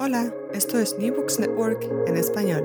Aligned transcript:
Hola, 0.00 0.32
esto 0.52 0.78
es 0.78 0.98
New 0.98 1.14
Books 1.14 1.38
Network 1.40 1.82
en 2.06 2.16
español. 2.16 2.64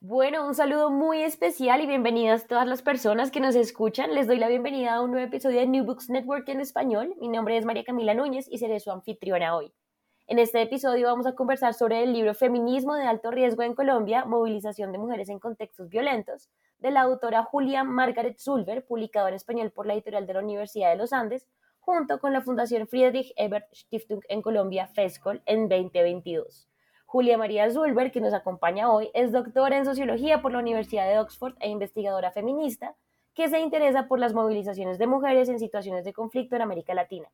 Bueno, 0.00 0.46
un 0.46 0.54
saludo 0.54 0.90
muy 0.90 1.22
especial 1.22 1.80
y 1.80 1.86
bienvenidas 1.86 2.46
todas 2.46 2.66
las 2.66 2.82
personas 2.82 3.30
que 3.30 3.40
nos 3.40 3.54
escuchan. 3.54 4.14
Les 4.14 4.26
doy 4.26 4.38
la 4.38 4.48
bienvenida 4.48 4.94
a 4.94 5.02
un 5.02 5.10
nuevo 5.10 5.26
episodio 5.26 5.60
de 5.60 5.66
New 5.66 5.84
Books 5.84 6.10
Network 6.10 6.48
en 6.48 6.60
español. 6.60 7.14
Mi 7.20 7.28
nombre 7.28 7.56
es 7.56 7.64
María 7.64 7.84
Camila 7.84 8.14
Núñez 8.14 8.46
y 8.50 8.58
seré 8.58 8.80
su 8.80 8.90
anfitriona 8.90 9.56
hoy. 9.56 9.72
En 10.26 10.38
este 10.38 10.60
episodio 10.60 11.06
vamos 11.06 11.26
a 11.26 11.34
conversar 11.34 11.74
sobre 11.74 12.02
el 12.02 12.12
libro 12.12 12.34
Feminismo 12.34 12.94
de 12.94 13.04
alto 13.04 13.30
riesgo 13.30 13.62
en 13.62 13.74
Colombia, 13.74 14.26
movilización 14.26 14.92
de 14.92 14.98
mujeres 14.98 15.28
en 15.30 15.38
contextos 15.38 15.88
violentos, 15.88 16.50
de 16.78 16.90
la 16.90 17.00
autora 17.00 17.44
Julia 17.44 17.82
Margaret 17.82 18.38
Zulber, 18.38 18.84
publicado 18.84 19.28
en 19.28 19.34
español 19.34 19.72
por 19.72 19.86
la 19.86 19.94
editorial 19.94 20.26
de 20.26 20.34
la 20.34 20.40
Universidad 20.40 20.90
de 20.90 20.96
los 20.96 21.12
Andes, 21.12 21.46
junto 21.88 22.20
con 22.20 22.34
la 22.34 22.42
Fundación 22.42 22.86
Friedrich 22.86 23.32
Ebert 23.34 23.74
Stiftung 23.74 24.20
en 24.28 24.42
Colombia, 24.42 24.88
FESCOL, 24.88 25.40
en 25.46 25.70
2022. 25.70 26.68
Julia 27.06 27.38
María 27.38 27.70
Zulber, 27.70 28.12
que 28.12 28.20
nos 28.20 28.34
acompaña 28.34 28.92
hoy, 28.92 29.08
es 29.14 29.32
doctora 29.32 29.78
en 29.78 29.86
Sociología 29.86 30.42
por 30.42 30.52
la 30.52 30.58
Universidad 30.58 31.08
de 31.08 31.18
Oxford 31.18 31.54
e 31.60 31.70
investigadora 31.70 32.30
feminista 32.30 32.94
que 33.32 33.48
se 33.48 33.60
interesa 33.60 34.06
por 34.06 34.18
las 34.18 34.34
movilizaciones 34.34 34.98
de 34.98 35.06
mujeres 35.06 35.48
en 35.48 35.58
situaciones 35.58 36.04
de 36.04 36.12
conflicto 36.12 36.56
en 36.56 36.60
América 36.60 36.92
Latina. 36.92 37.30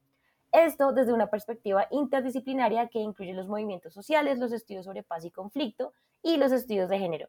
Esto 0.52 0.92
desde 0.92 1.12
una 1.12 1.30
perspectiva 1.30 1.88
interdisciplinaria 1.90 2.86
que 2.86 3.00
incluye 3.00 3.34
los 3.34 3.48
movimientos 3.48 3.92
sociales, 3.92 4.38
los 4.38 4.52
estudios 4.52 4.84
sobre 4.84 5.02
paz 5.02 5.24
y 5.24 5.32
conflicto 5.32 5.94
y 6.22 6.36
los 6.36 6.52
estudios 6.52 6.88
de 6.88 7.00
género. 7.00 7.28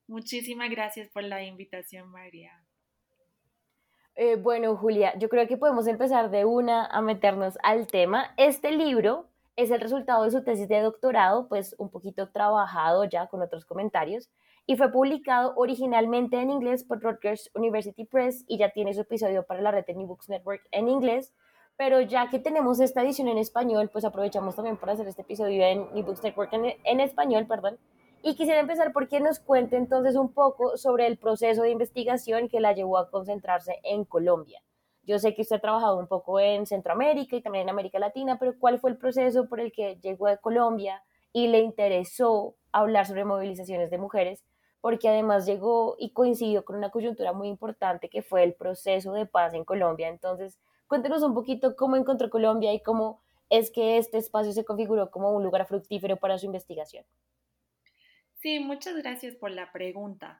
Muchísimas 0.07 0.69
gracias 0.69 1.07
por 1.09 1.23
la 1.23 1.43
invitación, 1.43 2.09
María. 2.09 2.51
Eh, 4.15 4.35
bueno, 4.35 4.75
Julia, 4.75 5.17
yo 5.19 5.29
creo 5.29 5.47
que 5.47 5.57
podemos 5.57 5.85
empezar 5.85 6.31
de 6.31 6.43
una 6.43 6.85
a 6.85 7.01
meternos 7.01 7.57
al 7.61 7.85
tema. 7.87 8.33
Este 8.35 8.71
libro 8.71 9.29
es 9.55 9.69
el 9.69 9.79
resultado 9.79 10.23
de 10.23 10.31
su 10.31 10.43
tesis 10.43 10.67
de 10.67 10.81
doctorado, 10.81 11.47
pues 11.47 11.75
un 11.77 11.89
poquito 11.89 12.29
trabajado 12.29 13.05
ya 13.05 13.27
con 13.27 13.41
otros 13.41 13.65
comentarios, 13.65 14.29
y 14.67 14.75
fue 14.75 14.91
publicado 14.91 15.53
originalmente 15.55 16.39
en 16.39 16.51
inglés 16.51 16.83
por 16.83 17.01
Rutgers 17.01 17.49
University 17.55 18.03
Press 18.03 18.43
y 18.47 18.57
ya 18.57 18.69
tiene 18.69 18.93
su 18.93 19.01
episodio 19.01 19.43
para 19.43 19.61
la 19.61 19.71
red 19.71 19.85
de 19.85 19.95
New 19.95 20.07
Books 20.07 20.27
Network 20.27 20.61
en 20.71 20.89
inglés, 20.89 21.33
pero 21.77 22.01
ya 22.01 22.29
que 22.29 22.37
tenemos 22.37 22.81
esta 22.81 23.01
edición 23.01 23.29
en 23.29 23.37
español, 23.37 23.89
pues 23.91 24.03
aprovechamos 24.03 24.55
también 24.55 24.75
para 24.75 24.91
hacer 24.91 25.07
este 25.07 25.21
episodio 25.21 25.63
en 25.63 25.87
New 25.93 26.03
Books 26.03 26.21
Network 26.21 26.51
en, 26.51 26.75
en 26.83 26.99
español, 26.99 27.47
perdón, 27.47 27.79
y 28.21 28.35
quisiera 28.35 28.59
empezar 28.59 28.91
porque 28.91 29.21
nos 29.21 29.39
cuente 29.39 29.77
entonces 29.77 30.17
un 30.17 30.33
poco 30.33 30.75
sobre 30.75 31.07
el 31.07 31.17
proceso 31.17 31.61
de 31.61 31.69
investigación 31.69 32.49
que 32.49 32.59
la 32.59 32.73
llevó 32.73 32.97
a 32.97 33.09
concentrarse 33.09 33.79
en 33.83 34.03
Colombia. 34.03 34.61
Yo 35.03 35.17
sé 35.17 35.33
que 35.33 35.43
usted 35.43 35.55
ha 35.55 35.61
trabajado 35.61 35.97
un 35.97 36.07
poco 36.07 36.41
en 36.41 36.65
Centroamérica 36.65 37.37
y 37.37 37.41
también 37.41 37.63
en 37.63 37.69
América 37.69 37.99
Latina, 37.99 38.37
pero 38.37 38.59
¿cuál 38.59 38.79
fue 38.79 38.89
el 38.89 38.97
proceso 38.97 39.47
por 39.47 39.61
el 39.61 39.71
que 39.71 39.95
llegó 40.01 40.27
a 40.27 40.35
Colombia 40.35 41.03
y 41.31 41.47
le 41.47 41.59
interesó 41.59 42.55
hablar 42.73 43.05
sobre 43.05 43.23
movilizaciones 43.23 43.89
de 43.89 43.97
mujeres? 43.97 44.43
Porque 44.81 45.09
además 45.09 45.45
llegó 45.45 45.95
y 45.99 46.11
coincidió 46.11 46.63
con 46.63 46.75
una 46.75 46.91
coyuntura 46.91 47.33
muy 47.33 47.47
importante 47.47 48.09
que 48.09 48.21
fue 48.21 48.43
el 48.43 48.53
proceso 48.53 49.13
de 49.13 49.25
paz 49.25 49.53
en 49.53 49.65
Colombia. 49.65 50.07
Entonces, 50.07 50.59
cuéntenos 50.87 51.23
un 51.23 51.33
poquito 51.33 51.75
cómo 51.75 51.95
encontró 51.95 52.29
Colombia 52.29 52.73
y 52.73 52.81
cómo 52.81 53.21
es 53.49 53.71
que 53.71 53.97
este 53.97 54.17
espacio 54.17 54.51
se 54.51 54.65
configuró 54.65 55.09
como 55.09 55.31
un 55.31 55.43
lugar 55.43 55.65
fructífero 55.67 56.17
para 56.17 56.37
su 56.37 56.45
investigación. 56.45 57.05
Sí, 58.35 58.59
muchas 58.59 58.95
gracias 58.97 59.35
por 59.35 59.51
la 59.51 59.71
pregunta. 59.71 60.39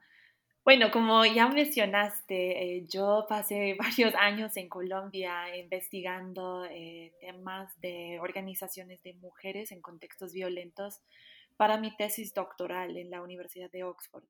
Bueno, 0.64 0.90
como 0.90 1.24
ya 1.24 1.48
mencionaste, 1.48 2.76
eh, 2.76 2.86
yo 2.86 3.24
pasé 3.26 3.74
varios 3.78 4.14
años 4.14 4.56
en 4.56 4.68
Colombia 4.68 5.56
investigando 5.56 6.66
eh, 6.66 7.14
temas 7.20 7.72
de 7.80 8.18
organizaciones 8.20 9.02
de 9.02 9.14
mujeres 9.14 9.72
en 9.72 9.80
contextos 9.80 10.34
violentos 10.34 11.00
para 11.58 11.76
mi 11.76 11.94
tesis 11.94 12.32
doctoral 12.32 12.96
en 12.96 13.10
la 13.10 13.20
Universidad 13.20 13.70
de 13.70 13.84
Oxford. 13.84 14.24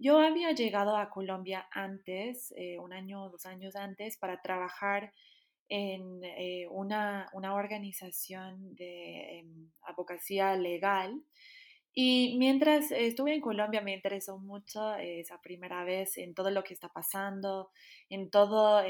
Yo 0.00 0.18
había 0.18 0.50
llegado 0.50 0.96
a 0.96 1.10
Colombia 1.10 1.68
antes, 1.70 2.52
eh, 2.56 2.80
un 2.80 2.92
año 2.92 3.22
o 3.22 3.30
dos 3.30 3.46
años 3.46 3.76
antes, 3.76 4.18
para 4.18 4.42
trabajar 4.42 5.12
en 5.68 6.20
una, 6.70 7.30
una, 7.32 7.54
organización 7.54 8.74
de 8.74 9.38
em, 9.38 9.70
abogacía 9.82 10.56
legal 10.56 11.22
y 11.96 12.34
mientras 12.38 12.90
estuve 12.90 13.34
en 13.34 13.40
Colombia 13.40 13.80
me 13.80 13.94
interesó 13.94 14.36
mucho 14.36 14.96
esa 14.96 15.40
primera 15.40 15.84
vez 15.84 16.18
en 16.18 16.34
todo 16.34 16.50
lo 16.50 16.64
que 16.64 16.74
está 16.74 16.88
pasando, 16.88 17.70
en 18.08 18.30
todas 18.30 18.84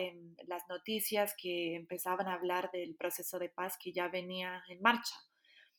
las 0.47 0.63
noticias 0.71 1.35
que 1.37 1.77
empezaban 1.77 2.29
a 2.29 2.35
hablar 2.35 2.71
del 2.73 2.97
proceso 2.97 3.39
de 3.39 3.51
paz 3.51 3.77
que 3.79 3.93
ya 3.93 4.09
venía 4.09 4.63
en 4.71 4.81
marcha. 4.81 5.15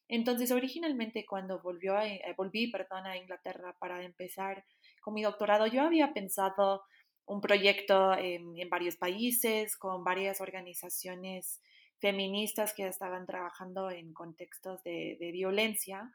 Entonces, 0.07 0.51
originalmente 0.51 1.25
cuando 1.25 1.61
volvió 1.61 1.99
eh, 1.99 2.21
volví 2.37 2.71
perdón, 2.71 3.05
a 3.07 3.17
Inglaterra 3.17 3.75
para 3.79 4.03
empezar 4.03 4.65
con 5.01 5.13
mi 5.13 5.23
doctorado, 5.23 5.67
yo 5.67 5.81
había 5.83 6.13
pensado 6.13 6.83
un 7.25 7.41
proyecto 7.41 8.13
en, 8.13 8.69
varios 8.69 8.97
países 8.97 9.77
con 9.77 10.03
varias 10.03 10.41
organizaciones 10.41 11.61
feministas 11.99 12.73
que 12.73 12.87
estaban 12.87 13.25
trabajando 13.25 13.89
en 13.89 14.13
contextos 14.13 14.83
de, 14.83 15.17
de 15.19 15.31
violencia 15.31 16.11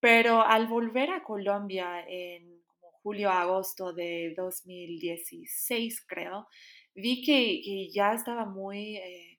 pero 0.00 0.42
al 0.42 0.66
volver 0.66 1.10
a 1.10 1.22
Colombia 1.22 2.04
en 2.06 2.62
julio 3.02 3.30
a 3.30 3.42
agosto 3.42 3.92
de 3.92 4.34
2016, 4.36 6.04
creo, 6.06 6.46
vi 6.94 7.22
que, 7.22 7.90
ya 7.90 8.12
estaba 8.12 8.44
muy, 8.44 8.96
eh, 8.96 9.35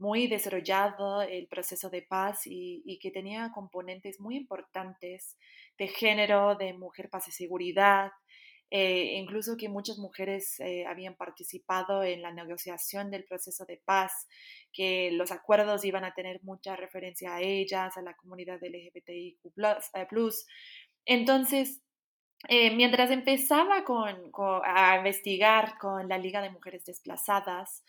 muy 0.00 0.26
desarrollado 0.28 1.22
el 1.22 1.46
proceso 1.46 1.90
de 1.90 2.02
paz 2.02 2.42
y, 2.46 2.98
que 3.00 3.10
tenía 3.10 3.52
componentes 3.54 4.18
muy 4.18 4.36
importantes 4.36 5.36
de 5.78 5.88
género, 5.88 6.56
de 6.56 6.72
mujer, 6.72 7.10
paz 7.10 7.28
y 7.28 7.32
seguridad, 7.32 8.10
eh, 8.70 9.16
incluso 9.16 9.56
que 9.56 9.68
muchas 9.68 9.98
mujeres 9.98 10.58
eh, 10.60 10.86
habían 10.86 11.16
participado 11.16 12.02
en 12.02 12.22
la 12.22 12.32
negociación 12.32 13.10
del 13.10 13.24
proceso 13.24 13.66
de 13.66 13.80
paz, 13.84 14.26
que 14.72 15.10
los 15.12 15.32
acuerdos 15.32 15.84
iban 15.84 16.04
a 16.04 16.14
tener 16.14 16.40
mucha 16.42 16.76
referencia 16.76 17.34
a 17.34 17.42
ellas, 17.42 17.96
a 17.96 18.02
la 18.02 18.14
comunidad 18.16 18.58
LGBTIQ. 18.62 19.38
Entonces, 21.04 21.82
eh, 22.48 22.74
mientras 22.74 23.10
empezaba 23.10 23.84
con, 23.84 24.32
a 24.64 24.96
investigar 24.96 25.76
con 25.78 26.08
la 26.08 26.16
Liga 26.16 26.40
de 26.40 26.50
Mujeres 26.50 26.84
Desplazadas, 26.86 27.84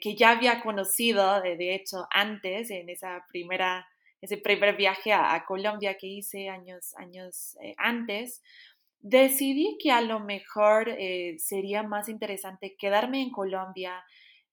que 0.00 0.14
ya 0.14 0.30
había 0.30 0.60
conocido, 0.62 1.40
de 1.40 1.74
hecho, 1.74 2.06
antes, 2.10 2.70
en 2.70 2.90
esa 2.90 3.24
primera, 3.28 3.88
ese 4.20 4.36
primer 4.36 4.76
viaje 4.76 5.12
a, 5.12 5.42
Colombia 5.46 5.96
que 5.96 6.06
hice 6.06 6.48
años, 6.48 6.94
años 6.96 7.56
antes, 7.78 8.42
decidí 9.00 9.78
que 9.80 9.90
a 9.90 10.02
lo 10.02 10.20
mejor 10.20 10.88
eh, 10.88 11.36
sería 11.38 11.82
más 11.82 12.08
interesante 12.08 12.76
quedarme 12.76 13.22
en 13.22 13.30
Colombia 13.30 14.04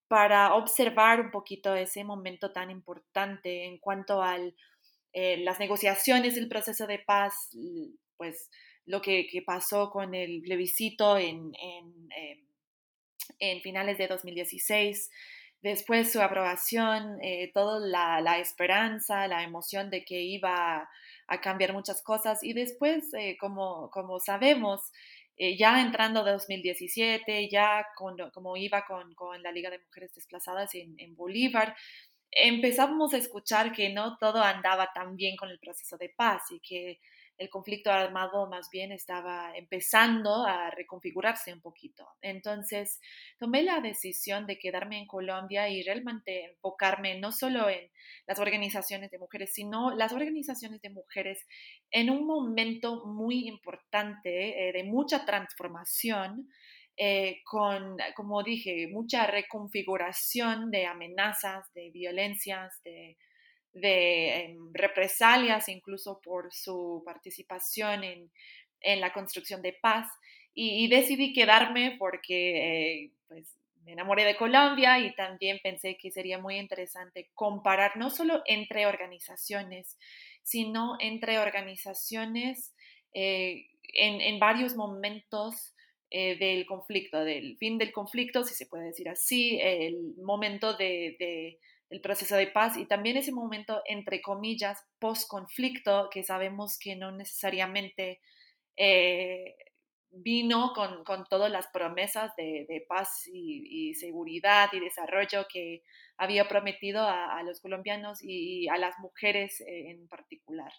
para 0.07 0.55
observar 0.55 1.19
un 1.19 1.31
poquito 1.31 1.75
ese 1.75 2.03
momento 2.03 2.51
tan 2.53 2.71
importante 2.71 3.65
en 3.65 3.77
cuanto 3.77 4.23
a 4.23 4.37
eh, 5.13 5.37
las 5.37 5.59
negociaciones 5.59 6.35
del 6.35 6.47
proceso 6.47 6.87
de 6.87 6.99
paz, 6.99 7.49
pues 8.15 8.49
lo 8.85 9.01
que, 9.01 9.27
pasó 9.45 9.89
con 9.89 10.15
el 10.15 10.41
plebiscito 10.41 11.17
en, 11.17 11.51
en, 11.55 12.09
em, 12.15 12.46
en 13.39 13.61
finales 13.61 13.97
de 13.97 14.07
2016 14.07 15.09
después 15.61 16.11
su 16.11 16.21
aprobación, 16.21 17.19
eh, 17.21 17.51
toda 17.53 17.79
la, 17.79 18.39
esperanza, 18.39 19.27
la 19.27 19.43
emoción 19.43 19.89
de 19.89 20.03
que 20.05 20.21
iba 20.21 20.89
a, 21.27 21.41
cambiar 21.41 21.73
muchas 21.73 22.01
cosas. 22.01 22.43
Y 22.43 22.53
después, 22.53 23.13
eh, 23.13 23.37
como, 23.39 23.89
como 23.91 24.19
sabemos, 24.19 24.91
eh, 25.37 25.57
ya 25.57 25.81
entrando 25.81 26.23
2017, 26.23 27.49
ya 27.49 27.85
como 28.33 28.57
iba 28.57 28.85
con, 28.85 29.13
con, 29.15 29.41
la 29.43 29.51
Liga 29.51 29.69
de 29.69 29.79
Mujeres 29.79 30.13
Desplazadas 30.15 30.73
en, 30.75 30.95
en 30.99 31.15
Bolívar, 31.15 31.75
empezamos 32.31 33.13
a 33.13 33.17
escuchar 33.17 33.71
que 33.71 33.89
no 33.89 34.17
todo 34.17 34.41
andaba 34.41 34.91
tan 34.93 35.15
bien 35.15 35.35
con 35.37 35.49
el 35.49 35.59
proceso 35.59 35.97
de 35.97 36.09
paz 36.09 36.43
y 36.51 36.59
que 36.59 36.99
el 37.37 37.49
conflicto 37.49 37.91
armado 37.91 38.47
más 38.49 38.69
bien 38.71 38.91
estaba 38.91 39.55
empezando 39.55 40.45
a 40.45 40.71
reconfigurarse 40.71 41.53
un 41.53 41.61
poquito. 41.61 42.07
Entonces 42.21 42.99
tomé 43.37 43.63
la 43.63 43.79
decisión 43.79 44.47
de 44.47 44.57
quedarme 44.57 44.99
en 44.99 45.07
Colombia 45.07 45.69
y 45.69 45.83
realmente 45.83 46.45
enfocarme 46.45 47.19
no 47.19 47.31
solo 47.31 47.69
en 47.69 47.91
las 48.25 48.39
organizaciones 48.39 49.11
de 49.11 49.19
mujeres, 49.19 49.53
sino 49.53 49.95
las 49.95 50.13
organizaciones 50.13 50.81
de 50.81 50.89
mujeres 50.89 51.45
en 51.91 52.09
un 52.09 52.25
momento 52.25 53.05
muy 53.05 53.47
importante 53.47 54.69
eh, 54.69 54.73
de 54.73 54.83
mucha 54.83 55.25
transformación. 55.25 56.49
Eh, 56.99 57.41
con, 57.45 57.95
como 58.15 58.41
dije, 58.41 58.87
mucha 58.87 59.27
reconfiguración 59.27 60.71
de 60.71 60.87
amenazas, 60.87 61.71
de 61.75 61.91
violencias, 61.91 62.81
de 62.83 63.17
de 63.79 64.45
em, 64.45 64.57
represalias 64.73 65.69
incluso 65.69 66.19
por 66.21 66.53
su 66.53 67.03
participación 67.05 68.03
en, 68.03 68.31
la 68.99 69.11
construcción 69.11 69.61
de 69.61 69.73
paz 69.73 70.07
y, 70.53 70.87
decidí 70.87 71.33
quedarme 71.33 71.95
porque 71.99 73.03
eh, 73.03 73.11
pues, 73.27 73.57
me 73.83 73.93
enamoré 73.93 74.23
de 74.23 74.37
Colombia 74.37 74.99
y 74.99 75.13
también 75.15 75.59
pensé 75.61 75.97
que 75.97 76.11
sería 76.11 76.37
muy 76.37 76.57
interesante 76.57 77.29
comparar 77.33 77.97
no 77.97 78.09
solo 78.09 78.43
entre 78.45 78.85
organizaciones, 78.85 79.97
sino 80.43 80.95
entre 80.99 81.39
organizaciones 81.39 82.73
eh, 83.13 83.67
en, 83.93 84.39
varios 84.39 84.75
momentos 84.75 85.73
eh, 86.11 86.37
del 86.37 86.65
conflicto, 86.65 87.23
del 87.23 87.57
fin 87.57 87.77
del 87.77 87.91
conflicto, 87.91 88.43
si 88.43 88.53
se 88.53 88.67
puede 88.67 88.85
decir 88.85 89.09
así, 89.09 89.59
el 89.61 90.15
momento 90.17 90.77
de 90.77 91.57
el 91.89 92.01
proceso 92.01 92.35
de 92.35 92.47
paz 92.47 92.77
y 92.77 92.85
también 92.85 93.17
ese 93.17 93.31
momento, 93.31 93.81
entre 93.85 94.21
comillas, 94.21 94.83
post-conflicto, 94.99 96.09
que 96.11 96.23
sabemos 96.23 96.77
que 96.79 96.95
no 96.95 97.11
necesariamente 97.11 98.19
eh, 98.75 99.55
vino 100.09 100.73
con, 100.73 101.25
todas 101.29 101.51
las 101.51 101.67
promesas 101.67 102.35
de, 102.35 102.85
paz 102.87 103.27
y, 103.31 103.93
seguridad 103.95 104.69
y 104.73 104.79
desarrollo 104.79 105.45
que 105.51 105.83
había 106.17 106.47
prometido 106.47 107.03
a, 107.03 107.41
los 107.43 107.61
colombianos 107.61 108.19
y 108.21 108.67
a 108.69 108.77
las 108.77 108.97
mujeres 108.99 109.61
eh, 109.61 109.91
en 109.91 110.07
particular. 110.07 110.71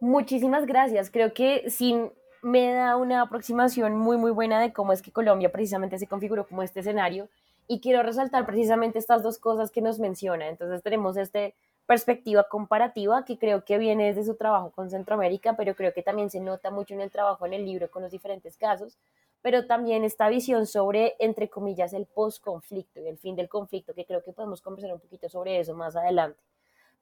Muchísimas 0.00 0.66
gracias. 0.66 1.10
Creo 1.10 1.32
que 1.32 1.70
sin 1.70 2.12
me 2.42 2.72
da 2.72 2.96
una 2.96 3.22
aproximación 3.22 3.96
muy, 3.96 4.18
muy 4.18 4.30
buena 4.30 4.60
de 4.60 4.72
cómo 4.72 4.92
es 4.92 5.00
que 5.00 5.12
Colombia 5.12 5.50
precisamente 5.50 5.98
se 5.98 6.06
configuró 6.06 6.46
como 6.46 6.62
este 6.62 6.80
escenario 6.80 7.30
y 7.66 7.80
quiero 7.80 8.02
resaltar 8.02 8.46
precisamente 8.46 8.98
estas 8.98 9.22
dos 9.22 9.38
cosas 9.38 9.70
que 9.70 9.80
nos 9.80 9.98
menciona. 9.98 10.48
Entonces 10.48 10.82
tenemos 10.82 11.16
esta 11.16 11.50
perspectiva 11.86 12.48
comparativa 12.48 13.24
que 13.24 13.38
creo 13.38 13.64
que 13.64 13.78
viene 13.78 14.06
desde 14.06 14.24
su 14.24 14.36
trabajo 14.36 14.70
con 14.70 14.90
Centroamérica, 14.90 15.54
pero 15.56 15.74
creo 15.74 15.92
que 15.92 16.02
también 16.02 16.30
se 16.30 16.40
nota 16.40 16.70
mucho 16.70 16.94
en 16.94 17.00
el 17.00 17.10
trabajo 17.10 17.46
en 17.46 17.52
el 17.52 17.64
libro 17.64 17.90
con 17.90 18.02
los 18.02 18.10
diferentes 18.10 18.56
casos, 18.56 18.98
pero 19.42 19.66
también 19.66 20.04
esta 20.04 20.28
visión 20.28 20.66
sobre, 20.66 21.16
entre 21.18 21.50
comillas, 21.50 21.92
el 21.92 22.06
post-conflicto 22.06 23.00
y 23.00 23.08
el 23.08 23.18
fin 23.18 23.36
del 23.36 23.48
conflicto, 23.48 23.92
que 23.92 24.06
creo 24.06 24.22
que 24.22 24.32
podemos 24.32 24.62
conversar 24.62 24.94
un 24.94 25.00
poquito 25.00 25.28
sobre 25.28 25.60
eso 25.60 25.74
más 25.74 25.94
adelante. 25.96 26.40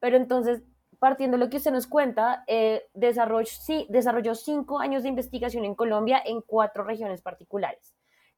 Pero 0.00 0.16
entonces, 0.16 0.62
partiendo 0.98 1.38
de 1.38 1.44
lo 1.44 1.50
que 1.50 1.58
usted 1.58 1.70
nos 1.70 1.86
cuenta, 1.86 2.42
eh, 2.48 2.82
desarrolló, 2.94 3.46
sí, 3.46 3.86
desarrolló 3.88 4.34
cinco 4.34 4.80
años 4.80 5.04
de 5.04 5.10
investigación 5.10 5.64
en 5.64 5.76
Colombia 5.76 6.20
en 6.24 6.40
cuatro 6.40 6.82
regiones 6.82 7.22
particulares 7.22 7.91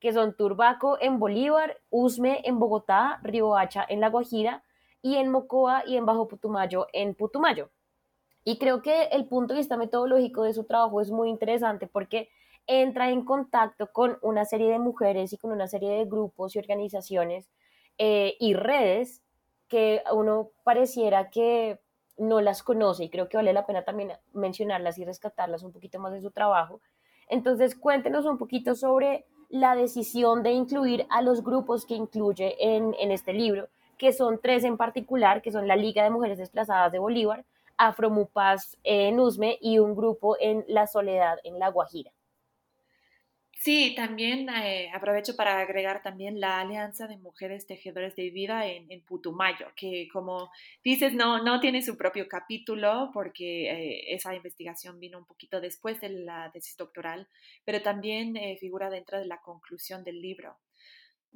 que 0.04 0.12
son 0.12 0.36
Turbaco 0.36 0.98
en 1.00 1.18
Bolívar, 1.18 1.80
Usme 1.88 2.42
en 2.44 2.58
Bogotá, 2.58 3.20
Riohacha 3.22 3.86
en 3.88 4.00
La 4.00 4.10
Guajira 4.10 4.62
y 5.00 5.16
en 5.16 5.30
Mocoa 5.30 5.82
y 5.86 5.96
en 5.96 6.04
Bajo 6.04 6.28
Putumayo 6.28 6.88
en 6.92 7.14
Putumayo. 7.14 7.70
Y 8.44 8.58
creo 8.58 8.82
que 8.82 9.04
el 9.04 9.24
punto 9.24 9.54
de 9.54 9.60
vista 9.60 9.78
metodológico 9.78 10.42
de 10.42 10.52
su 10.52 10.64
trabajo 10.64 11.00
es 11.00 11.10
muy 11.10 11.30
interesante 11.30 11.86
porque 11.86 12.28
entra 12.66 13.08
en 13.08 13.24
contacto 13.24 13.92
con 13.92 14.18
una 14.20 14.44
serie 14.44 14.68
de 14.68 14.78
mujeres 14.78 15.32
y 15.32 15.38
con 15.38 15.52
una 15.52 15.68
serie 15.68 15.92
de 15.92 16.04
grupos 16.04 16.54
y 16.54 16.58
organizaciones 16.58 17.48
eh, 17.96 18.36
y 18.38 18.52
redes 18.52 19.22
que 19.68 20.02
uno 20.12 20.50
pareciera 20.64 21.30
que 21.30 21.80
no 22.18 22.42
las 22.42 22.62
conoce 22.62 23.04
y 23.04 23.08
creo 23.08 23.30
que 23.30 23.38
vale 23.38 23.54
la 23.54 23.64
pena 23.64 23.86
también 23.86 24.12
mencionarlas 24.34 24.98
y 24.98 25.06
rescatarlas 25.06 25.62
un 25.62 25.72
poquito 25.72 25.98
más 25.98 26.12
de 26.12 26.20
su 26.20 26.30
trabajo. 26.30 26.82
Entonces, 27.26 27.74
cuéntenos 27.74 28.26
un 28.26 28.36
poquito 28.36 28.74
sobre 28.74 29.24
la 29.54 29.76
decisión 29.76 30.42
de 30.42 30.50
incluir 30.50 31.06
a 31.10 31.22
los 31.22 31.44
grupos 31.44 31.86
que 31.86 31.94
incluye 31.94 32.56
en, 32.58 32.92
este 33.12 33.32
libro, 33.32 33.68
que 33.96 34.12
son 34.12 34.40
tres 34.42 34.64
en 34.64 34.76
particular, 34.76 35.42
que 35.42 35.52
son 35.52 35.68
la 35.68 35.76
Liga 35.76 36.02
de 36.02 36.10
Mujeres 36.10 36.38
Desplazadas 36.38 36.90
de 36.90 36.98
Bolívar, 36.98 37.44
Afromupaz 37.76 38.76
en 38.82 39.20
Usme 39.20 39.56
y 39.60 39.78
un 39.78 39.94
grupo 39.94 40.36
en 40.40 40.64
La 40.66 40.88
Soledad 40.88 41.38
en 41.44 41.60
La 41.60 41.68
Guajira. 41.68 42.10
Sí, 43.64 43.94
también 43.96 44.46
eh, 44.50 44.90
aprovecho 44.92 45.36
para 45.36 45.58
agregar 45.58 46.02
también 46.02 46.38
la 46.38 46.60
Alianza 46.60 47.06
de 47.06 47.16
Mujeres 47.16 47.66
Tejedores 47.66 48.14
de 48.14 48.28
Vida 48.28 48.66
en, 48.66 49.00
Putumayo, 49.00 49.68
que 49.74 50.06
como 50.12 50.50
dices, 50.84 51.14
no, 51.14 51.42
no 51.42 51.60
tiene 51.60 51.80
su 51.80 51.96
propio 51.96 52.28
capítulo 52.28 53.10
porque 53.14 53.70
eh, 53.70 54.14
esa 54.14 54.34
investigación 54.34 55.00
vino 55.00 55.16
un 55.16 55.24
poquito 55.24 55.62
después 55.62 55.98
de 56.02 56.10
la 56.10 56.50
tesis 56.52 56.76
doctoral, 56.76 57.26
pero 57.64 57.80
también 57.80 58.36
eh, 58.36 58.58
figura 58.60 58.90
dentro 58.90 59.18
de 59.18 59.24
la 59.24 59.40
conclusión 59.40 60.04
del 60.04 60.20
libro. 60.20 60.58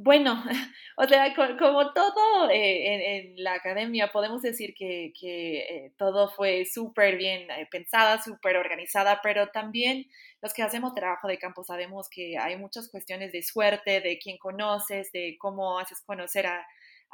Bueno, 0.01 0.41
o 0.97 1.09
sea, 1.09 1.35
como 1.59 1.93
todo 1.93 2.49
eh, 2.51 3.35
en, 3.35 3.43
la 3.43 3.55
academia, 3.55 4.13
podemos 4.13 4.43
decir 4.43 4.73
que, 4.75 5.13
eh, 5.23 5.93
todo 5.99 6.31
fue 6.31 6.65
súper 6.67 7.17
bien 7.17 7.51
eh, 7.51 7.67
pensada, 7.69 8.23
súper 8.23 8.57
organizada, 8.59 9.19
pero 9.25 9.49
también 9.49 10.07
los 10.41 10.55
que 10.55 10.63
hacemos 10.63 10.95
trabajo 10.95 11.27
de 11.27 11.39
campo 11.39 11.65
sabemos 11.65 12.09
que 12.09 12.39
hay 12.39 12.57
muchas 12.57 12.89
cuestiones 12.89 13.33
de 13.33 13.43
suerte, 13.43 14.01
de 14.01 14.21
quién 14.21 14.39
conoces, 14.39 15.11
de 15.11 15.37
cómo 15.41 15.81
haces 15.81 16.01
conocer 16.07 16.47
a, 16.47 16.65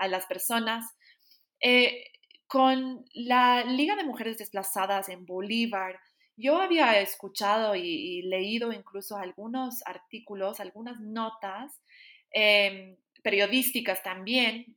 las 0.08 0.26
personas. 0.26 0.84
con 2.46 3.04
la 3.14 3.64
Liga 3.64 3.96
de 3.96 4.04
Mujeres 4.04 4.38
Desplazadas 4.38 5.08
en 5.08 5.24
Bolívar, 5.24 5.98
yo 6.36 6.60
había 6.60 7.00
escuchado 7.00 7.74
y 7.76 8.22
leído 8.22 8.72
incluso 8.72 9.16
algunos 9.16 9.82
artículos, 9.86 10.60
algunas 10.60 11.00
notas 11.00 11.80
Em, 12.36 12.96
periodísticas 13.22 14.02
también 14.02 14.76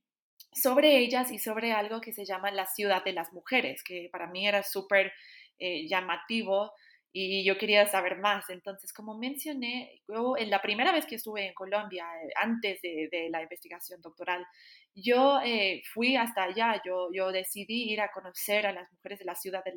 sobre 0.54 1.00
ellas 1.00 1.32
y 1.32 1.40
sobre 1.40 1.72
algo 1.74 2.00
que 2.02 2.14
se 2.14 2.24
llama 2.24 2.52
la 2.52 2.68
ciudad 2.68 3.04
de 3.04 3.14
las 3.14 3.34
mujeres, 3.34 3.84
que 3.84 4.10
para 4.12 4.28
mí 4.28 4.48
era 4.48 4.62
súper 4.64 5.12
eh, 5.58 5.88
llamativo 5.88 6.72
y 7.12 7.44
yo 7.44 7.58
quería 7.58 7.88
saber 7.88 8.20
más. 8.20 8.48
Entonces, 8.50 8.94
como 8.94 9.18
mencioné, 9.18 10.04
yo 10.08 10.38
en 10.38 10.52
la 10.52 10.62
primera 10.62 10.92
vez 10.92 11.08
que 11.08 11.16
estuve 11.16 11.48
en 11.48 11.54
Colombia, 11.56 12.06
eh, 12.24 12.30
antes 12.36 12.80
de, 12.82 13.28
la 13.32 13.42
investigación 13.42 14.02
doctoral, 14.02 14.46
yo 14.94 15.40
eh, 15.44 15.82
fui 15.94 16.16
hasta 16.16 16.44
allá, 16.44 16.80
yo, 16.86 17.10
yo 17.12 17.32
decidí 17.32 17.92
ir 17.92 18.02
a 18.02 18.12
conocer 18.12 18.68
a 18.68 18.72
las 18.72 18.92
mujeres 18.92 19.18
de 19.18 19.26
la 19.26 19.36
ciudad 19.36 19.64
de 19.64 19.76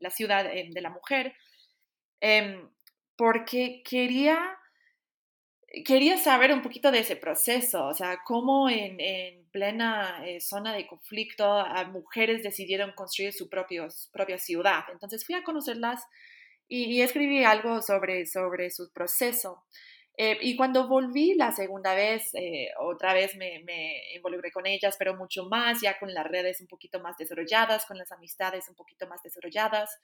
la, 0.00 0.10
ciudad 0.10 0.46
eh, 0.46 0.68
de 0.72 0.80
la 0.80 0.90
mujer, 0.90 1.32
em, 2.20 2.68
porque 3.16 3.82
quería 3.88 4.58
quería 5.84 6.16
saber 6.18 6.52
un 6.52 6.62
poquito 6.62 6.90
de 6.90 7.00
ese 7.00 7.16
proceso, 7.16 7.86
o 7.86 7.94
sea, 7.94 8.20
cómo 8.24 8.68
en, 8.68 9.00
en 9.00 9.44
plena 9.50 10.22
zona 10.40 10.72
de 10.72 10.86
conflicto 10.86 11.44
a 11.44 11.84
mujeres 11.84 12.42
decidieron 12.42 12.92
construir 12.92 13.32
su 13.32 13.48
propia 13.48 14.38
ciudad. 14.38 14.84
Entonces 14.92 15.24
fui 15.26 15.34
a 15.34 15.42
conocerlas 15.42 16.04
y, 16.68 17.00
escribí 17.00 17.44
algo 17.44 17.80
sobre, 17.82 18.26
sobre 18.26 18.70
su 18.70 18.92
proceso. 18.92 19.64
Eh, 20.16 20.36
y 20.42 20.56
cuando 20.56 20.88
volví 20.88 21.34
la 21.34 21.52
segunda 21.52 21.94
vez, 21.94 22.34
eh, 22.34 22.68
otra 22.78 23.14
vez 23.14 23.36
me, 23.36 23.62
me, 23.64 24.14
involucré 24.14 24.50
con 24.50 24.66
ellas, 24.66 24.96
pero 24.98 25.14
mucho 25.16 25.44
más, 25.46 25.80
ya 25.80 25.98
con 25.98 26.12
las 26.12 26.26
redes 26.26 26.60
un 26.60 26.66
poquito 26.66 27.00
más 27.00 27.16
desarrolladas, 27.16 27.86
con 27.86 27.96
las 27.96 28.10
amistades 28.12 28.68
un 28.68 28.74
poquito 28.74 29.06
más 29.06 29.22
desarrolladas. 29.22 29.98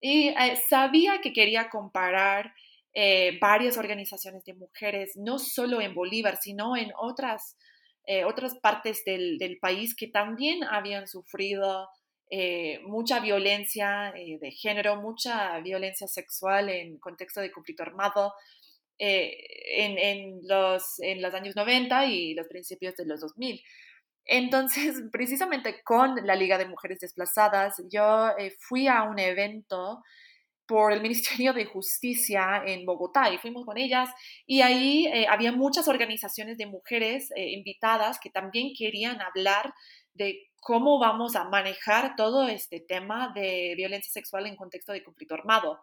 Y 0.00 0.28
eh, 0.28 0.56
sabía 0.68 1.20
que 1.20 1.32
quería 1.32 1.68
comparar 1.68 2.54
varias 3.40 3.78
organizaciones 3.78 4.44
de 4.44 4.54
mujeres, 4.54 5.12
no 5.16 5.38
solo 5.38 5.80
en 5.80 5.94
Bolívar, 5.94 6.36
sino 6.36 6.76
en 6.76 6.90
otras, 6.98 7.56
otras 8.26 8.56
partes 8.56 9.04
del, 9.04 9.38
del, 9.38 9.58
país 9.58 9.94
que 9.94 10.08
también 10.08 10.64
habían 10.64 11.06
sufrido 11.06 11.88
eh, 12.32 12.78
mucha 12.86 13.18
violencia 13.18 14.10
eh, 14.10 14.38
de 14.40 14.52
género, 14.52 14.94
mucha 14.94 15.58
violencia 15.58 16.06
sexual 16.06 16.68
en 16.68 16.96
contexto 16.98 17.40
de 17.40 17.50
conflicto 17.50 17.82
armado 17.82 18.34
eh, 18.98 19.36
en, 19.76 20.38
los, 20.46 21.00
en 21.00 21.22
los 21.22 21.34
años 21.34 21.56
90 21.56 22.06
y 22.06 22.34
los 22.34 22.46
principios 22.46 22.94
de 22.94 23.06
los 23.06 23.20
2000. 23.20 23.60
Entonces, 24.26 25.02
precisamente 25.12 25.82
con 25.82 26.24
la 26.24 26.36
Liga 26.36 26.56
de 26.56 26.68
Mujeres 26.68 27.00
Desplazadas, 27.00 27.82
yo 27.90 28.28
fui 28.60 28.86
a 28.86 29.02
un 29.02 29.18
evento 29.18 30.00
por 30.70 30.92
el 30.92 31.02
Ministerio 31.02 31.52
de 31.52 31.64
Justicia 31.64 32.62
en 32.64 32.86
Bogotá 32.86 33.32
y 33.32 33.38
fuimos 33.38 33.66
con 33.66 33.76
ellas 33.76 34.08
y 34.46 34.60
ahí 34.62 35.12
había 35.28 35.50
muchas 35.50 35.88
organizaciones 35.88 36.56
de 36.56 36.66
mujeres 36.66 37.30
invitadas 37.36 38.20
que 38.20 38.30
también 38.30 38.72
querían 38.78 39.20
hablar 39.20 39.74
de 40.14 40.50
cómo 40.60 41.00
vamos 41.00 41.34
a 41.34 41.44
manejar 41.44 42.14
todo 42.14 42.46
este 42.46 42.80
tema 42.80 43.32
de 43.34 43.74
violencia 43.76 44.12
sexual 44.12 44.46
en 44.46 44.56
contexto 44.56 44.92
de 44.92 45.02
conflicto 45.02 45.34
armado. 45.34 45.80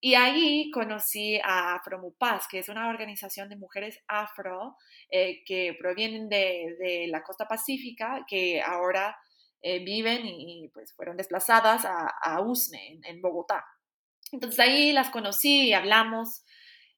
Y 0.00 0.14
ahí 0.14 0.70
conocí 0.70 1.40
a 1.42 1.74
Afromupaz, 1.74 2.46
que 2.48 2.58
es 2.58 2.68
una 2.68 2.88
organización 2.88 3.48
de 3.48 3.56
mujeres 3.56 3.98
afro 4.06 4.76
eh, 5.10 5.42
que 5.44 5.74
provienen 5.80 6.28
de, 6.28 7.06
la 7.08 7.22
costa 7.22 7.48
pacífica, 7.48 8.24
que 8.28 8.60
ahora 8.60 9.16
eh, 9.62 9.82
viven 9.82 10.26
y, 10.26 10.68
pues 10.74 10.92
fueron 10.94 11.16
desplazadas 11.16 11.84
a, 11.86 12.40
USNE, 12.42 13.00
en, 13.04 13.22
Bogotá. 13.22 13.64
Entonces 14.32 14.58
ahí 14.60 14.92
las 14.92 15.10
conocí 15.10 15.68
y 15.68 15.72
hablamos 15.72 16.44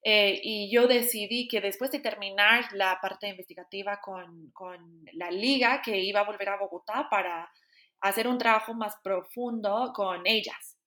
eh, 0.02 0.40
y 0.42 0.70
yo 0.70 0.86
decidí 0.86 1.48
que 1.48 1.60
después 1.60 1.90
de 1.90 2.00
terminar 2.00 2.72
la 2.72 2.98
parte 3.00 3.28
investigativa 3.28 4.00
con, 4.00 4.50
con, 4.52 5.04
la 5.14 5.30
liga, 5.30 5.82
que 5.82 5.98
iba 5.98 6.20
a 6.20 6.24
volver 6.24 6.48
a 6.50 6.58
Bogotá 6.58 7.08
para 7.10 7.50
hacer 8.00 8.28
un 8.28 8.38
trabajo 8.38 8.74
más 8.74 8.96
profundo 9.02 9.92
con 9.94 10.26
ellas. 10.26 10.78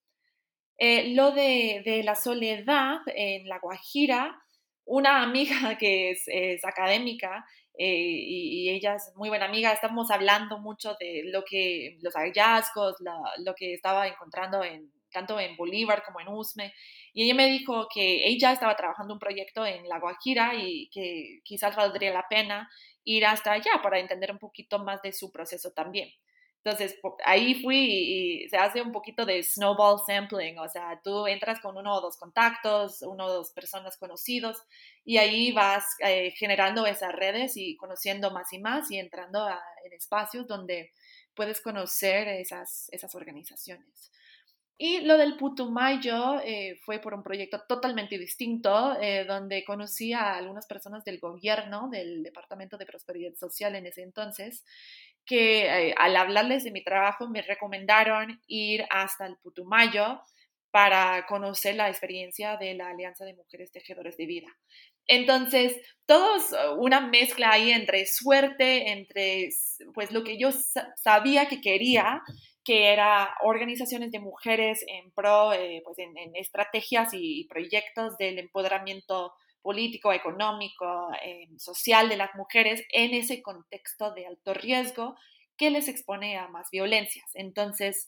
Eh, 0.77 1.13
lo 1.13 1.31
de, 1.31 1.81
de, 1.85 2.03
la 2.03 2.15
soledad 2.15 2.99
en 3.07 3.47
La 3.47 3.59
Guajira, 3.59 4.41
una 4.85 5.21
amiga 5.21 5.77
que 5.77 6.11
es, 6.11 6.65
académica 6.65 7.45
eh, 7.77 7.85
y, 7.87 8.69
ella 8.69 8.95
es 8.95 9.11
muy 9.15 9.29
buena 9.29 9.45
amiga, 9.45 9.73
estamos 9.73 10.09
hablando 10.09 10.59
mucho 10.59 10.95
de 10.99 11.23
lo 11.25 11.43
que, 11.43 11.97
los 12.01 12.13
hallazgos, 12.15 12.95
lo 13.39 13.53
que 13.55 13.73
estaba 13.73 14.07
encontrando 14.07 14.63
en, 14.63 14.91
tanto 15.11 15.39
en 15.39 15.55
Bolívar 15.55 16.03
como 16.03 16.19
en 16.19 16.29
Usme, 16.29 16.73
y 17.13 17.23
ella 17.23 17.35
me 17.35 17.47
dijo 17.47 17.87
que 17.93 18.27
ella 18.27 18.51
estaba 18.51 18.75
trabajando 18.75 19.13
un 19.13 19.19
proyecto 19.19 19.65
en 19.65 19.87
La 19.87 19.99
Guajira 19.99 20.55
y 20.55 20.89
que 20.89 21.41
quizás 21.43 21.75
valdría 21.75 22.13
la 22.13 22.27
pena 22.29 22.69
ir 23.03 23.25
hasta 23.25 23.53
allá 23.53 23.71
para 23.83 23.99
entender 23.99 24.31
un 24.31 24.39
poquito 24.39 24.79
más 24.79 25.01
de 25.01 25.11
su 25.11 25.31
proceso 25.31 25.71
también. 25.73 26.09
Entonces, 26.63 26.99
ahí 27.25 27.55
fui 27.63 28.43
y, 28.43 28.49
se 28.49 28.57
hace 28.57 28.81
un 28.83 28.91
poquito 28.91 29.25
de 29.25 29.41
snowball 29.41 29.99
sampling, 30.05 30.59
o 30.59 30.69
sea, 30.69 31.01
tú 31.03 31.25
entras 31.25 31.59
con 31.59 31.75
uno 31.75 31.95
o 31.95 32.01
dos 32.01 32.17
contactos, 32.17 33.01
uno 33.01 33.25
o 33.25 33.33
dos 33.33 33.51
personas 33.51 33.97
conocidos, 33.97 34.61
y 35.03 35.17
ahí 35.17 35.51
vas 35.53 35.83
eh, 36.05 36.31
generando 36.37 36.85
esas 36.85 37.13
redes 37.13 37.57
y 37.57 37.75
conociendo 37.77 38.29
más 38.29 38.53
y 38.53 38.59
más 38.59 38.91
y 38.91 38.99
entrando 38.99 39.47
en 39.83 39.93
espacios 39.93 40.47
donde 40.47 40.91
puedes 41.33 41.61
conocer 41.61 42.27
esas, 42.27 42.89
esas 42.91 43.15
organizaciones. 43.15 44.11
Y 44.77 45.01
lo 45.01 45.17
del 45.17 45.37
Putumayo 45.37 46.39
eh, 46.43 46.79
fue 46.83 46.99
por 46.99 47.13
un 47.13 47.21
proyecto 47.21 47.61
totalmente 47.67 48.17
distinto, 48.17 48.99
eh, 48.99 49.25
donde 49.25 49.63
conocí 49.63 50.11
a 50.13 50.35
algunas 50.35 50.65
personas 50.65 51.03
del 51.03 51.19
gobierno, 51.19 51.87
del 51.89 52.23
Departamento 52.23 52.77
de 52.77 52.87
Prosperidad 52.87 53.35
Social 53.35 53.75
en 53.75 53.85
ese 53.85 54.01
entonces, 54.01 54.65
que 55.23 55.89
eh, 55.89 55.95
al 55.97 56.15
hablarles 56.15 56.63
de 56.63 56.71
mi 56.71 56.83
trabajo 56.83 57.29
me 57.29 57.43
recomendaron 57.43 58.41
ir 58.47 58.83
hasta 58.89 59.27
el 59.27 59.37
Putumayo 59.37 60.21
para 60.71 61.25
conocer 61.27 61.75
la 61.75 61.89
experiencia 61.89 62.57
de 62.57 62.73
la 62.73 62.89
Alianza 62.89 63.25
de 63.25 63.35
Mujeres 63.35 63.71
Tejedores 63.71 64.17
de 64.17 64.25
Vida. 64.25 64.47
Entonces, 65.05 65.75
todos 66.05 66.55
una 66.77 67.01
mezcla 67.01 67.51
ahí 67.51 67.71
entre 67.71 68.05
suerte, 68.05 68.91
entre 68.91 69.49
pues 69.93 70.11
lo 70.11 70.23
que 70.23 70.39
yo 70.39 70.49
sabía 70.95 71.47
que 71.47 71.59
quería 71.59 72.21
que 72.71 72.93
era 72.93 73.35
organizaciones 73.41 74.11
de 74.11 74.21
mujeres 74.21 74.79
en 74.87 75.11
pro, 75.11 75.51
eh, 75.51 75.81
pues 75.83 75.99
en, 75.99 76.15
estrategias 76.37 77.09
y 77.11 77.45
proyectos 77.49 78.15
del 78.17 78.39
empoderamiento 78.39 79.33
político, 79.61 80.13
económico, 80.13 81.09
eh, 81.21 81.49
social 81.57 82.07
de 82.07 82.15
las 82.15 82.33
mujeres 82.33 82.81
en 82.93 83.13
ese 83.13 83.41
contexto 83.41 84.13
de 84.13 84.25
alto 84.25 84.53
riesgo 84.53 85.17
que 85.57 85.69
les 85.69 85.89
expone 85.89 86.37
a 86.37 86.47
más 86.47 86.69
violencias. 86.71 87.29
Entonces, 87.33 88.07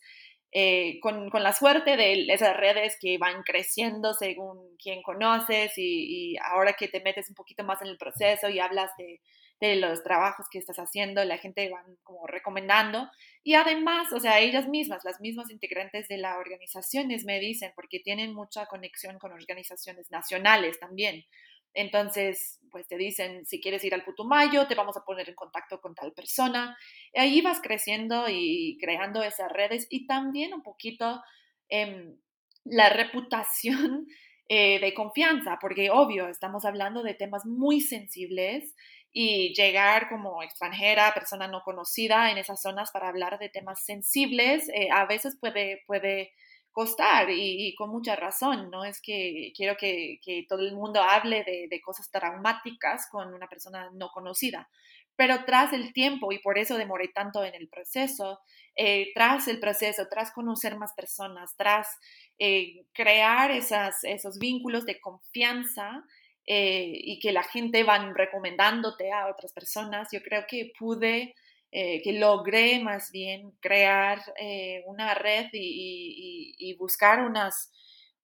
eh, 0.53 0.97
con, 1.01 1.29
con, 1.29 1.43
la 1.43 1.51
suerte 1.51 1.97
de 1.97 2.25
esas 2.29 2.55
redes 2.55 2.95
que 3.01 3.17
van 3.17 3.43
creciendo 3.43 4.13
según 4.13 4.77
quien 4.81 5.01
conoces 5.01 5.77
y, 5.77 6.35
y, 6.35 6.37
ahora 6.37 6.71
que 6.71 6.87
te 6.87 7.01
metes 7.01 7.27
un 7.27 7.35
poquito 7.35 7.65
más 7.65 7.81
en 7.81 7.89
el 7.89 7.97
proceso 7.97 8.47
y 8.47 8.61
hablas 8.61 8.91
de, 8.97 9.19
de 9.59 9.75
los 9.77 10.03
trabajos 10.03 10.47
que 10.51 10.59
estás 10.59 10.77
haciendo, 10.77 11.23
la 11.23 11.37
gente 11.37 11.69
van 11.69 11.97
como 12.03 12.27
recomendando. 12.27 13.09
Y 13.43 13.53
además, 13.53 14.11
o 14.11 14.19
sea, 14.19 14.39
ellas 14.39 14.67
mismas, 14.67 15.03
las 15.05 15.21
mismas 15.21 15.49
integrantes 15.49 16.07
de 16.07 16.17
las 16.17 16.37
organizaciones 16.37 17.23
me 17.25 17.39
dicen, 17.39 17.71
porque 17.75 17.99
tienen 17.99 18.33
mucha 18.33 18.65
conexión 18.65 19.19
con 19.19 19.31
organizaciones 19.31 20.11
nacionales 20.11 20.79
también. 20.79 21.23
Entonces, 21.73 22.59
pues 22.71 22.87
te 22.87 22.97
dicen, 22.97 23.45
si 23.45 23.59
quieres 23.59 23.83
ir 23.83 23.93
al 23.93 24.03
Putumayo, 24.03 24.67
te 24.67 24.75
vamos 24.75 24.95
a 24.95 25.03
poner 25.03 25.29
en 25.29 25.35
contacto 25.35 25.81
con 25.81 25.95
tal 25.95 26.13
persona. 26.13 26.77
Y 27.13 27.19
ahí 27.19 27.41
vas 27.41 27.61
creciendo 27.61 28.25
y 28.29 28.77
creando 28.79 29.23
esas 29.23 29.51
redes 29.51 29.87
y 29.89 30.05
también 30.05 30.53
un 30.53 30.61
poquito 30.61 31.21
em, 31.69 32.15
la 32.65 32.89
reputación 32.89 34.07
eh, 34.49 34.79
de 34.79 34.93
confianza, 34.93 35.57
porque 35.59 35.89
obvio, 35.89 36.27
estamos 36.27 36.65
hablando 36.65 37.01
de 37.01 37.15
temas 37.15 37.45
muy 37.45 37.81
sensibles 37.81 38.75
y 39.13 39.53
llegar 39.53 40.09
como 40.09 40.41
extranjera, 40.41 41.13
persona 41.13 41.47
no 41.47 41.61
conocida 41.61 42.31
en 42.31 42.39
esas 42.39 42.61
zonas 42.61 42.91
para 42.91 43.07
hablar 43.07 43.37
de 43.37 43.49
temas 43.49 43.85
sensibles, 43.85 44.67
eh, 44.69 44.89
a 44.91 45.05
veces 45.05 45.37
puede, 45.39 45.83
puede 45.85 46.33
costar 46.71 47.29
y, 47.29 47.75
con 47.75 47.91
mucha 47.91 48.15
razón, 48.15 48.71
¿no? 48.71 48.83
Es 48.83 48.99
que 48.99 49.53
quiero 49.55 49.77
que, 49.77 50.19
que 50.23 50.45
todo 50.49 50.61
el 50.61 50.73
mundo 50.73 51.01
hable 51.03 51.43
de, 51.43 51.67
de, 51.69 51.81
cosas 51.81 52.09
traumáticas 52.09 53.07
con 53.11 53.31
una 53.33 53.47
persona 53.47 53.91
no 53.93 54.09
conocida. 54.09 54.67
Pero 55.15 55.45
tras 55.45 55.71
el 55.73 55.93
tiempo, 55.93 56.31
y 56.31 56.39
por 56.39 56.57
eso 56.57 56.75
demoré 56.75 57.09
tanto 57.09 57.43
en 57.43 57.53
el 57.53 57.69
proceso, 57.69 58.39
eh, 58.75 59.11
tras 59.13 59.47
el 59.47 59.59
proceso, 59.59 60.07
tras 60.09 60.31
conocer 60.31 60.75
más 60.75 60.93
personas, 60.93 61.55
tras 61.55 61.87
eh, 62.39 62.87
crear 62.93 63.51
esas, 63.51 64.03
esos 64.03 64.39
vínculos 64.39 64.85
de 64.85 64.99
confianza, 64.99 66.03
eh, 66.45 66.91
y 66.93 67.19
que 67.19 67.31
la 67.31 67.43
gente 67.43 67.83
van 67.83 68.15
recomendándote 68.15 69.11
a 69.11 69.27
otras 69.27 69.53
personas, 69.53 70.09
yo 70.11 70.21
creo 70.21 70.43
que 70.47 70.73
pude, 70.77 71.35
eh, 71.71 72.01
que 72.01 72.13
logré 72.13 72.81
más 72.81 73.11
bien 73.11 73.51
crear 73.61 74.19
eh, 74.37 74.83
una 74.85 75.13
red 75.13 75.47
y, 75.53 76.75
buscar 76.77 77.21
unas, 77.21 77.71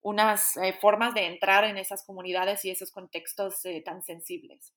unas 0.02 0.56
formas 0.82 1.14
de 1.14 1.28
entrar 1.28 1.64
en 1.64 1.78
esas 1.78 2.04
comunidades 2.04 2.66
y 2.66 2.72
esos 2.72 2.92
contextos 2.92 3.62
tan 3.86 4.04
sensibles. 4.04 4.74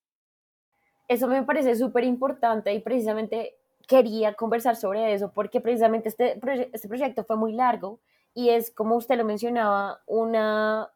Eso 1.09 1.27
me 1.27 1.43
parece 1.43 1.75
súper 1.75 2.05
importante 2.05 2.73
y 2.73 2.79
precisamente 2.79 3.57
quería 3.89 4.35
conversar 4.35 4.77
sobre 4.77 5.13
eso 5.15 5.33
porque 5.33 5.61
precisamente 5.61 6.09
este, 6.09 6.39
este 6.73 6.89
proyecto 6.89 7.25
fue 7.25 7.37
muy 7.37 7.53
largo 7.53 7.99
y 8.35 8.51
es, 8.51 8.71
como 8.71 8.97
usted 8.97 9.17
lo 9.17 9.25
mencionaba, 9.25 10.01
una 10.07 10.91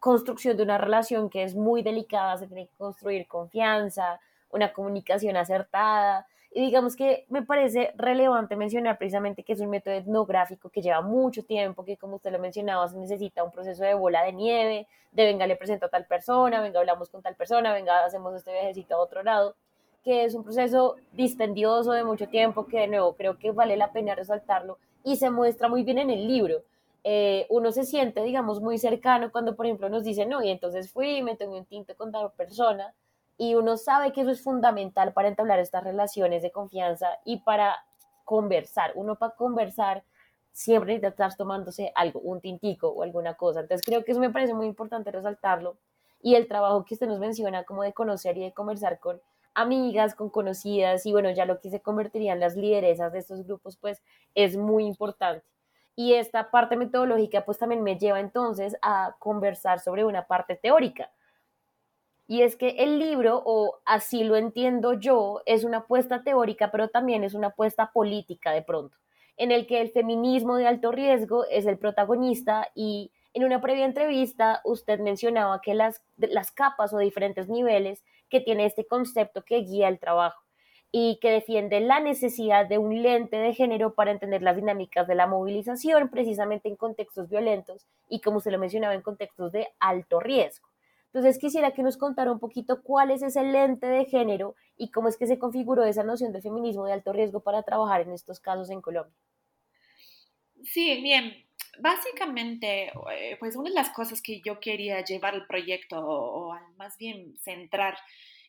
construcción 0.00 0.56
de 0.56 0.62
una 0.62 0.78
relación 0.78 1.30
que 1.30 1.44
es 1.44 1.54
muy 1.54 1.82
delicada, 1.82 2.38
se 2.38 2.46
tiene 2.46 2.66
que 2.66 2.76
construir 2.76 3.28
confianza, 3.28 4.18
una 4.50 4.72
comunicación 4.72 5.36
acertada. 5.36 6.26
Y 6.52 6.62
digamos 6.62 6.96
que 6.96 7.26
me 7.28 7.42
parece 7.42 7.92
relevante 7.96 8.56
mencionar 8.56 8.98
precisamente 8.98 9.44
que 9.44 9.52
es 9.52 9.60
un 9.60 9.70
método 9.70 9.94
etnográfico 9.94 10.68
que 10.70 10.82
lleva 10.82 11.00
mucho 11.00 11.44
tiempo, 11.44 11.84
que 11.84 11.96
como 11.96 12.16
usted 12.16 12.32
lo 12.32 12.40
mencionaba, 12.40 12.88
se 12.88 12.98
necesita 12.98 13.44
un 13.44 13.52
proceso 13.52 13.84
de 13.84 13.94
bola 13.94 14.24
de 14.24 14.32
nieve, 14.32 14.88
de 15.12 15.24
venga, 15.24 15.46
le 15.46 15.54
presento 15.54 15.86
a 15.86 15.90
tal 15.90 16.06
persona, 16.06 16.60
venga, 16.60 16.80
hablamos 16.80 17.08
con 17.10 17.22
tal 17.22 17.36
persona, 17.36 17.72
venga, 17.72 18.04
hacemos 18.04 18.34
este 18.34 18.52
viajecito 18.52 18.96
a 18.96 18.98
otro 18.98 19.22
lado, 19.22 19.54
que 20.02 20.24
es 20.24 20.34
un 20.34 20.42
proceso 20.42 20.96
dispendioso 21.12 21.92
de 21.92 22.02
mucho 22.02 22.26
tiempo, 22.28 22.66
que 22.66 22.80
de 22.80 22.88
nuevo 22.88 23.14
creo 23.14 23.38
que 23.38 23.52
vale 23.52 23.76
la 23.76 23.92
pena 23.92 24.14
resaltarlo 24.14 24.78
y 25.04 25.16
se 25.16 25.30
muestra 25.30 25.68
muy 25.68 25.84
bien 25.84 25.98
en 25.98 26.10
el 26.10 26.26
libro. 26.26 26.62
Eh, 27.04 27.46
uno 27.48 27.72
se 27.72 27.84
siente, 27.84 28.22
digamos, 28.22 28.60
muy 28.60 28.78
cercano 28.78 29.32
cuando, 29.32 29.56
por 29.56 29.66
ejemplo, 29.66 29.88
nos 29.88 30.04
dicen, 30.04 30.28
no, 30.28 30.42
y 30.42 30.50
entonces 30.50 30.92
fui 30.92 31.22
me 31.22 31.36
tomé 31.36 31.58
un 31.58 31.66
tinto 31.66 31.96
con 31.96 32.12
tal 32.12 32.32
persona, 32.32 32.94
y 33.40 33.54
uno 33.54 33.78
sabe 33.78 34.12
que 34.12 34.20
eso 34.20 34.30
es 34.30 34.42
fundamental 34.42 35.14
para 35.14 35.28
entablar 35.28 35.60
estas 35.60 35.82
relaciones 35.82 36.42
de 36.42 36.50
confianza 36.52 37.08
y 37.24 37.38
para 37.38 37.74
conversar. 38.26 38.92
Uno 38.96 39.16
para 39.16 39.34
conversar 39.34 40.04
siempre 40.52 40.88
necesita 40.92 41.08
estar 41.08 41.34
tomándose 41.36 41.90
algo, 41.94 42.20
un 42.20 42.42
tintico 42.42 42.88
o 42.88 43.02
alguna 43.02 43.38
cosa. 43.38 43.60
Entonces 43.60 43.82
creo 43.82 44.04
que 44.04 44.12
eso 44.12 44.20
me 44.20 44.28
parece 44.28 44.52
muy 44.52 44.66
importante 44.66 45.10
resaltarlo. 45.10 45.78
Y 46.22 46.34
el 46.34 46.48
trabajo 46.48 46.84
que 46.84 46.92
usted 46.92 47.06
nos 47.06 47.18
menciona 47.18 47.64
como 47.64 47.82
de 47.82 47.94
conocer 47.94 48.36
y 48.36 48.42
de 48.42 48.52
conversar 48.52 49.00
con 49.00 49.22
amigas, 49.54 50.14
con 50.14 50.28
conocidas 50.28 51.06
y 51.06 51.12
bueno, 51.12 51.30
ya 51.30 51.46
lo 51.46 51.60
que 51.60 51.70
se 51.70 51.80
convertirían 51.80 52.40
las 52.40 52.56
lideresas 52.56 53.10
de 53.10 53.20
estos 53.20 53.46
grupos, 53.46 53.78
pues 53.78 54.02
es 54.34 54.58
muy 54.58 54.84
importante. 54.84 55.46
Y 55.96 56.14
esta 56.14 56.50
parte 56.50 56.76
metodológica 56.76 57.44
pues 57.44 57.58
también 57.58 57.82
me 57.82 57.98
lleva 57.98 58.20
entonces 58.20 58.76
a 58.82 59.16
conversar 59.18 59.80
sobre 59.80 60.04
una 60.04 60.26
parte 60.26 60.56
teórica. 60.56 61.10
Y 62.26 62.42
es 62.42 62.54
que 62.54 62.76
el 62.78 62.98
libro, 63.00 63.42
o 63.44 63.80
así 63.84 64.22
lo 64.22 64.36
entiendo 64.36 64.92
yo, 64.92 65.42
es 65.46 65.64
una 65.64 65.78
apuesta 65.78 66.22
teórica, 66.22 66.70
pero 66.70 66.88
también 66.88 67.24
es 67.24 67.34
una 67.34 67.48
apuesta 67.48 67.90
política 67.92 68.52
de 68.52 68.62
pronto, 68.62 68.96
en 69.36 69.50
el 69.50 69.66
que 69.66 69.80
el 69.80 69.90
feminismo 69.90 70.56
de 70.56 70.68
alto 70.68 70.92
riesgo 70.92 71.44
es 71.46 71.66
el 71.66 71.76
protagonista 71.76 72.68
y 72.74 73.10
en 73.34 73.44
una 73.44 73.60
previa 73.60 73.84
entrevista 73.84 74.60
usted 74.64 75.00
mencionaba 75.00 75.60
que 75.60 75.74
las, 75.74 76.04
las 76.18 76.52
capas 76.52 76.92
o 76.92 76.98
diferentes 76.98 77.48
niveles 77.48 78.04
que 78.28 78.40
tiene 78.40 78.64
este 78.64 78.86
concepto 78.86 79.44
que 79.44 79.58
guía 79.62 79.88
el 79.88 79.98
trabajo 79.98 80.40
y 80.92 81.18
que 81.20 81.30
defiende 81.30 81.80
la 81.80 82.00
necesidad 82.00 82.66
de 82.66 82.78
un 82.78 83.02
lente 83.02 83.36
de 83.36 83.54
género 83.54 83.94
para 83.94 84.10
entender 84.10 84.42
las 84.42 84.56
dinámicas 84.56 85.06
de 85.06 85.14
la 85.14 85.26
movilización 85.26 86.08
precisamente 86.08 86.68
en 86.68 86.76
contextos 86.76 87.28
violentos 87.28 87.86
y 88.08 88.20
como 88.20 88.40
se 88.40 88.50
lo 88.50 88.58
mencionaba 88.58 88.94
en 88.94 89.02
contextos 89.02 89.52
de 89.52 89.68
alto 89.78 90.18
riesgo. 90.18 90.68
Entonces 91.12 91.38
quisiera 91.38 91.72
que 91.72 91.82
nos 91.82 91.96
contara 91.96 92.30
un 92.30 92.38
poquito 92.38 92.82
cuál 92.82 93.10
es 93.10 93.22
ese 93.22 93.42
lente 93.42 93.86
de 93.86 94.04
género 94.04 94.54
y 94.76 94.90
cómo 94.90 95.08
es 95.08 95.16
que 95.16 95.26
se 95.26 95.38
configuró 95.38 95.84
esa 95.84 96.04
noción 96.04 96.32
de 96.32 96.40
feminismo 96.40 96.86
de 96.86 96.92
alto 96.92 97.12
riesgo 97.12 97.40
para 97.40 97.62
trabajar 97.62 98.02
en 98.02 98.12
estos 98.12 98.38
casos 98.38 98.70
en 98.70 98.80
Colombia. 98.80 99.14
Sí, 100.64 101.00
bien. 101.02 101.46
Básicamente, 101.80 102.92
eh, 103.12 103.36
pues 103.38 103.56
una 103.56 103.70
de 103.70 103.74
las 103.74 103.90
cosas 103.90 104.20
que 104.22 104.40
yo 104.40 104.60
quería 104.60 105.02
llevar 105.02 105.34
al 105.34 105.46
proyecto 105.46 105.98
o, 105.98 106.54
más 106.76 106.96
bien 106.98 107.36
centrar 107.38 107.96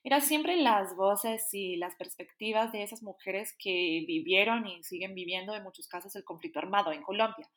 era 0.03 0.20
siempre 0.22 0.55
las 0.58 0.96
voces 0.96 1.48
y 1.53 1.75
las 1.77 1.96
perspectivas 1.96 2.72
de 2.72 2.84
esas 2.84 3.03
mujeres 3.03 3.55
que 3.60 4.03
vivieron 4.08 4.67
y 4.67 4.84
siguen 4.84 5.13
viviendo 5.13 5.55
en 5.55 5.63
muchos 5.63 5.88
casos 5.88 6.15
el 6.15 6.24
conflicto 6.24 6.60
armado 6.60 6.91
en 6.91 7.03
Colombia. 7.03 7.50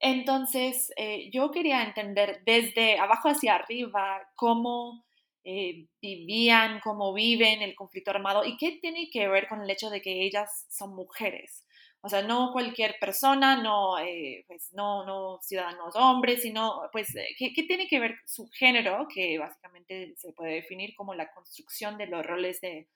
Entonces, 0.00 0.92
eh, 0.96 1.30
yo 1.32 1.50
quería 1.50 1.82
entender 1.82 2.42
desde 2.44 2.98
abajo 2.98 3.28
hacia 3.28 3.54
arriba 3.54 4.20
cómo 4.34 5.04
eh, 5.44 5.86
vivían, 6.00 6.80
cómo 6.80 7.12
viven 7.12 7.62
el 7.62 7.74
conflicto 7.74 8.10
armado 8.10 8.44
y 8.44 8.56
qué 8.56 8.78
tiene 8.80 9.10
que 9.10 9.28
ver 9.28 9.46
con 9.46 9.62
el 9.62 9.70
hecho 9.70 9.90
de 9.90 10.00
que 10.00 10.24
ellas 10.24 10.66
son 10.70 10.94
mujeres. 10.94 11.64
O 12.04 12.08
sea, 12.10 12.20
no 12.20 12.52
cualquier 12.52 12.96
persona, 13.00 13.62
no, 13.62 13.98
eh, 13.98 14.44
pues 14.46 14.74
no, 14.74 15.06
no 15.06 15.40
ciudadanos 15.40 15.96
hombres, 15.96 16.42
sino, 16.42 16.82
pues, 16.92 17.16
eh, 17.16 17.34
¿qué, 17.38 17.50
tiene 17.66 17.88
que 17.88 17.98
ver 17.98 18.16
su 18.26 18.46
género? 18.50 19.08
Que 19.08 19.38
básicamente 19.38 20.14
se 20.18 20.34
puede 20.34 20.56
definir 20.56 20.94
como 20.96 21.14
la 21.14 21.32
construcción 21.32 21.96
de 21.96 22.06
los 22.06 22.26
roles 22.26 22.60
de, 22.60 22.88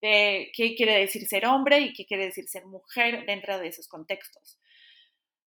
de 0.00 0.52
qué 0.54 0.76
quiere 0.76 0.96
decir 0.96 1.26
ser 1.26 1.44
hombre 1.46 1.80
y 1.80 1.92
qué 1.92 2.06
quiere 2.06 2.26
decir 2.26 2.46
ser 2.46 2.64
mujer 2.66 3.26
dentro 3.26 3.58
de 3.58 3.66
esos 3.66 3.88
contextos. 3.88 4.60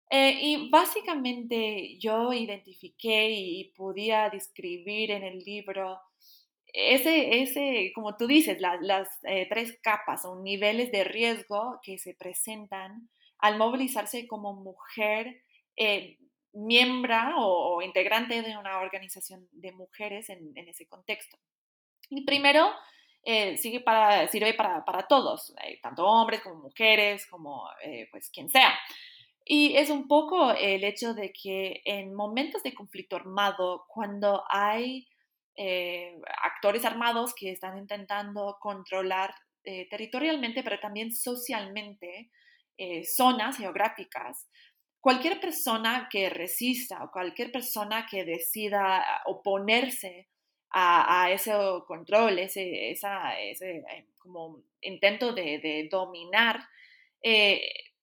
Eh, 0.09 0.39
y 0.41 0.69
básicamente 0.69 1.97
yo 1.99 2.31
identifiqué 2.31 3.29
y 3.29 3.73
podía 3.75 4.29
describir 4.29 5.11
en 5.11 5.23
el 5.23 5.39
libro 5.39 5.99
ese, 6.73 7.41
ese, 7.41 7.91
como 7.93 8.15
tú 8.17 8.27
dices, 8.27 8.59
las 8.59 9.07
eh, 9.23 9.47
tres 9.49 9.77
capas 9.81 10.25
o 10.25 10.41
niveles 10.41 10.91
de 10.91 11.03
riesgo 11.03 11.79
que 11.83 11.97
se 11.97 12.13
presentan 12.13 13.09
al 13.39 13.57
movilizarse 13.57 14.27
como 14.27 14.53
mujer 14.53 15.43
eh, 15.75 16.17
miembro 16.53 17.15
o, 17.37 17.81
integrante 17.81 18.41
de 18.41 18.57
una 18.57 18.79
organización 18.79 19.47
de 19.51 19.71
mujeres 19.71 20.29
en, 20.29 20.53
ese 20.55 20.87
contexto. 20.87 21.37
Y 22.09 22.25
primero, 22.25 22.71
eh, 23.23 23.57
sigue 23.57 23.79
para, 23.79 24.27
sirve 24.27 24.53
para, 24.53 24.85
para 24.85 25.07
todos, 25.07 25.53
tanto 25.81 26.05
hombres 26.05 26.41
como 26.41 26.55
mujeres, 26.55 27.25
como 27.27 27.69
pues 28.11 28.29
quien 28.29 28.49
sea. 28.49 28.73
Y 29.43 29.75
es 29.75 29.89
un 29.89 30.07
poco 30.07 30.51
el 30.51 30.83
hecho 30.83 31.13
de 31.13 31.33
que 31.33 31.81
en 31.85 32.13
momentos 32.13 32.63
de 32.63 32.73
conflicto 32.73 33.15
armado, 33.15 33.85
cuando 33.87 34.43
hay 34.49 35.07
eh, 35.63 36.19
actores 36.41 36.83
armados 36.85 37.35
que 37.35 37.51
están 37.51 37.77
intentando 37.77 38.57
controlar 38.59 39.31
eh, 39.63 39.87
territorialmente, 39.91 40.63
pero 40.63 40.79
también 40.79 41.11
socialmente 41.11 42.31
eh, 42.79 43.03
zonas 43.05 43.57
geográficas. 43.57 44.49
Cualquier 44.99 45.39
persona 45.39 46.07
que 46.09 46.31
resista 46.31 47.03
o 47.03 47.11
cualquier 47.11 47.51
persona 47.51 48.07
que 48.09 48.25
decida 48.25 49.05
oponerse 49.25 50.29
a, 50.71 51.29
ese 51.29 51.53
control, 51.85 52.39
ese, 52.39 52.97
como 54.17 54.63
intento 54.81 55.31
de 55.31 55.87
dominar, 55.91 56.67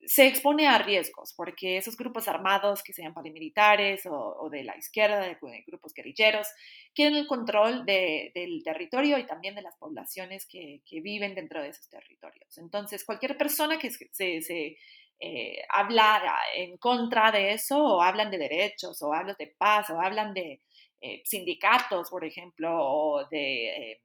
se 0.07 0.27
expone 0.27 0.67
a 0.69 0.79
riesgos, 0.79 1.35
porque 1.37 1.77
esos 1.77 1.97
grupos 1.97 2.29
armados, 2.29 2.83
que 2.83 2.93
sean 2.93 3.15
paramilitares 3.15 4.07
o, 4.07 4.49
de 4.51 4.65
la 4.65 4.77
izquierda, 4.77 5.39
grupos 5.67 5.93
guerrilleros, 5.93 6.47
quieren 6.95 7.17
el 7.17 7.27
control 7.27 7.85
del 7.85 8.63
territorio 8.65 9.19
y 9.19 9.27
también 9.27 9.55
de 9.55 9.63
las 9.63 9.77
poblaciones 9.77 10.47
que, 10.47 10.81
viven 11.03 11.35
dentro 11.35 11.63
de 11.63 11.69
esos 11.69 11.89
territorios. 11.89 12.59
Entonces, 12.59 13.05
cualquier 13.05 13.37
persona 13.37 13.79
que 13.79 13.91
se, 13.91 14.77
eh, 15.21 15.63
habla 15.69 16.23
en 16.55 16.77
contra 16.79 17.33
de 17.33 17.53
eso, 17.53 17.83
o 17.83 18.03
hablan 18.03 18.31
de 18.31 18.39
derechos, 18.39 19.03
o 19.03 19.13
hablan 19.13 19.37
de 19.39 19.49
paz, 19.59 19.91
o 19.91 20.01
hablan 20.01 20.33
de 20.33 20.61
eh, 21.01 21.23
sindicatos, 21.25 22.11
por 22.11 22.25
ejemplo, 22.25 22.71
o 22.73 23.27
de, 23.29 23.93
eh, 23.93 24.03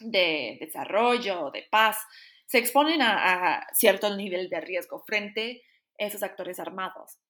de 0.00 0.58
desarrollo, 0.60 1.50
de 1.50 1.66
paz, 1.70 1.98
se 2.48 2.58
exponen 2.58 3.02
a, 3.02 3.66
cierto 3.74 4.16
nivel 4.16 4.48
de 4.48 4.60
riesgo 4.60 5.00
frente 5.00 5.62
a 6.00 6.06
esos 6.06 6.22
actores 6.22 6.58
armados. 6.58 7.20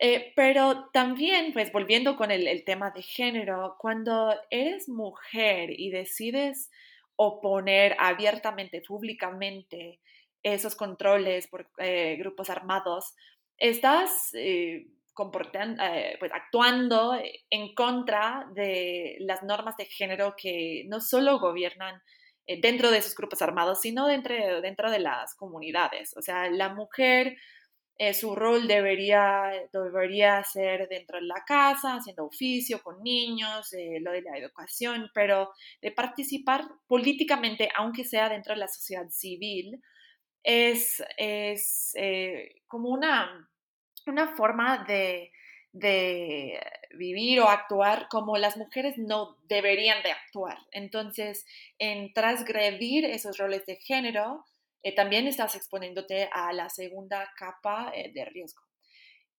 Eh, 0.00 0.32
pero 0.36 0.90
también, 0.92 1.52
pues 1.52 1.72
volviendo 1.72 2.14
con 2.16 2.30
el, 2.30 2.62
tema 2.64 2.90
de 2.90 3.02
género, 3.02 3.76
cuando 3.78 4.32
eres 4.50 4.88
mujer 4.88 5.70
y 5.70 5.90
decides 5.90 6.70
oponer 7.16 7.96
abiertamente, 7.98 8.82
públicamente, 8.82 9.98
esos 10.42 10.76
controles 10.76 11.48
por 11.48 11.68
eh, 11.78 12.16
grupos 12.18 12.50
armados, 12.50 13.16
estás 13.56 14.30
eh, 14.34 14.88
pues, 16.20 16.32
actuando 16.32 17.18
en 17.50 17.74
contra 17.74 18.46
de 18.54 19.16
las 19.20 19.42
normas 19.42 19.76
de 19.78 19.86
género 19.86 20.34
que 20.36 20.84
no 20.86 21.00
solo 21.00 21.40
gobiernan 21.40 21.96
eh, 21.96 22.02
dentro 22.60 22.90
de 22.90 22.98
esos 22.98 23.14
grupos 23.14 23.42
armados, 23.42 23.80
sino 23.80 24.06
dentro, 24.06 24.34
dentro 24.60 24.90
de 24.90 24.98
las 25.00 25.34
comunidades. 25.34 26.16
O 26.16 26.22
sea, 26.22 26.50
la 26.50 26.70
mujer, 26.74 27.36
eh, 27.98 28.14
su 28.14 28.34
rol 28.34 28.66
debería, 28.66 29.50
debería 29.72 30.42
ser 30.44 30.88
dentro 30.88 31.18
de 31.18 31.26
la 31.26 31.44
casa, 31.46 31.96
haciendo 31.96 32.24
oficio 32.24 32.82
con 32.82 33.02
niños, 33.02 33.72
eh, 33.74 33.98
lo 34.00 34.12
de 34.12 34.22
la 34.22 34.38
educación, 34.38 35.10
pero 35.14 35.50
de 35.82 35.92
participar 35.92 36.64
políticamente, 36.86 37.68
aunque 37.76 38.04
sea 38.04 38.28
dentro 38.28 38.54
de 38.54 38.60
la 38.60 38.68
sociedad 38.68 39.08
civil, 39.10 39.82
es, 40.42 41.02
es 41.18 41.92
como 42.66 42.90
una, 42.90 43.50
una 44.06 44.34
forma 44.36 44.84
de 44.88 45.30
de 45.72 46.60
vivir 46.96 47.40
o 47.40 47.48
actuar 47.48 48.08
como 48.08 48.36
las 48.36 48.56
mujeres 48.56 48.94
no 48.96 49.36
deberían 49.48 50.02
de 50.02 50.12
actuar. 50.12 50.58
Entonces, 50.72 51.44
en 51.78 52.12
transgredir 52.12 53.04
esos 53.04 53.38
roles 53.38 53.66
de 53.66 53.76
género, 53.76 54.44
eh, 54.82 54.94
también 54.94 55.26
estás 55.26 55.54
exponiéndote 55.54 56.28
a 56.32 56.52
la 56.52 56.68
segunda 56.68 57.30
capa 57.36 57.92
eh, 57.94 58.12
de 58.12 58.24
riesgo. 58.24 58.62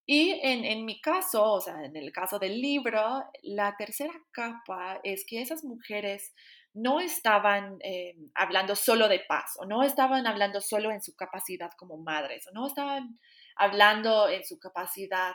Y 0.05 0.39
en, 0.41 0.65
en, 0.65 0.85
mi 0.85 0.99
caso, 1.01 1.53
o 1.53 1.61
sea, 1.61 1.85
en 1.85 1.95
el 1.95 2.11
caso 2.11 2.39
del 2.39 2.59
libro, 2.59 3.23
la 3.43 3.75
tercera 3.77 4.13
capa 4.31 4.99
es 5.03 5.23
que 5.27 5.39
esas 5.41 5.63
mujeres 5.63 6.33
no 6.73 6.99
estaban 6.99 7.77
eh, 7.83 8.15
hablando 8.35 8.75
solo 8.75 9.07
de 9.07 9.19
paz, 9.19 9.53
o 9.57 9.65
no 9.65 9.83
estaban 9.83 10.27
hablando 10.27 10.61
solo 10.61 10.91
en 10.91 11.01
su 11.01 11.15
capacidad 11.15 11.71
como 11.77 11.97
madres, 11.97 12.47
o 12.47 12.51
no 12.53 12.67
estaban 12.67 13.19
hablando 13.55 14.29
en 14.29 14.43
su 14.45 14.59
capacidad 14.59 15.33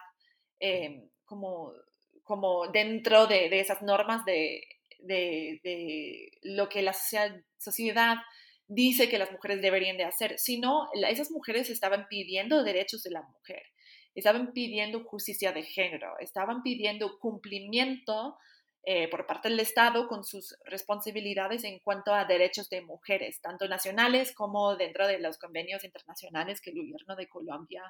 eh, 0.61 1.09
como, 1.25 1.73
como 2.23 2.69
dentro 2.69 3.27
de, 3.27 3.49
de 3.49 3.61
esas 3.61 3.83
normas 3.83 4.25
de, 4.25 4.63
de, 5.01 5.61
de, 5.63 6.31
lo 6.43 6.69
que 6.69 6.83
la 6.83 6.93
sociedad 6.93 8.17
dice 8.67 9.09
que 9.09 9.19
las 9.19 9.31
mujeres 9.31 9.61
deberían 9.61 9.97
de 9.97 10.05
hacer, 10.05 10.39
sino 10.39 10.89
esas 11.09 11.31
mujeres 11.31 11.69
estaban 11.71 12.07
pidiendo 12.09 12.65
derechos 12.65 13.03
de 13.03 13.11
la 13.11 13.23
mujer, 13.23 13.63
estaban 14.15 14.53
pidiendo 14.53 15.05
justicia 15.05 15.53
de 15.53 15.63
género, 15.63 16.15
estaban 16.21 16.63
pidiendo 16.63 17.19
cumplimiento 17.19 18.37
eh, 18.87 19.09
por 19.09 19.27
parte 19.27 19.49
del 19.49 19.61
Estado 19.61 20.09
con 20.09 20.25
sus 20.25 20.55
responsabilidades 20.67 21.65
en 21.65 21.79
cuanto 21.79 22.13
a 22.13 22.27
derechos 22.27 22.69
de 22.69 22.83
mujeres, 22.83 23.41
tanto 23.41 23.67
nacionales 23.67 24.35
como 24.35 24.77
dentro 24.77 25.07
de 25.07 25.19
los 25.21 25.39
convenios 25.39 25.85
internacionales 25.85 26.61
que 26.61 26.71
el 26.71 26.77
gobierno 26.77 27.17
de 27.17 27.27
Colombia 27.27 27.83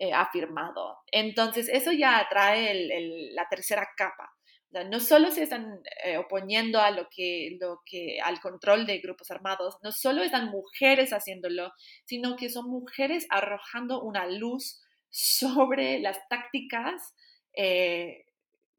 eh, 0.00 0.12
ha 0.12 0.30
firmado. 0.30 0.98
Entonces, 1.10 1.68
eso 1.68 1.90
ya 1.90 2.24
trae 2.30 3.32
la 3.32 3.48
tercera 3.48 3.88
capa. 3.96 4.32
no 4.70 5.00
solo 5.00 5.32
se 5.32 5.42
están 5.42 5.80
eh, 6.04 6.18
oponiendo 6.18 6.80
a 6.80 6.92
lo 6.92 7.08
que, 7.10 7.58
al 8.22 8.40
control 8.40 8.86
de 8.86 8.98
grupos 8.98 9.32
armados, 9.32 9.76
no 9.82 9.90
solo 9.90 10.22
están 10.22 10.50
mujeres 10.50 11.12
haciéndolo, 11.12 11.72
sino 12.04 12.36
que 12.36 12.48
son 12.48 12.70
mujeres 12.70 13.26
arrojando 13.28 14.00
una 14.00 14.26
luz 14.26 14.80
sobre 15.10 15.98
las 15.98 16.16
tácticas 16.28 17.14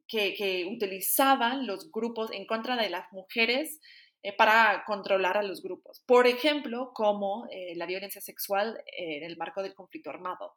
que, 0.09 0.67
utilizaban 0.71 1.67
los 1.67 1.91
grupos 1.91 2.31
en 2.31 2.45
contra 2.45 2.77
de 2.77 2.89
las 2.89 3.11
mujeres 3.11 3.81
eh, 4.23 4.31
para 4.31 4.83
controlar 4.85 5.37
a 5.37 5.43
los 5.43 5.61
grupos. 5.61 6.01
Por 6.05 6.27
ejemplo, 6.27 6.91
como 6.93 7.45
eh, 7.51 7.75
la 7.75 7.85
violencia 7.85 8.21
sexual 8.21 8.81
en 8.97 9.23
el 9.23 9.35
marco 9.35 9.61
del 9.61 9.73
conflicto 9.73 10.09
armado 10.09 10.55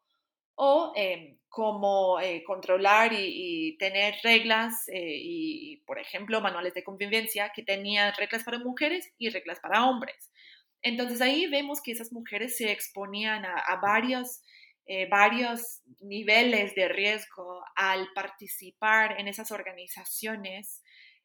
o 0.54 0.92
em, 0.96 1.38
como 1.48 2.20
eh, 2.20 2.42
controlar 2.44 3.12
y, 3.12 3.76
tener 3.78 4.14
reglas 4.22 4.84
y, 4.88 5.82
por 5.86 5.98
ejemplo, 5.98 6.40
manuales 6.40 6.74
de 6.74 6.84
convivencia 6.84 7.52
que 7.54 7.62
tenían 7.62 8.14
reglas 8.16 8.44
para 8.44 8.58
mujeres 8.58 9.12
y 9.18 9.28
reglas 9.28 9.60
para 9.60 9.86
hombres. 9.86 10.30
Entonces 10.82 11.20
ahí 11.20 11.46
vemos 11.48 11.82
que 11.82 11.92
esas 11.92 12.12
mujeres 12.12 12.56
se 12.56 12.72
exponían 12.72 13.44
a, 13.44 13.58
a 13.58 13.76
varios 13.80 14.42
eh, 14.84 15.06
varios 15.08 15.80
niveles 16.00 16.74
de 16.74 16.88
riesgo 16.88 17.64
al 17.76 18.08
participar 18.14 19.18
en 19.20 19.28
esas 19.28 19.52
organizaciones 19.52 20.82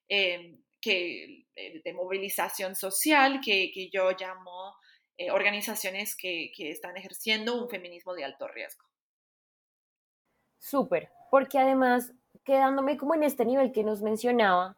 eh, 0.07 0.57
que, 0.79 1.47
eh, 1.55 1.81
de 1.83 1.93
movilización 1.93 2.75
social 2.75 3.41
que, 3.43 3.71
que 3.73 3.89
yo 3.89 4.11
llamo 4.11 4.75
organizaciones 5.31 6.15
que, 6.15 6.51
que 6.55 6.69
están 6.69 6.95
ejerciendo 6.95 7.59
un 7.59 7.67
feminismo 7.67 8.13
de 8.13 8.23
alto 8.23 8.47
riesgo. 8.47 8.85
Súper, 10.69 11.07
porque 11.31 11.59
además, 11.59 12.11
quedándome 12.43 12.97
como 12.97 13.15
en 13.15 13.23
este 13.23 13.45
nivel 13.45 13.71
que 13.71 13.85
nos 13.85 14.01
mencionaba, 14.01 14.75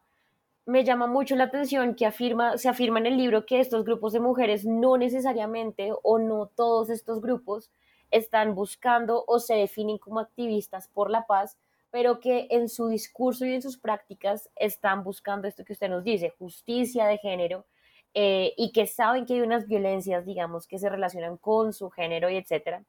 me 0.67 0.83
llama 0.83 1.07
mucho 1.07 1.35
la 1.35 1.45
atención 1.45 1.95
que 1.95 2.05
afirma, 2.05 2.59
se 2.59 2.69
afirma 2.69 2.99
en 2.99 3.07
el 3.07 3.17
libro 3.17 3.47
que 3.47 3.59
estos 3.59 3.83
grupos 3.85 4.13
de 4.13 4.19
mujeres 4.19 4.65
no 4.65 4.97
necesariamente 4.97 5.91
o 6.03 6.19
no 6.19 6.45
todos 6.45 6.91
estos 6.91 7.21
grupos 7.21 7.71
están 8.11 8.53
buscando 8.53 9.23
o 9.25 9.39
se 9.39 9.55
definen 9.55 9.97
como 9.97 10.19
activistas 10.19 10.87
por 10.89 11.09
la 11.09 11.25
paz, 11.25 11.57
pero 11.89 12.19
que 12.19 12.45
en 12.51 12.69
su 12.69 12.87
discurso 12.87 13.47
y 13.47 13.55
en 13.55 13.63
sus 13.63 13.79
prácticas 13.79 14.47
están 14.57 15.03
buscando 15.03 15.47
esto 15.47 15.65
que 15.65 15.73
usted 15.73 15.89
nos 15.89 16.03
dice, 16.03 16.35
justicia 16.37 17.07
de 17.07 17.17
género, 17.17 17.65
eh, 18.13 18.53
y 18.57 18.71
que 18.73 18.85
saben 18.85 19.25
que 19.25 19.33
hay 19.33 19.41
unas 19.41 19.65
violencias, 19.65 20.23
digamos, 20.23 20.67
que 20.67 20.77
se 20.77 20.87
relacionan 20.87 21.37
con 21.37 21.73
su 21.73 21.89
género 21.89 22.29
y 22.29 22.37
etcétera. 22.37 22.83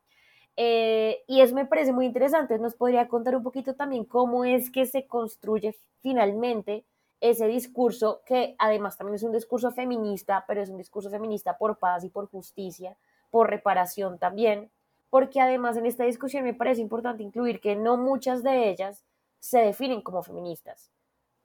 Eh, 0.57 1.23
y 1.27 1.41
eso 1.41 1.55
me 1.55 1.67
parece 1.67 1.93
muy 1.93 2.07
interesante. 2.07 2.59
Nos 2.59 2.75
podría 2.75 3.09
contar 3.09 3.37
un 3.37 3.43
poquito 3.43 3.75
también 3.75 4.05
cómo 4.05 4.45
es 4.45 4.71
que 4.71 4.87
se 4.87 5.07
construye 5.07 5.77
finalmente 6.03 6.85
ese 7.21 7.47
discurso, 7.47 8.23
que 8.25 8.55
además 8.59 8.97
también 8.97 9.17
es 9.17 9.23
un 9.23 9.33
discurso 9.33 9.71
feminista, 9.73 10.45
pero 10.49 10.63
es 10.63 10.71
un 10.71 10.79
discurso 10.79 11.11
feminista 11.11 11.59
por 11.59 11.79
paz 11.79 12.05
y 12.05 12.09
por 12.09 12.31
justicia, 12.31 12.97
por 13.31 13.51
reparación 13.51 14.19
también, 14.19 14.71
porque 15.11 15.41
además 15.41 15.77
en 15.77 15.87
esta 15.87 16.05
discusión 16.05 16.45
me 16.45 16.55
parece 16.55 16.81
importante 16.81 17.23
incluir 17.23 17.61
que 17.61 17.77
no 17.77 17.97
muchas 17.97 18.43
de 18.43 18.71
ellas 18.71 19.05
se 19.39 19.59
definen 19.59 20.01
como 20.03 20.23
feministas. 20.23 20.91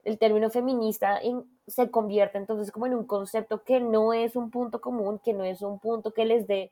El 0.04 0.18
término 0.18 0.50
feminista 0.50 1.20
se 1.66 1.90
convierte 1.90 2.38
entonces 2.38 2.70
como 2.70 2.86
en 2.86 2.94
un 2.94 3.04
concepto 3.04 3.64
que 3.64 3.80
no 3.80 4.12
es 4.12 4.36
un 4.36 4.50
punto 4.50 4.80
común, 4.80 5.18
que 5.18 5.32
no 5.32 5.44
es 5.44 5.62
un 5.62 5.78
punto 5.78 6.12
que 6.12 6.24
les 6.24 6.46
dé, 6.46 6.70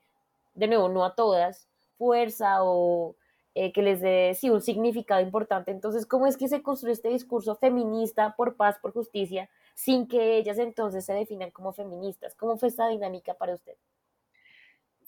de 0.55 0.69
nuevo, 0.69 0.89
no 0.89 1.05
a 1.05 1.15
todas, 1.15 1.67
fuerza 1.97 2.63
o 2.63 3.17
eh, 3.55 3.73
que 3.73 3.83
les 3.83 4.01
dé, 4.01 4.35
sí, 4.35 4.51
un 4.51 4.61
significado 4.61 5.21
importante. 5.21 5.71
Entonces, 5.71 6.07
¿cómo 6.07 6.27
es 6.27 6.37
que 6.37 6.49
se 6.49 6.63
construye 6.63 6.93
este 6.93 7.09
discurso 7.09 7.55
feminista 7.57 8.35
por 8.37 8.57
paz, 8.57 8.79
por 8.81 8.93
justicia, 8.93 9.49
sin 9.75 10.09
que 10.09 10.37
ellas 10.37 10.59
entonces 10.59 11.05
se 11.05 11.13
definan 11.13 11.53
como 11.53 11.73
feministas? 11.73 12.35
¿Cómo 12.35 12.57
fue 12.57 12.69
esta 12.69 12.89
dinámica 12.89 13.35
para 13.35 13.55
usted? 13.55 13.75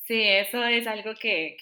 Sí, 0.06 0.22
eso 0.22 0.62
es 0.62 0.86
algo 0.86 1.14
que, 1.20 1.56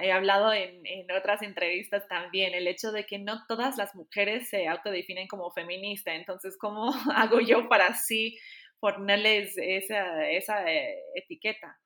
he 0.00 0.12
hablado 0.12 0.50
en, 0.54 0.82
otras 1.14 1.42
entrevistas 1.42 2.08
también, 2.08 2.54
el 2.54 2.66
hecho 2.66 2.90
de 2.90 3.04
que 3.04 3.18
no 3.18 3.46
todas 3.46 3.76
las 3.76 3.94
mujeres 3.94 4.48
se 4.48 4.66
autodefinen 4.66 5.28
como 5.28 5.50
feminista, 5.50 6.14
entonces, 6.14 6.56
¿cómo 6.56 6.90
hago 7.14 7.40
yo 7.40 7.68
para 7.68 7.88
así 7.88 8.38
ponerles 8.80 9.58
esa, 9.58 10.26
esa 10.30 10.64
eh, 10.72 11.02
etiqueta? 11.14 11.78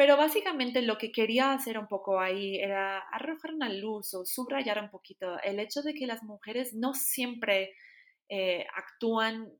Pero 0.00 0.16
básicamente 0.16 0.80
lo 0.80 0.96
que 0.96 1.12
quería 1.12 1.52
hacer 1.52 1.76
un 1.76 1.86
poco 1.86 2.20
ahí 2.20 2.56
era 2.56 3.00
arrojar 3.12 3.52
una 3.52 3.68
luz 3.68 4.14
o 4.14 4.24
subrayar 4.24 4.82
un 4.82 4.88
poquito 4.88 5.38
el 5.42 5.60
hecho 5.60 5.82
de 5.82 5.92
que 5.92 6.06
las 6.06 6.22
mujeres 6.22 6.72
no 6.72 6.94
siempre 6.94 7.74
eh, 8.30 8.66
actúan 8.74 9.52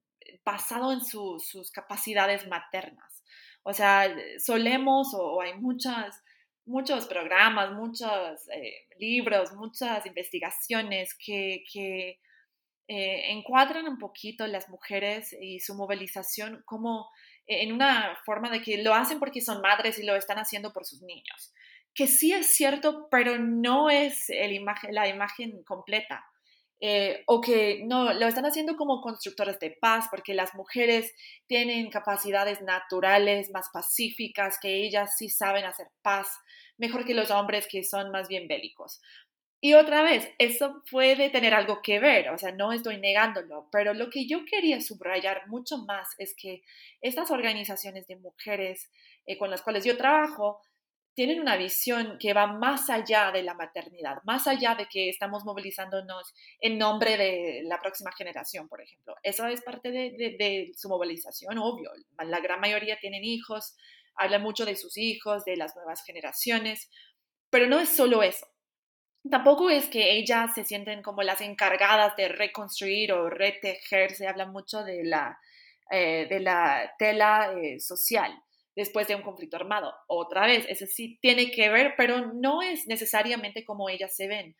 basado 0.42 0.92
en 0.92 1.02
sus 1.02 1.70
capacidades 1.70 2.48
maternas. 2.48 3.22
O 3.64 3.74
sea, 3.74 4.08
solemos 4.38 5.12
o, 5.12 5.42
hay 5.42 5.58
muchas, 5.58 6.18
muchos 6.64 7.04
programas, 7.04 7.72
muchos 7.72 8.48
eh, 8.48 8.86
libros, 8.98 9.52
muchas 9.52 10.06
investigaciones 10.06 11.14
que, 11.22 11.64
que 11.70 12.18
eh, 12.88 13.30
encuadran 13.30 13.86
un 13.86 13.98
poquito 13.98 14.46
las 14.46 14.70
mujeres 14.70 15.36
y 15.38 15.60
su 15.60 15.74
movilización 15.74 16.62
como 16.64 17.10
en 17.50 17.72
una 17.72 18.16
forma 18.24 18.48
de 18.48 18.62
que 18.62 18.82
lo 18.82 18.94
hacen 18.94 19.18
porque 19.18 19.40
son 19.40 19.60
madres 19.60 19.98
y 19.98 20.04
lo 20.04 20.14
están 20.14 20.38
haciendo 20.38 20.72
por 20.72 20.84
sus 20.84 21.02
niños. 21.02 21.52
Que 21.94 22.06
sí 22.06 22.32
es 22.32 22.54
cierto, 22.54 23.08
pero 23.10 23.38
no 23.38 23.90
es 23.90 24.30
la 24.90 25.08
imagen 25.08 25.64
completa. 25.64 26.24
Eh, 26.82 27.24
o 27.26 27.42
que 27.42 27.82
no, 27.84 28.14
lo 28.14 28.26
están 28.26 28.46
haciendo 28.46 28.74
como 28.76 29.02
constructores 29.02 29.58
de 29.58 29.76
paz, 29.78 30.06
porque 30.10 30.32
las 30.32 30.54
mujeres 30.54 31.12
tienen 31.46 31.90
capacidades 31.90 32.62
naturales 32.62 33.50
más 33.50 33.68
pacíficas, 33.70 34.58
que 34.62 34.82
ellas 34.86 35.14
sí 35.18 35.28
saben 35.28 35.66
hacer 35.66 35.88
paz, 36.00 36.28
mejor 36.78 37.04
que 37.04 37.12
los 37.12 37.30
hombres 37.30 37.68
que 37.70 37.84
son 37.84 38.10
más 38.10 38.28
bien 38.28 38.48
bélicos. 38.48 39.02
Y 39.62 39.74
otra 39.74 40.02
vez, 40.02 40.30
eso 40.38 40.82
puede 40.90 41.28
tener 41.28 41.52
algo 41.52 41.82
que 41.82 42.00
ver, 42.00 42.30
o 42.30 42.38
sea, 42.38 42.50
no 42.50 42.72
estoy 42.72 42.96
negándolo, 42.96 43.68
pero 43.70 43.92
lo 43.92 44.08
que 44.08 44.26
yo 44.26 44.46
quería 44.46 44.80
subrayar 44.80 45.48
mucho 45.48 45.76
más 45.78 46.08
es 46.16 46.34
que 46.34 46.62
estas 47.02 47.30
organizaciones 47.30 48.06
de 48.06 48.16
mujeres 48.16 48.90
eh, 49.26 49.36
con 49.36 49.50
las 49.50 49.60
cuales 49.60 49.84
yo 49.84 49.98
trabajo 49.98 50.62
tienen 51.14 51.40
una 51.40 51.56
visión 51.56 52.16
que 52.18 52.32
va 52.32 52.46
más 52.46 52.88
allá 52.88 53.30
de 53.32 53.42
la 53.42 53.52
maternidad, 53.52 54.22
más 54.24 54.46
allá 54.46 54.74
de 54.74 54.86
que 54.86 55.10
estamos 55.10 55.44
movilizándonos 55.44 56.32
en 56.60 56.78
nombre 56.78 57.18
de 57.18 57.62
la 57.64 57.78
próxima 57.78 58.12
generación, 58.12 58.68
por 58.68 58.80
ejemplo. 58.80 59.14
Eso 59.22 59.46
es 59.46 59.60
parte 59.62 59.90
de, 59.90 60.72
su 60.74 60.88
movilización, 60.88 61.58
obvio. 61.58 61.90
La 62.24 62.40
gran 62.40 62.60
mayoría 62.60 62.98
tienen 62.98 63.24
hijos, 63.24 63.76
hablan 64.14 64.42
mucho 64.42 64.64
de 64.64 64.76
sus 64.76 64.96
hijos, 64.96 65.44
de 65.44 65.56
las 65.56 65.76
nuevas 65.76 66.02
generaciones, 66.04 66.88
pero 67.50 67.66
no 67.66 67.80
es 67.80 67.90
solo 67.90 68.22
eso. 68.22 68.46
Tampoco 69.28 69.68
es 69.68 69.88
que 69.88 70.12
ellas 70.16 70.54
se 70.54 70.64
sienten 70.64 71.02
como 71.02 71.22
las 71.22 71.40
encargadas 71.40 72.16
de 72.16 72.28
reconstruir 72.28 73.12
o 73.12 73.28
retejer, 73.28 74.12
se 74.12 74.26
habla 74.26 74.46
mucho 74.46 74.82
de 74.82 75.04
la, 75.04 75.38
eh, 75.90 76.26
de 76.28 76.40
la 76.40 76.94
tela 76.98 77.52
eh, 77.52 77.80
social 77.80 78.32
después 78.74 79.06
de 79.08 79.16
un 79.16 79.22
conflicto 79.22 79.56
armado. 79.56 79.92
Otra 80.06 80.46
vez, 80.46 80.64
ese 80.68 80.86
sí 80.86 81.18
tiene 81.20 81.50
que 81.50 81.68
ver, 81.68 81.94
pero 81.96 82.32
no 82.32 82.62
es 82.62 82.86
necesariamente 82.86 83.64
como 83.64 83.90
ellas 83.90 84.14
se 84.16 84.26
ven. 84.26 84.56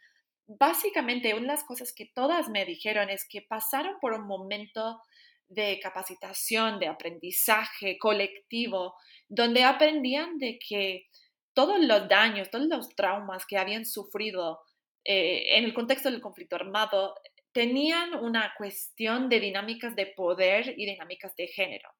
Básicamente, 0.46 1.32
una 1.32 1.42
de 1.42 1.46
las 1.48 1.64
cosas 1.64 1.92
que 1.94 2.10
todas 2.14 2.48
me 2.48 2.64
dijeron 2.64 3.08
es 3.08 3.26
que 3.28 3.42
pasaron 3.42 3.94
por 4.00 4.12
un 4.12 4.26
momento 4.26 5.00
de 5.48 5.80
capacitación, 5.80 6.78
de 6.78 6.88
aprendizaje 6.88 7.98
colectivo, 7.98 8.94
donde 9.28 9.64
aprendían 9.64 10.38
de 10.38 10.58
que 10.58 11.06
todos 11.54 11.78
los 11.80 12.08
daños, 12.08 12.50
todos 12.50 12.66
los 12.66 12.88
traumas 12.94 13.46
que 13.46 13.58
habían 13.58 13.84
sufrido 13.84 14.60
eh, 15.04 15.56
en 15.56 15.64
el 15.64 15.74
contexto 15.74 16.10
del 16.10 16.20
conflicto 16.20 16.56
armado, 16.56 17.14
tenían 17.52 18.14
una 18.14 18.54
cuestión 18.56 19.28
de 19.28 19.40
dinámicas 19.40 19.96
de 19.96 20.06
poder 20.06 20.74
y 20.76 20.86
dinámicas 20.86 21.34
de 21.36 21.48
género. 21.48 21.90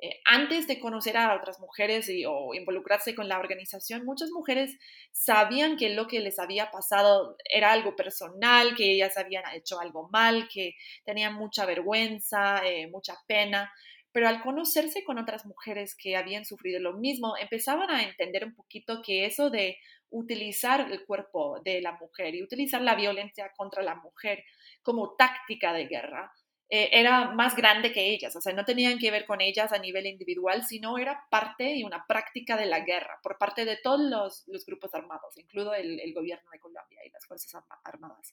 Eh, 0.00 0.20
antes 0.24 0.66
de 0.66 0.80
conocer 0.80 1.16
a 1.16 1.34
otras 1.34 1.60
mujeres 1.60 2.10
o 2.26 2.54
involucrarse 2.54 3.14
con 3.14 3.28
la 3.28 3.38
organización, 3.38 4.04
muchas 4.04 4.30
mujeres 4.30 4.76
sabían 5.12 5.76
que 5.76 5.90
lo 5.90 6.08
que 6.08 6.20
les 6.20 6.38
había 6.38 6.70
pasado 6.70 7.36
era 7.48 7.72
algo 7.72 7.94
personal, 7.94 8.74
que 8.74 8.92
ellas 8.92 9.16
habían 9.16 9.44
hecho 9.54 9.80
algo 9.80 10.08
mal, 10.10 10.48
que 10.52 10.74
tenían 11.04 11.34
mucha 11.34 11.64
vergüenza, 11.64 12.66
eh, 12.66 12.88
mucha 12.88 13.14
pena, 13.26 13.72
pero 14.14 14.28
al 14.28 14.40
conocerse 14.42 15.02
con 15.02 15.18
otras 15.18 15.44
mujeres 15.44 15.96
que 15.96 16.16
habían 16.16 16.44
sufrido 16.44 16.78
lo 16.78 16.92
mismo, 16.92 17.36
empezaban 17.36 17.90
a 17.90 18.04
entender 18.04 18.44
un 18.44 18.54
poquito 18.54 19.02
que 19.02 19.26
eso 19.26 19.50
de 19.50 19.76
utilizar 20.08 20.88
el 20.92 21.04
cuerpo 21.04 21.60
de 21.64 21.82
la 21.82 21.98
mujer 21.98 22.32
y 22.32 22.44
utilizar 22.44 22.80
la 22.80 22.94
violencia 22.94 23.50
contra 23.56 23.82
la 23.82 23.96
mujer 23.96 24.44
como 24.82 25.16
táctica 25.16 25.72
de 25.72 25.86
guerra 25.86 26.32
eh, 26.68 26.90
era 26.92 27.32
más 27.32 27.56
grande 27.56 27.90
que 27.90 28.12
ellas, 28.12 28.36
o 28.36 28.40
sea, 28.40 28.52
no 28.52 28.64
tenían 28.64 29.00
que 29.00 29.10
ver 29.10 29.26
con 29.26 29.40
ellas 29.40 29.72
a 29.72 29.78
nivel 29.78 30.06
individual, 30.06 30.64
sino 30.64 30.96
era 30.96 31.26
parte 31.28 31.74
y 31.74 31.82
una 31.82 32.06
práctica 32.06 32.56
de 32.56 32.66
la 32.66 32.80
guerra 32.84 33.18
por 33.20 33.36
parte 33.36 33.64
de 33.64 33.78
todos 33.78 34.44
los, 34.46 34.64
grupos 34.64 34.94
armados, 34.94 35.36
incluido 35.36 35.74
el, 35.74 36.14
gobierno 36.14 36.48
de 36.52 36.60
Colombia 36.60 37.00
y 37.04 37.10
las 37.10 37.26
Fuerzas 37.26 37.64
Armadas. 37.82 38.32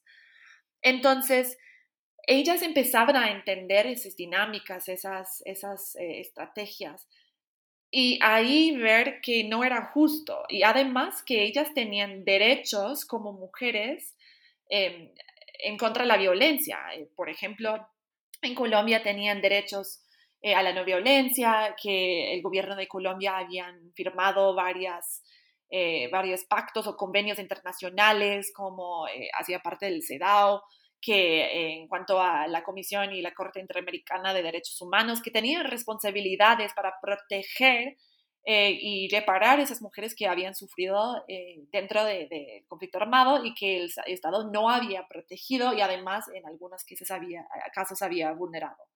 Entonces, 0.80 1.58
ellas 2.26 2.62
empezaban 2.62 3.16
a 3.16 3.30
entender 3.30 3.86
esas 3.86 4.16
dinámicas, 4.16 4.88
esas, 4.88 5.42
esas 5.44 5.96
eh, 5.96 6.20
estrategias, 6.20 7.08
y 7.90 8.18
ahí 8.22 8.76
ver 8.76 9.20
que 9.20 9.44
no 9.44 9.64
era 9.64 9.90
justo, 9.92 10.44
y 10.48 10.62
además 10.62 11.22
que 11.22 11.42
ellas 11.42 11.74
tenían 11.74 12.24
derechos 12.24 13.04
como 13.04 13.32
mujeres 13.32 14.14
em, 14.70 15.10
en 15.58 15.76
contra 15.76 16.04
de 16.04 16.08
la 16.08 16.16
violencia. 16.16 16.78
Eh, 16.94 17.08
por 17.14 17.28
ejemplo, 17.28 17.86
en 18.40 18.54
Colombia 18.54 19.02
tenían 19.02 19.42
derechos 19.42 20.02
eh, 20.40 20.54
a 20.54 20.62
la 20.62 20.72
no 20.72 20.84
violencia, 20.84 21.76
que 21.80 22.32
el 22.34 22.42
gobierno 22.42 22.76
de 22.76 22.88
Colombia 22.88 23.36
habían 23.38 23.92
firmado 23.94 24.54
varias, 24.54 25.22
varios 26.10 26.44
pactos 26.44 26.86
o 26.86 26.98
convenios 26.98 27.38
internacionales, 27.38 28.52
como 28.54 29.06
hacía 29.38 29.60
parte 29.60 29.86
del 29.86 30.02
CEDAW, 30.02 30.60
que 31.02 31.74
en 31.80 31.88
cuanto 31.88 32.20
a 32.20 32.46
la 32.46 32.62
Comisión 32.62 33.12
y 33.12 33.20
la 33.20 33.34
Corte 33.34 33.60
Interamericana 33.60 34.32
de 34.32 34.42
Derechos 34.42 34.80
Humanos, 34.80 35.20
que 35.20 35.32
tenían 35.32 35.64
responsabilidades 35.64 36.72
para 36.74 36.94
proteger 37.02 37.96
y 38.44 39.08
reparar 39.08 39.60
esas 39.60 39.80
mujeres 39.82 40.14
que 40.16 40.26
habían 40.26 40.54
sufrido 40.54 41.24
dentro 41.70 42.04
del 42.04 42.28
conflicto 42.66 42.98
armado 42.98 43.44
y 43.44 43.54
que 43.54 43.76
el 43.76 43.90
Estado 44.06 44.50
no 44.50 44.68
había 44.68 45.06
protegido 45.06 45.74
y 45.74 45.80
además 45.80 46.26
en 46.34 46.46
algunos 46.46 46.84
casos 46.84 47.10
había, 47.10 47.46
casos 47.72 48.02
había 48.02 48.32
vulnerado. 48.32 48.88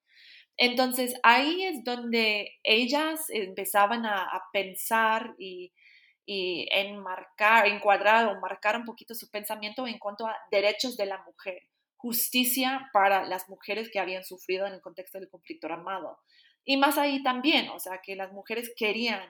Entonces 0.57 1.14
ahí 1.23 1.64
es 1.64 1.85
donde 1.85 2.59
ellas 2.64 3.27
empezaban 3.29 4.07
a, 4.07 4.42
pensar 4.53 5.35
y, 5.38 5.73
y, 6.25 6.66
enmarcar, 6.73 7.66
encuadrar 7.66 8.27
o 8.27 8.40
marcar 8.40 8.77
un 8.77 8.85
poquito 8.85 9.14
su 9.14 9.31
pensamiento 9.31 9.87
en 9.87 9.99
cuanto 9.99 10.27
a 10.27 10.37
derechos 10.51 10.97
de 10.97 11.07
la 11.07 11.23
mujer, 11.25 11.62
justicia 12.07 12.88
para 12.92 13.27
las 13.27 13.49
mujeres 13.49 13.90
que 13.90 13.99
habían 13.99 14.23
sufrido 14.23 14.64
en 14.64 14.75
el 14.75 14.81
contexto 14.81 15.19
del 15.19 15.29
conflicto 15.29 15.66
armado. 15.66 16.21
Y 16.64 16.77
más 16.77 16.99
ahí 16.99 17.21
también, 17.25 17.69
o 17.71 17.81
sea, 17.81 18.01
que 18.01 18.14
las 18.14 18.33
mujeres 18.33 18.73
querían 18.77 19.21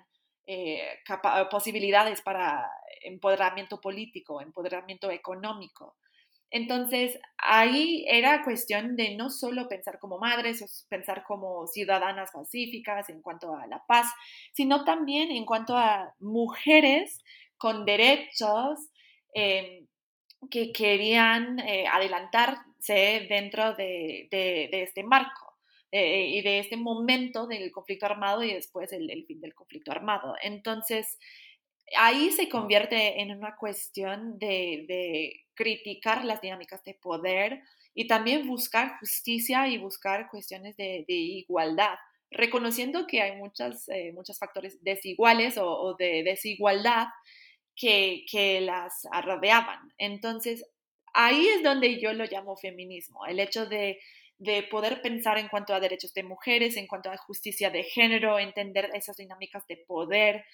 eh, 0.46 0.82
posibilidades 1.50 2.20
para 2.20 2.70
empoderamiento 3.02 3.80
político, 3.80 4.42
empoderamiento 4.42 5.10
económico. 5.10 5.96
Entonces, 6.50 7.18
ahí 7.38 8.04
era 8.08 8.44
cuestión 8.44 8.94
de 8.94 9.16
no 9.16 9.30
solo 9.30 9.68
pensar 9.68 9.98
como 9.98 10.18
madres, 10.18 10.86
pensar 10.90 11.24
como 11.24 11.66
ciudadanas 11.66 12.30
pacíficas 12.30 13.08
en 13.08 13.22
cuanto 13.22 13.56
a 13.56 13.66
la 13.66 13.82
paz, 13.88 14.06
sino 14.52 14.84
también 14.84 15.30
en 15.30 15.46
cuanto 15.46 15.76
a 15.76 16.14
mujeres 16.20 17.24
con 17.56 17.86
derechos 17.86 18.90
eh, 19.34 19.85
que 20.50 20.72
querían 20.72 21.58
eh, 21.60 21.86
adelantarse 21.86 23.26
dentro 23.28 23.74
de 23.74 24.28
este 24.70 25.02
marco. 25.02 25.46
Eh, 25.92 26.26
y 26.28 26.42
de 26.42 26.58
este 26.58 26.76
momento 26.76 27.46
del 27.46 27.70
conflicto 27.70 28.04
armado 28.06 28.42
y 28.42 28.52
después 28.52 28.92
el, 28.92 29.24
fin 29.26 29.40
del 29.40 29.54
conflicto 29.54 29.92
armado. 29.92 30.34
Entonces, 30.42 31.18
ahí 31.96 32.32
se 32.32 32.48
convierte 32.50 33.22
en 33.22 33.30
una 33.30 33.56
cuestión 33.56 34.38
de, 34.38 35.44
criticar 35.54 36.24
las 36.24 36.42
dinámicas 36.42 36.84
de 36.84 36.92
poder 36.92 37.62
y 37.94 38.08
también 38.08 38.46
buscar 38.46 38.98
justicia 38.98 39.68
y 39.68 39.78
buscar 39.78 40.28
cuestiones 40.28 40.76
de, 40.76 41.04
igualdad, 41.08 41.94
reconociendo 42.30 43.06
que 43.06 43.22
hay 43.22 43.36
muchas, 43.36 43.88
eh, 43.88 44.12
muchos 44.12 44.38
factores 44.38 44.82
desiguales 44.82 45.56
o, 45.56 45.94
de 45.98 46.24
desigualdad 46.24 47.06
que, 47.76 48.60
las 48.62 49.06
rodeaban. 49.22 49.92
Entonces, 49.98 50.64
ahí 51.14 51.46
es 51.48 51.62
donde 51.62 52.00
yo 52.00 52.12
lo 52.12 52.24
llamo 52.24 52.56
feminismo, 52.56 53.26
el 53.26 53.40
hecho 53.40 53.66
de 53.66 53.98
de 54.38 54.62
poder 54.64 55.00
pensar 55.00 55.38
en 55.38 55.48
cuanto 55.48 55.74
a 55.74 55.80
derechos 55.80 56.12
de 56.12 56.22
mujeres, 56.22 56.76
en 56.76 56.86
cuanto 56.86 57.10
a 57.10 57.16
justicia 57.16 57.70
de 57.70 57.84
género, 57.84 58.38
entender 58.38 58.90
esas 58.92 59.16
dinámicas 59.16 59.66
de 59.66 59.78
poder 59.78 60.44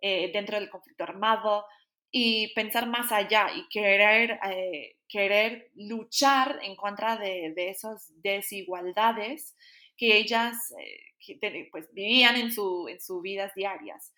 eh, 0.00 0.30
dentro 0.32 0.58
del 0.58 0.70
conflicto 0.70 1.04
armado 1.04 1.64
y 2.10 2.52
pensar 2.54 2.86
más 2.86 3.10
allá 3.10 3.48
y 3.54 3.66
querer, 3.68 4.38
eh, 4.50 4.96
querer 5.08 5.70
luchar 5.74 6.60
en 6.62 6.76
contra 6.76 7.16
de, 7.16 7.52
esas 7.56 8.12
desigualdades 8.22 9.56
que 9.96 10.18
ellas 10.18 10.56
eh, 10.78 11.68
pues, 11.70 11.92
vivían 11.92 12.36
en, 12.36 12.52
su, 12.52 12.86
en 12.88 13.00
sus 13.00 13.22
vidas 13.22 13.52
diarias. 13.54 14.12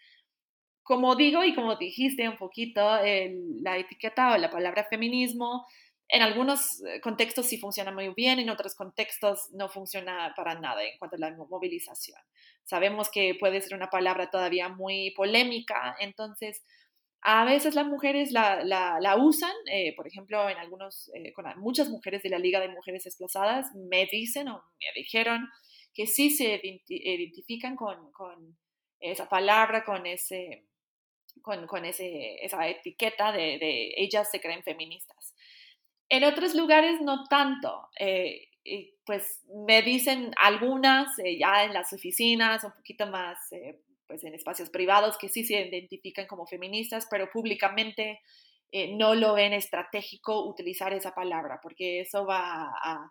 Como 0.84 1.16
digo 1.16 1.42
y 1.42 1.54
como 1.54 1.76
dijiste 1.76 2.28
un 2.28 2.36
poquito, 2.36 2.80
la 2.80 3.78
etiqueta 3.78 4.34
o 4.34 4.38
la 4.38 4.50
palabra 4.50 4.84
feminismo 4.84 5.66
en 6.08 6.22
algunos 6.22 6.82
eh, 6.84 7.00
contextos 7.00 7.46
sí 7.46 7.58
funciona 7.58 7.90
muy 7.90 8.12
bien, 8.14 8.38
en 8.38 8.50
otros 8.50 8.74
contextos 8.74 9.50
no 9.52 9.68
funciona 9.68 10.32
para 10.36 10.58
nada 10.60 10.82
en 10.84 10.98
cuanto 10.98 11.16
a 11.16 11.18
la 11.18 11.34
movilización. 11.34 12.20
Sabemos 12.64 13.10
que 13.10 13.34
puede 13.38 13.60
ser 13.60 13.74
una 13.74 13.90
palabra 13.90 14.30
todavía 14.30 14.68
muy 14.68 15.12
polémica, 15.12 15.96
entonces 16.00 16.62
a 17.22 17.44
veces 17.46 17.74
las 17.74 17.86
mujeres 17.86 18.32
la, 18.32 18.62
la, 18.64 19.16
usan, 19.16 19.52
eh, 19.72 19.94
por 19.96 20.06
ejemplo, 20.06 20.48
en 20.50 20.58
algunos, 20.58 21.10
eh, 21.14 21.32
con 21.32 21.46
muchas 21.58 21.88
mujeres 21.88 22.22
de 22.22 22.28
la 22.28 22.38
Liga 22.38 22.60
de 22.60 22.68
Mujeres 22.68 23.04
Desplazadas 23.04 23.74
me 23.74 24.06
dicen 24.06 24.48
o 24.48 24.62
me 24.78 24.86
dijeron 25.00 25.48
que 25.94 26.06
sí 26.06 26.30
se 26.30 26.60
identifican 26.88 27.76
con, 27.76 28.12
con 28.12 28.58
esa 29.00 29.26
palabra, 29.26 29.84
con 29.84 30.04
ese, 30.04 30.66
con, 31.42 31.66
con 31.66 31.84
ese, 31.84 32.44
esa 32.44 32.68
etiqueta 32.68 33.32
de, 33.32 33.58
de 33.58 33.94
ellas 33.96 34.30
se 34.30 34.40
creen 34.40 34.62
feministas. 34.62 35.34
En 36.08 36.24
otros 36.24 36.54
lugares 36.54 37.00
no 37.00 37.24
tanto. 37.24 37.88
Eh, 37.98 38.48
pues 39.04 39.42
me 39.66 39.82
dicen 39.82 40.32
algunas 40.40 41.18
eh, 41.18 41.38
ya 41.38 41.64
en 41.64 41.74
las 41.74 41.92
oficinas, 41.92 42.64
un 42.64 42.72
poquito 42.72 43.06
más 43.06 43.52
eh, 43.52 43.80
pues 44.06 44.24
en 44.24 44.34
espacios 44.34 44.70
privados 44.70 45.18
que 45.18 45.28
sí 45.28 45.44
se 45.44 45.60
identifican 45.60 46.26
como 46.26 46.46
feministas, 46.46 47.06
pero 47.10 47.30
públicamente 47.30 48.20
no 48.96 49.14
lo 49.14 49.34
ven 49.34 49.52
estratégico 49.52 50.48
utilizar 50.48 50.92
esa 50.92 51.14
palabra 51.14 51.60
porque 51.62 52.00
eso 52.00 52.26
va 52.26 52.74
a, 52.82 53.10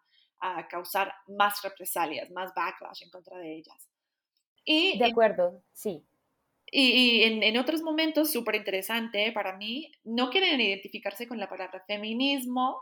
causar 0.69 1.13
más 1.27 1.61
represalias, 1.61 2.29
más 2.31 2.53
backlash 2.53 3.03
en 3.03 3.09
contra 3.09 3.37
de 3.37 3.59
ellas. 3.59 3.89
Y 4.65 4.97
de 4.97 5.05
acuerdo, 5.05 5.63
sí. 5.71 6.03
Y, 6.75 7.21
en, 7.23 7.57
otros 7.57 7.83
momentos, 7.83 8.31
súper 8.31 8.55
interesante 8.55 9.31
para 9.31 9.55
mí, 9.57 9.91
no 10.03 10.31
quieren 10.31 10.59
identificarse 10.59 11.27
con 11.27 11.37
la 11.37 11.47
palabra 11.47 11.83
feminismo 11.85 12.81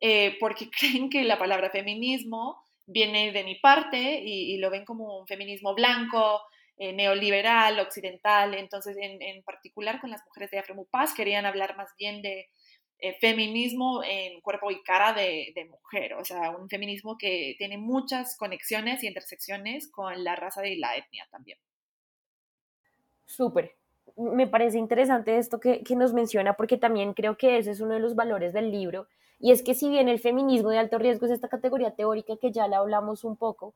eh, 0.00 0.36
porque 0.38 0.70
creen 0.78 1.10
que 1.10 1.24
la 1.24 1.36
palabra 1.36 1.70
feminismo 1.70 2.62
viene 2.86 3.32
de 3.32 3.42
mi 3.42 3.56
parte 3.56 4.22
y, 4.24 4.56
lo 4.58 4.70
ven 4.70 4.84
como 4.84 5.18
un 5.18 5.26
feminismo 5.26 5.74
blanco, 5.74 6.42
eh, 6.76 6.92
neoliberal, 6.92 7.80
occidental. 7.80 8.54
Entonces, 8.54 8.96
en, 9.00 9.42
particular 9.42 10.00
con 10.00 10.10
las 10.10 10.22
mujeres 10.26 10.52
de 10.52 10.60
Afromupaz, 10.60 11.12
querían 11.12 11.44
hablar 11.44 11.76
más 11.76 11.90
bien 11.98 12.22
de 12.22 12.50
eh, 13.00 13.16
feminismo 13.20 14.02
en 14.04 14.40
cuerpo 14.42 14.70
y 14.70 14.80
cara 14.84 15.12
de, 15.12 15.52
mujer, 15.68 16.14
o 16.14 16.24
sea, 16.24 16.50
un 16.50 16.68
feminismo 16.68 17.18
que 17.18 17.56
tiene 17.58 17.78
muchas 17.78 18.36
conexiones 18.36 19.02
y 19.02 19.08
intersecciones 19.08 19.90
con 19.90 20.22
la 20.22 20.36
raza 20.36 20.64
y 20.66 20.76
la 20.76 20.96
etnia 20.96 21.26
también. 21.32 21.58
Súper. 23.26 23.76
Me 24.16 24.46
parece 24.46 24.78
interesante 24.78 25.38
esto 25.38 25.58
que, 25.58 25.82
que 25.82 25.96
nos 25.96 26.12
menciona 26.12 26.54
porque 26.54 26.76
también 26.76 27.14
creo 27.14 27.36
que 27.36 27.58
ese 27.58 27.72
es 27.72 27.80
uno 27.80 27.94
de 27.94 28.00
los 28.00 28.14
valores 28.14 28.52
del 28.52 28.70
libro 28.70 29.06
y 29.40 29.50
es 29.50 29.62
que 29.62 29.74
si 29.74 29.88
bien 29.88 30.08
el 30.08 30.20
feminismo 30.20 30.70
de 30.70 30.78
alto 30.78 30.98
riesgo 30.98 31.26
es 31.26 31.32
esta 31.32 31.48
categoría 31.48 31.90
teórica 31.90 32.36
que 32.36 32.52
ya 32.52 32.68
la 32.68 32.78
hablamos 32.78 33.24
un 33.24 33.36
poco, 33.36 33.74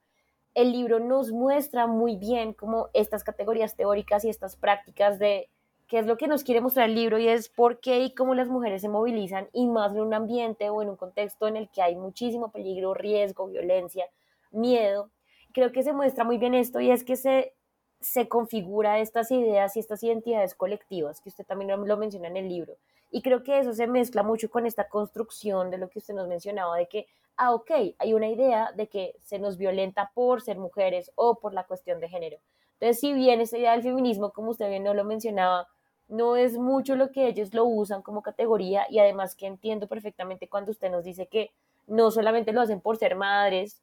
el 0.55 0.73
libro 0.73 0.99
nos 0.99 1.31
muestra 1.31 1.87
muy 1.87 2.17
bien 2.17 2.53
cómo 2.53 2.89
estas 2.95 3.23
categorías 3.23 3.77
teóricas 3.77 4.25
y 4.25 4.29
estas 4.29 4.57
prácticas 4.57 5.19
de 5.19 5.51
qué 5.87 5.99
es 5.99 6.07
lo 6.07 6.17
que 6.17 6.29
nos 6.29 6.45
quiere 6.45 6.61
mostrar 6.61 6.89
el 6.89 6.95
libro 6.95 7.19
y 7.19 7.29
es 7.29 7.49
por 7.49 7.81
qué 7.81 8.01
y 8.01 8.15
cómo 8.15 8.35
las 8.35 8.49
mujeres 8.49 8.83
se 8.83 8.89
movilizan 8.89 9.49
y 9.53 9.67
más 9.67 9.93
en 9.93 10.01
un 10.01 10.15
ambiente 10.15 10.69
o 10.71 10.83
en 10.83 10.91
un 10.91 10.97
contexto 10.97 11.49
en 11.49 11.57
el 11.57 11.69
que 11.71 11.83
hay 11.83 11.97
muchísimo 11.97 12.51
peligro, 12.51 12.95
riesgo, 12.95 13.47
violencia, 13.49 14.07
miedo. 14.51 15.11
Creo 15.53 15.73
que 15.73 15.83
se 15.83 15.93
muestra 15.93 16.25
muy 16.25 16.39
bien 16.39 16.55
esto 16.55 16.81
y 16.81 16.91
es 16.91 17.05
que 17.05 17.17
se, 17.17 17.55
se 18.01 18.29
configura 18.29 19.01
estas 19.01 19.31
ideas 19.31 19.77
y 19.77 19.81
estas 19.81 20.03
identidades 20.03 20.55
colectivas, 20.55 21.21
que 21.21 21.29
usted 21.29 21.45
también 21.45 21.71
lo 21.87 21.97
menciona 21.97 22.29
en 22.29 22.37
el 22.37 22.49
libro. 22.49 22.77
Y 23.11 23.23
creo 23.23 23.43
que 23.43 23.59
eso 23.59 23.73
se 23.73 23.87
mezcla 23.87 24.23
mucho 24.23 24.51
con 24.51 24.67
esta 24.67 24.89
construcción 24.89 25.71
de 25.71 25.79
lo 25.79 25.89
que 25.89 25.99
usted 25.99 26.15
nos 26.15 26.29
mencionaba, 26.29 26.77
de 26.77 26.89
que, 26.89 27.07
ah, 27.37 27.55
ok, 27.55 27.71
hay 27.99 28.15
una 28.15 28.29
idea 28.29 28.73
de 28.77 28.89
que 28.89 29.17
se 29.25 29.39
nos 29.39 29.57
violenta 29.57 30.11
por 30.15 30.43
ser 30.43 30.59
mujeres 30.59 31.11
o 31.15 31.37
por 31.37 31.55
la 31.55 31.65
cuestión 31.65 32.01
de 32.01 32.09
género. 32.09 32.39
Entonces, 32.75 33.01
si 33.01 33.13
bien 33.13 33.41
esta 33.41 33.59
idea 33.59 33.73
del 33.73 33.83
feminismo, 33.83 34.31
como 34.31 34.51
usted 34.51 34.69
bien 34.69 34.85
no 34.85 34.95
lo 34.95 35.05
mencionaba, 35.05 35.69
no 36.09 36.37
es 36.37 36.57
mucho 36.57 36.97
lo 36.97 37.11
que 37.11 37.27
ellos 37.27 37.53
lo 37.53 37.65
usan 37.65 38.03
como 38.03 38.23
categoría 38.23 38.87
y 38.89 38.99
además 38.99 39.35
que 39.35 39.47
entiendo 39.47 39.89
perfectamente 39.89 40.49
cuando 40.49 40.71
usted 40.71 40.91
nos 40.91 41.05
dice 41.05 41.27
que 41.27 41.51
no 41.87 42.11
solamente 42.11 42.53
lo 42.53 42.61
hacen 42.61 42.81
por 42.81 42.97
ser 42.97 43.15
madres, 43.15 43.83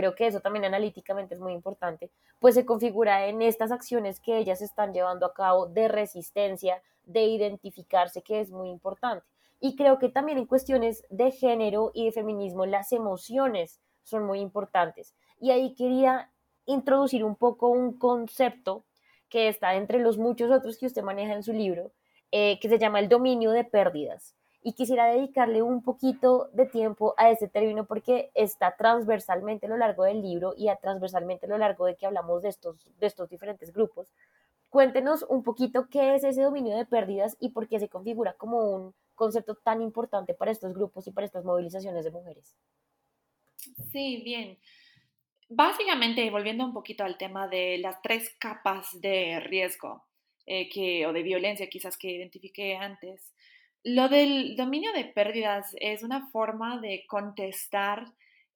creo 0.00 0.14
que 0.14 0.26
eso 0.26 0.40
también 0.40 0.64
analíticamente 0.64 1.34
es 1.34 1.40
muy 1.40 1.52
importante, 1.52 2.10
pues 2.38 2.54
se 2.54 2.64
configura 2.64 3.26
en 3.26 3.42
estas 3.42 3.70
acciones 3.70 4.18
que 4.18 4.38
ellas 4.38 4.62
están 4.62 4.94
llevando 4.94 5.26
a 5.26 5.34
cabo 5.34 5.66
de 5.66 5.88
resistencia, 5.88 6.82
de 7.04 7.24
identificarse, 7.24 8.22
que 8.22 8.40
es 8.40 8.50
muy 8.50 8.70
importante. 8.70 9.26
Y 9.60 9.76
creo 9.76 9.98
que 9.98 10.08
también 10.08 10.38
en 10.38 10.46
cuestiones 10.46 11.04
de 11.10 11.32
género 11.32 11.90
y 11.92 12.06
de 12.06 12.12
feminismo 12.12 12.64
las 12.64 12.92
emociones 12.92 13.78
son 14.02 14.24
muy 14.24 14.40
importantes. 14.40 15.14
Y 15.38 15.50
ahí 15.50 15.74
quería 15.74 16.30
introducir 16.64 17.22
un 17.22 17.36
poco 17.36 17.68
un 17.68 17.98
concepto 17.98 18.84
que 19.28 19.48
está 19.48 19.74
entre 19.74 19.98
los 19.98 20.16
muchos 20.16 20.50
otros 20.50 20.78
que 20.78 20.86
usted 20.86 21.02
maneja 21.02 21.34
en 21.34 21.42
su 21.42 21.52
libro, 21.52 21.92
eh, 22.32 22.58
que 22.58 22.70
se 22.70 22.78
llama 22.78 23.00
el 23.00 23.10
dominio 23.10 23.50
de 23.50 23.64
pérdidas. 23.64 24.34
Y 24.62 24.74
quisiera 24.74 25.06
dedicarle 25.06 25.62
un 25.62 25.82
poquito 25.82 26.50
de 26.52 26.66
tiempo 26.66 27.14
a 27.16 27.30
este 27.30 27.48
término 27.48 27.86
porque 27.86 28.30
está 28.34 28.76
transversalmente 28.76 29.66
a 29.66 29.70
lo 29.70 29.78
largo 29.78 30.04
del 30.04 30.20
libro 30.20 30.54
y 30.56 30.68
a 30.68 30.76
transversalmente 30.76 31.46
a 31.46 31.48
lo 31.48 31.58
largo 31.58 31.86
de 31.86 31.96
que 31.96 32.06
hablamos 32.06 32.42
de 32.42 32.50
estos, 32.50 32.76
de 32.98 33.06
estos 33.06 33.30
diferentes 33.30 33.72
grupos. 33.72 34.12
Cuéntenos 34.68 35.24
un 35.28 35.42
poquito 35.42 35.88
qué 35.90 36.14
es 36.14 36.24
ese 36.24 36.42
dominio 36.42 36.76
de 36.76 36.84
pérdidas 36.84 37.36
y 37.40 37.48
por 37.50 37.68
qué 37.68 37.80
se 37.80 37.88
configura 37.88 38.34
como 38.34 38.70
un 38.70 38.94
concepto 39.14 39.54
tan 39.54 39.82
importante 39.82 40.34
para 40.34 40.50
estos 40.50 40.72
grupos 40.72 41.06
y 41.06 41.10
para 41.10 41.26
estas 41.26 41.44
movilizaciones 41.44 42.04
de 42.04 42.10
mujeres. 42.10 42.56
Sí, 43.90 44.22
bien. 44.24 44.58
Básicamente, 45.48 46.30
volviendo 46.30 46.64
un 46.64 46.72
poquito 46.72 47.02
al 47.02 47.18
tema 47.18 47.48
de 47.48 47.78
las 47.78 48.00
tres 48.02 48.30
capas 48.38 49.00
de 49.00 49.40
riesgo 49.40 50.04
eh, 50.46 50.68
que, 50.68 51.06
o 51.06 51.12
de 51.12 51.22
violencia 51.22 51.68
quizás 51.68 51.96
que 51.96 52.12
identifiqué 52.12 52.76
antes, 52.76 53.34
lo 53.84 54.08
del 54.08 54.56
dominio 54.56 54.92
de 54.92 55.04
pérdidas 55.04 55.74
es 55.80 56.02
una 56.02 56.28
forma 56.30 56.80
de 56.80 57.04
contestar 57.08 58.04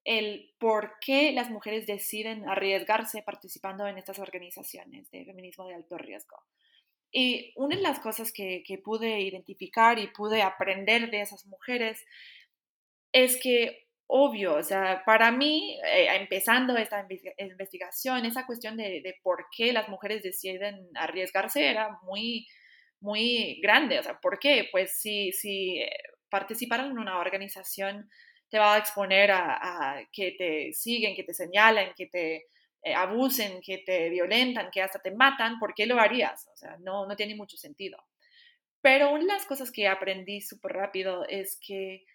el 0.03 0.53
por 0.59 0.93
qué 1.01 1.31
las 1.31 1.49
mujeres 1.49 1.87
deciden 1.87 2.47
arriesgarse 2.47 3.23
participando 3.23 3.87
en 3.87 3.97
estas 3.97 4.19
organizaciones 4.19 5.09
de 5.09 5.25
feminismo 5.25 5.67
de 5.67 5.75
alto 5.75 5.97
riesgo. 5.97 6.37
Y 7.11 7.53
una 7.55 7.75
de 7.75 7.81
las 7.81 7.99
cosas 7.99 8.31
que, 8.31 8.61
que 8.65 8.77
pude 8.77 9.21
identificar 9.21 9.97
y 9.97 10.07
pude 10.07 10.43
aprender 10.43 11.09
de 11.09 11.21
esas 11.21 11.45
mujeres 11.47 12.05
es 13.11 13.39
que 13.41 13.85
obvio, 14.07 14.55
o 14.55 14.63
sea, 14.63 15.03
para 15.05 15.31
mí, 15.31 15.79
eh, 15.83 16.07
empezando 16.15 16.77
esta 16.77 17.07
investigación, 17.37 18.25
esa 18.25 18.45
cuestión 18.45 18.77
de, 18.77 19.15
por 19.23 19.47
qué 19.55 19.73
las 19.73 19.89
mujeres 19.89 20.23
deciden 20.23 20.89
arriesgarse 20.95 21.67
era 21.67 21.99
muy, 22.03 22.47
muy 23.05 23.59
grande. 23.61 23.99
O 23.99 24.03
sea, 24.03 24.19
¿por 24.19 24.39
qué? 24.39 24.67
Pues 24.71 24.99
si, 24.99 25.31
si 25.31 25.79
eh, 25.79 25.89
participar 26.29 26.81
en 26.81 26.97
una 26.97 27.19
organización 27.19 28.09
te 28.49 28.59
va 28.59 28.75
a 28.75 28.77
exponer 28.79 29.31
a, 29.31 30.05
que 30.11 30.31
te 30.37 30.73
siguen, 30.73 31.15
que 31.15 31.23
te 31.23 31.33
señalen, 31.33 31.93
que 31.95 32.07
te 32.07 32.45
eh, 32.83 32.93
abusen, 32.93 33.61
que 33.61 33.79
te 33.79 34.09
violentan, 34.09 34.69
que 34.71 34.81
hasta 34.81 34.99
te 34.99 35.11
matan, 35.11 35.59
¿por 35.59 35.73
qué 35.73 35.85
lo 35.85 35.99
harías? 35.99 36.47
O 36.53 36.57
sea, 36.57 36.77
no, 36.79 37.05
no 37.07 37.15
tiene 37.15 37.35
mucho 37.35 37.57
sentido. 37.57 37.97
Pero 38.81 39.11
una 39.11 39.21
de 39.21 39.39
las 39.39 39.45
cosas 39.45 39.71
que 39.71 39.87
aprendí 39.87 40.41
súper 40.41 40.73
rápido 40.73 41.25
es 41.27 41.57
que 41.59 42.05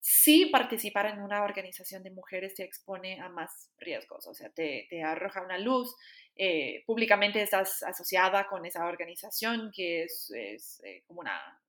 si 0.00 0.46
participar 0.46 1.06
en 1.06 1.20
una 1.20 1.42
organización 1.42 2.02
de 2.02 2.10
mujeres 2.10 2.54
te 2.54 2.64
expone 2.64 3.20
a 3.20 3.28
más 3.28 3.70
riesgos, 3.78 4.26
o 4.26 4.34
sea, 4.34 4.48
te, 4.50 4.88
arroja 5.02 5.42
una 5.42 5.58
luz, 5.58 5.94
eh, 6.36 6.84
públicamente 6.86 7.42
estás 7.42 7.82
asociada 7.82 8.46
con 8.46 8.64
esa 8.64 8.86
organización 8.86 9.70
que 9.74 10.04
es, 10.04 10.32
eh, 10.34 11.02
como 11.06 11.20
una, 11.20 11.60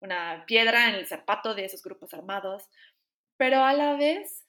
una 0.00 0.44
piedra 0.46 0.88
en 0.88 0.96
el 0.96 1.06
zapato 1.06 1.54
de 1.54 1.64
esos 1.64 1.82
grupos 1.82 2.12
armados, 2.14 2.68
pero 3.36 3.64
a 3.64 3.72
la 3.72 3.94
vez 3.96 4.44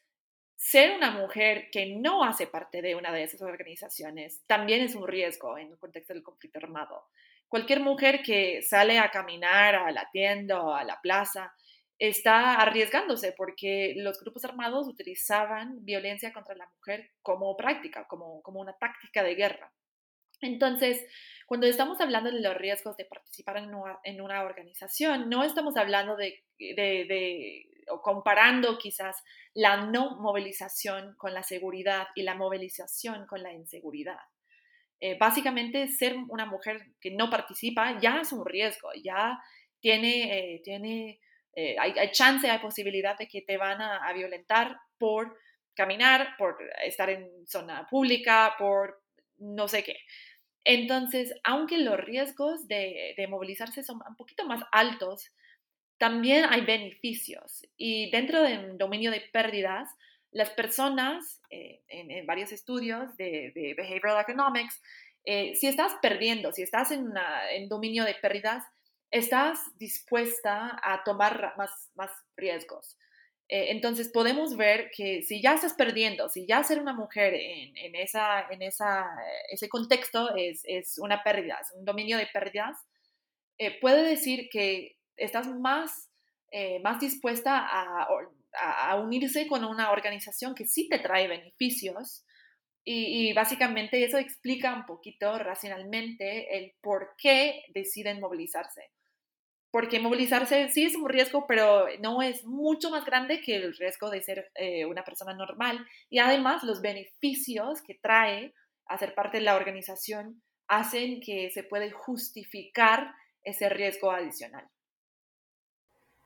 ser 0.55 0.95
una 0.95 1.11
mujer 1.11 1.69
que 1.71 1.95
no 1.95 2.23
hace 2.23 2.47
parte 2.47 2.81
de 2.81 2.95
una 2.95 3.11
de 3.11 3.23
esas 3.23 3.41
organizaciones 3.41 4.43
también 4.47 4.81
es 4.81 4.95
un 4.95 5.07
riesgo 5.07 5.57
en 5.57 5.71
el 5.71 5.77
contexto 5.77 6.13
del 6.13 6.23
conflicto 6.23 6.59
armado. 6.59 7.07
Cualquier 7.47 7.81
mujer 7.81 8.21
que 8.23 8.61
sale 8.61 8.97
a 8.97 9.11
caminar 9.11 9.75
a 9.75 9.91
la 9.91 10.09
tienda 10.11 10.61
o 10.61 10.73
a 10.73 10.83
la 10.83 10.99
plaza 11.01 11.53
está 11.99 12.55
arriesgándose 12.55 13.33
porque 13.37 13.93
los 13.97 14.19
grupos 14.19 14.45
armados 14.45 14.87
utilizaban 14.87 15.83
violencia 15.85 16.33
contra 16.33 16.55
la 16.55 16.69
mujer 16.77 17.11
como 17.21 17.55
práctica, 17.55 18.05
como, 18.07 18.41
como 18.41 18.59
una 18.59 18.77
táctica 18.77 19.23
de 19.23 19.35
guerra. 19.35 19.71
Entonces, 20.41 21.05
cuando 21.47 21.67
estamos 21.67 22.01
hablando 22.01 22.29
de 22.31 22.41
los 22.41 22.55
riesgos 22.55 22.97
de 22.97 23.05
participar 23.05 23.57
en 23.57 24.21
una, 24.21 24.43
organización, 24.43 25.29
no 25.29 25.43
estamos 25.43 25.77
hablando 25.77 26.17
de, 26.17 26.43
de, 26.59 26.75
de, 26.75 27.65
o 27.89 28.01
comparando 28.01 28.77
quizás 28.77 29.15
la 29.53 29.85
no 29.85 30.19
movilización 30.19 31.15
con 31.17 31.33
la 31.33 31.43
seguridad 31.43 32.07
y 32.15 32.23
la 32.23 32.35
movilización 32.35 33.25
con 33.25 33.41
la 33.41 33.53
inseguridad. 33.53 34.19
Eh, 34.99 35.17
básicamente, 35.17 35.87
ser 35.87 36.15
una 36.29 36.45
mujer 36.45 36.81
que 36.99 37.11
no 37.11 37.29
participa 37.29 37.99
ya 37.99 38.19
es 38.21 38.31
un 38.31 38.45
riesgo, 38.45 38.89
ya 39.03 39.37
tiene, 39.79 40.55
eh, 40.55 40.61
tiene 40.63 41.19
eh, 41.55 41.75
hay, 41.79 42.11
chance, 42.11 42.49
hay 42.49 42.59
posibilidad 42.59 43.17
de 43.17 43.27
que 43.27 43.41
te 43.41 43.57
van 43.57 43.81
a, 43.81 44.11
violentar 44.13 44.75
por 44.97 45.37
caminar, 45.75 46.35
por 46.37 46.57
estar 46.83 47.09
en 47.09 47.29
zona 47.45 47.87
pública, 47.89 48.55
por 48.57 49.01
no 49.37 49.67
sé 49.67 49.83
qué. 49.83 49.97
Entonces, 50.63 51.33
aunque 51.43 51.77
los 51.77 51.99
riesgos 51.99 52.67
de, 52.67 53.15
movilizarse 53.29 53.83
son 53.83 53.99
un 54.07 54.15
poquito 54.15 54.45
más 54.45 54.63
altos, 54.71 55.31
también 55.97 56.45
hay 56.49 56.61
beneficios. 56.61 57.67
Y 57.77 58.09
dentro 58.09 58.41
del 58.41 58.77
dominio 58.77 59.11
de 59.11 59.21
pérdidas, 59.21 59.89
las 60.31 60.49
personas, 60.49 61.41
eh, 61.51 61.81
en, 61.87 62.25
varios 62.25 62.51
estudios 62.51 63.15
de, 63.17 63.73
behavioral 63.77 64.21
economics, 64.21 64.81
eh, 65.25 65.53
si 65.55 65.67
estás 65.67 65.93
perdiendo, 66.01 66.51
si 66.51 66.63
estás 66.63 66.91
en, 66.91 67.03
una, 67.07 67.51
en 67.51 67.69
dominio 67.69 68.05
de 68.05 68.15
pérdidas, 68.15 68.63
estás 69.13 69.59
dispuesta 69.77 70.79
a 70.81 71.03
tomar 71.03 71.53
más, 71.55 71.91
más 71.93 72.09
riesgos. 72.35 72.97
Eh, 73.47 73.69
entonces 73.69 74.09
podemos 74.09 74.57
ver 74.57 74.89
que 74.89 75.21
si 75.21 75.39
ya 75.39 75.53
estás 75.53 75.73
perdiendo, 75.73 76.29
si 76.29 76.47
ya 76.47 76.63
ser 76.63 76.79
una 76.79 76.93
mujer 76.93 77.35
en, 77.35 77.77
en, 77.77 77.95
esa, 77.95 78.47
en 78.49 78.63
esa, 78.63 79.05
ese 79.51 79.69
contexto 79.69 80.35
es, 80.35 80.63
es, 80.65 80.97
una 80.97 81.21
pérdida, 81.23 81.59
es 81.61 81.71
un 81.77 81.85
dominio 81.85 82.17
de 82.17 82.25
pérdidas, 82.25 82.75
eh, 83.59 83.79
puede 83.79 84.01
decir 84.01 84.49
que 84.51 84.97
estás 85.15 85.47
más, 85.47 86.09
eh, 86.49 86.79
más 86.79 86.99
dispuesta 86.99 87.59
a, 87.59 88.07
a, 88.53 88.95
unirse 88.95 89.45
con 89.45 89.63
una 89.63 89.91
organización 89.91 90.55
que 90.55 90.65
sí 90.65 90.89
te 90.89 90.97
trae 90.97 91.27
beneficios. 91.27 92.25
Y, 92.85 93.29
y, 93.29 93.33
básicamente 93.33 94.03
eso 94.03 94.17
explica 94.17 94.73
un 94.73 94.85
poquito 94.85 95.37
racionalmente 95.39 96.57
el 96.57 96.73
por 96.81 97.15
qué 97.17 97.63
deciden 97.73 98.19
movilizarse 98.19 98.91
porque 99.73 99.99
movilizarse 99.99 100.69
sí 100.69 100.85
es 100.85 100.95
un 100.95 101.09
riesgo, 101.09 101.47
pero 101.47 101.87
no 101.99 102.21
es 102.21 102.45
mucho 102.45 102.91
más 102.91 103.05
grande 103.05 103.41
que 103.41 103.55
el 103.55 103.75
riesgo 103.75 104.11
de 104.11 104.21
ser 104.21 104.51
eh, 104.53 104.85
una 104.85 105.03
persona 105.03 105.33
normal. 105.33 105.83
Y 106.11 106.19
además 106.19 106.63
los 106.63 106.79
beneficios 106.79 107.81
que 107.81 107.95
trae 107.95 108.53
a 108.85 108.99
ser 108.99 109.15
parte 109.15 109.39
de 109.39 109.45
la 109.45 109.55
organización 109.55 110.43
hacen 110.67 111.21
que 111.21 111.49
se 111.49 111.63
puede 111.63 111.89
justificar 111.89 113.15
ese 113.41 113.67
riesgo 113.67 114.11
adicional. 114.11 114.69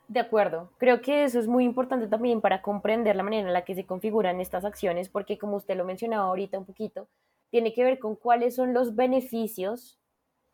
De 0.09 0.19
acuerdo, 0.19 0.73
creo 0.77 0.99
que 0.99 1.23
eso 1.23 1.39
es 1.39 1.47
muy 1.47 1.63
importante 1.63 2.07
también 2.07 2.41
para 2.41 2.61
comprender 2.61 3.15
la 3.15 3.23
manera 3.23 3.47
en 3.47 3.53
la 3.53 3.63
que 3.63 3.75
se 3.75 3.85
configuran 3.85 4.41
estas 4.41 4.65
acciones, 4.65 5.07
porque 5.07 5.37
como 5.37 5.55
usted 5.55 5.77
lo 5.77 5.85
mencionaba 5.85 6.25
ahorita 6.25 6.59
un 6.59 6.65
poquito, 6.65 7.07
tiene 7.49 7.73
que 7.73 7.85
ver 7.85 7.99
con 7.99 8.17
cuáles 8.17 8.55
son 8.55 8.73
los 8.73 8.93
beneficios 8.97 9.97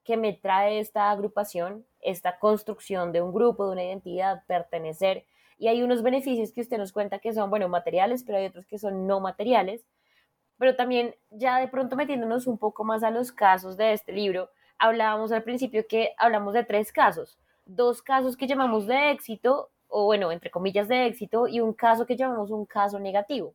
que 0.04 0.16
me 0.16 0.34
trae 0.34 0.78
esta 0.78 1.10
agrupación, 1.10 1.88
esta 2.04 2.40
construcción 2.40 3.12
de 3.12 3.22
un 3.22 3.34
grupo, 3.34 3.66
de 3.66 3.74
una 3.74 3.84
identidad, 3.84 4.44
pertenecer. 4.48 5.26
Y 5.58 5.68
hay 5.68 5.84
unos 5.84 6.04
beneficios 6.04 6.52
que 6.52 6.62
usted 6.62 6.78
nos 6.78 6.92
cuenta 6.92 7.20
que 7.20 7.34
son, 7.34 7.50
bueno, 7.50 7.70
materiales, 7.70 8.24
pero 8.24 8.38
hay 8.38 8.48
otros 8.48 8.66
que 8.66 8.78
son 8.78 9.08
no 9.08 9.20
materiales. 9.20 9.86
Pero 10.58 10.76
también 10.76 11.16
ya 11.32 11.60
de 11.60 11.68
pronto 11.68 11.96
metiéndonos 11.96 12.48
un 12.48 12.58
poco 12.58 12.84
más 12.84 13.04
a 13.04 13.12
los 13.12 13.32
casos 13.32 13.78
de 13.78 13.94
este 13.94 14.12
libro, 14.12 14.50
hablábamos 14.78 15.32
al 15.32 15.44
principio 15.44 15.86
que 15.88 16.14
hablamos 16.18 16.54
de 16.54 16.64
tres 16.64 16.92
casos, 16.92 17.38
dos 17.66 18.02
casos 18.02 18.36
que 18.36 18.48
llamamos 18.48 18.88
de 18.88 19.12
éxito, 19.12 19.70
o 19.88 20.06
bueno, 20.06 20.32
entre 20.32 20.52
comillas 20.52 20.88
de 20.88 21.06
éxito, 21.06 21.48
y 21.48 21.60
un 21.60 21.74
caso 21.74 22.06
que 22.06 22.18
llamamos 22.18 22.52
un 22.52 22.66
caso 22.66 23.00
negativo. 23.00 23.54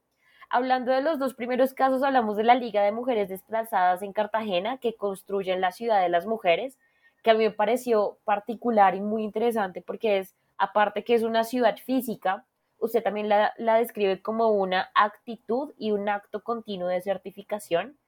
Hablando 0.51 0.92
de 0.92 1.03
los 1.03 1.18
dos 1.18 1.34
primeros 1.34 1.74
casos, 1.74 2.03
hablamos 2.03 2.36
de 2.36 2.44
la 2.44 2.55
Liga 2.55 2.82
de 2.82 2.92
Mujeres 2.92 3.28
Desplazadas 3.28 4.01
en 4.03 4.14
Cartagena, 4.14 4.78
que 4.78 4.94
construyen 4.94 5.61
la 5.61 5.72
ciudad 5.72 6.01
de 6.01 6.09
las 6.09 6.24
mujeres, 6.24 6.78
que 7.23 7.31
a 7.31 7.35
mí 7.35 7.45
me 7.45 7.51
pareció 7.51 8.19
particular 8.25 8.95
y 8.95 9.01
muy 9.01 9.23
interesante 9.23 9.83
porque 9.83 10.19
es, 10.19 10.35
aparte 10.57 11.05
que 11.05 11.14
es 11.14 11.23
una 11.23 11.45
ciudad 11.45 11.77
física, 11.77 12.47
usted 12.79 13.03
también 13.03 13.29
la, 13.29 13.53
la 13.59 13.77
describe 13.77 14.23
como 14.23 14.49
una 14.51 14.91
actitud 14.95 15.73
y 15.79 15.91
un 15.91 16.09
acto 16.09 16.43
continuo 16.43 16.89
de 16.89 17.01
certificación, 17.01 17.99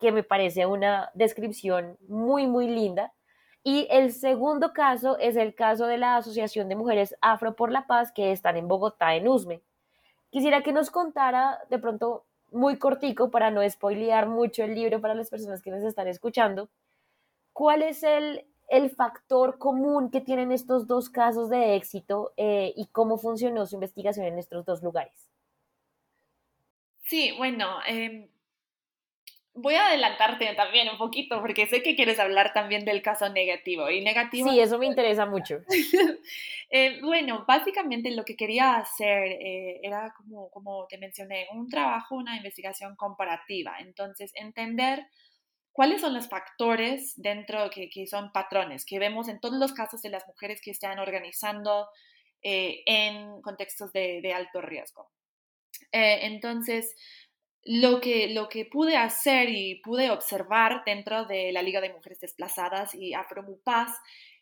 que 0.00 0.12
me 0.12 0.22
parece 0.22 0.66
una 0.66 1.10
descripción 1.14 1.98
muy, 2.08 2.46
muy 2.46 2.68
linda. 2.68 3.12
Y 3.64 3.86
el 3.90 4.12
segundo 4.12 4.72
caso 4.72 5.18
es 5.18 5.36
el 5.36 5.54
caso 5.54 5.86
de 5.86 5.98
la 5.98 6.16
Asociación 6.16 6.68
de 6.68 6.76
Mujeres 6.76 7.16
Afro 7.20 7.56
por 7.56 7.70
la 7.70 7.86
Paz 7.86 8.12
que 8.12 8.32
están 8.32 8.56
en 8.56 8.68
Bogotá, 8.68 9.14
en 9.14 9.28
USME. 9.28 9.62
Quisiera 10.30 10.62
que 10.62 10.72
nos 10.72 10.90
contara 10.90 11.58
de 11.68 11.78
pronto 11.78 12.24
muy 12.50 12.78
cortico 12.78 13.30
para 13.30 13.50
no 13.50 13.68
spoilear 13.68 14.28
mucho 14.28 14.62
el 14.62 14.74
libro 14.74 15.00
para 15.00 15.14
las 15.14 15.30
personas 15.30 15.62
que 15.62 15.70
nos 15.70 15.82
están 15.82 16.08
escuchando, 16.08 16.68
cuál 17.58 17.82
es 17.82 18.04
el, 18.04 18.46
el 18.68 18.88
factor 18.90 19.58
común 19.58 20.12
que 20.12 20.20
tienen 20.20 20.52
estos 20.52 20.86
dos 20.86 21.10
casos 21.10 21.50
de 21.50 21.74
éxito 21.74 22.32
eh, 22.36 22.72
y 22.76 22.86
cómo 22.92 23.18
funcionó 23.18 23.66
su 23.66 23.74
investigación 23.74 24.26
en 24.26 24.38
estos 24.38 24.64
dos 24.64 24.80
lugares. 24.80 25.28
Sí, 27.02 27.34
bueno, 27.36 27.78
eh, 27.88 28.30
voy 29.54 29.74
a 29.74 29.88
adelantarte 29.88 30.54
también 30.54 30.88
un 30.88 30.98
poquito 30.98 31.40
porque 31.40 31.66
sé 31.66 31.82
que 31.82 31.96
quieres 31.96 32.20
hablar 32.20 32.52
también 32.52 32.84
del 32.84 33.02
caso 33.02 33.28
negativo 33.28 33.90
y 33.90 34.04
negativo. 34.04 34.48
Sí, 34.48 34.60
eso 34.60 34.78
me 34.78 34.86
interesa 34.86 35.26
mucho. 35.26 35.58
eh, 36.70 37.00
bueno, 37.02 37.44
básicamente 37.44 38.12
lo 38.12 38.24
que 38.24 38.36
quería 38.36 38.76
hacer 38.76 39.32
eh, 39.32 39.80
era 39.82 40.14
como, 40.16 40.48
como 40.50 40.86
te 40.86 40.96
mencioné, 40.96 41.48
un 41.52 41.68
trabajo, 41.68 42.14
una 42.14 42.36
investigación 42.36 42.94
comparativa. 42.94 43.80
Entonces, 43.80 44.30
entender 44.36 45.08
cuáles 45.78 46.00
son 46.00 46.12
los 46.12 46.28
factores 46.28 47.12
dentro 47.14 47.70
que, 47.70 47.88
que 47.88 48.08
son 48.08 48.32
patrones 48.32 48.84
que 48.84 48.98
vemos 48.98 49.28
en 49.28 49.38
todos 49.38 49.60
los 49.60 49.72
casos 49.72 50.02
de 50.02 50.08
las 50.08 50.26
mujeres 50.26 50.60
que 50.60 50.72
están 50.72 50.98
organizando 50.98 51.86
eh, 52.42 52.82
en 52.84 53.40
contextos 53.42 53.92
de, 53.92 54.18
de 54.20 54.32
alto 54.32 54.60
riesgo. 54.60 55.08
Eh, 55.92 56.18
entonces, 56.22 56.96
lo 57.62 58.00
que, 58.00 58.26
lo 58.26 58.48
que 58.48 58.64
pude 58.64 58.96
hacer 58.96 59.50
y 59.50 59.76
pude 59.76 60.10
observar 60.10 60.82
dentro 60.84 61.26
de 61.26 61.52
la 61.52 61.62
Liga 61.62 61.80
de 61.80 61.92
Mujeres 61.92 62.18
Desplazadas 62.18 62.92
y 62.96 63.14
Afromupaz 63.14 63.92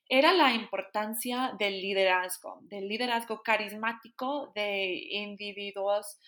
era 0.09 0.33
la 0.33 0.55
importancia 0.55 1.55
del 1.59 1.83
liderazgo, 1.83 2.61
del 2.63 2.89
liderazgo 2.89 3.43
carismático 3.43 4.53
de 4.55 5.07
individuos 5.11 6.19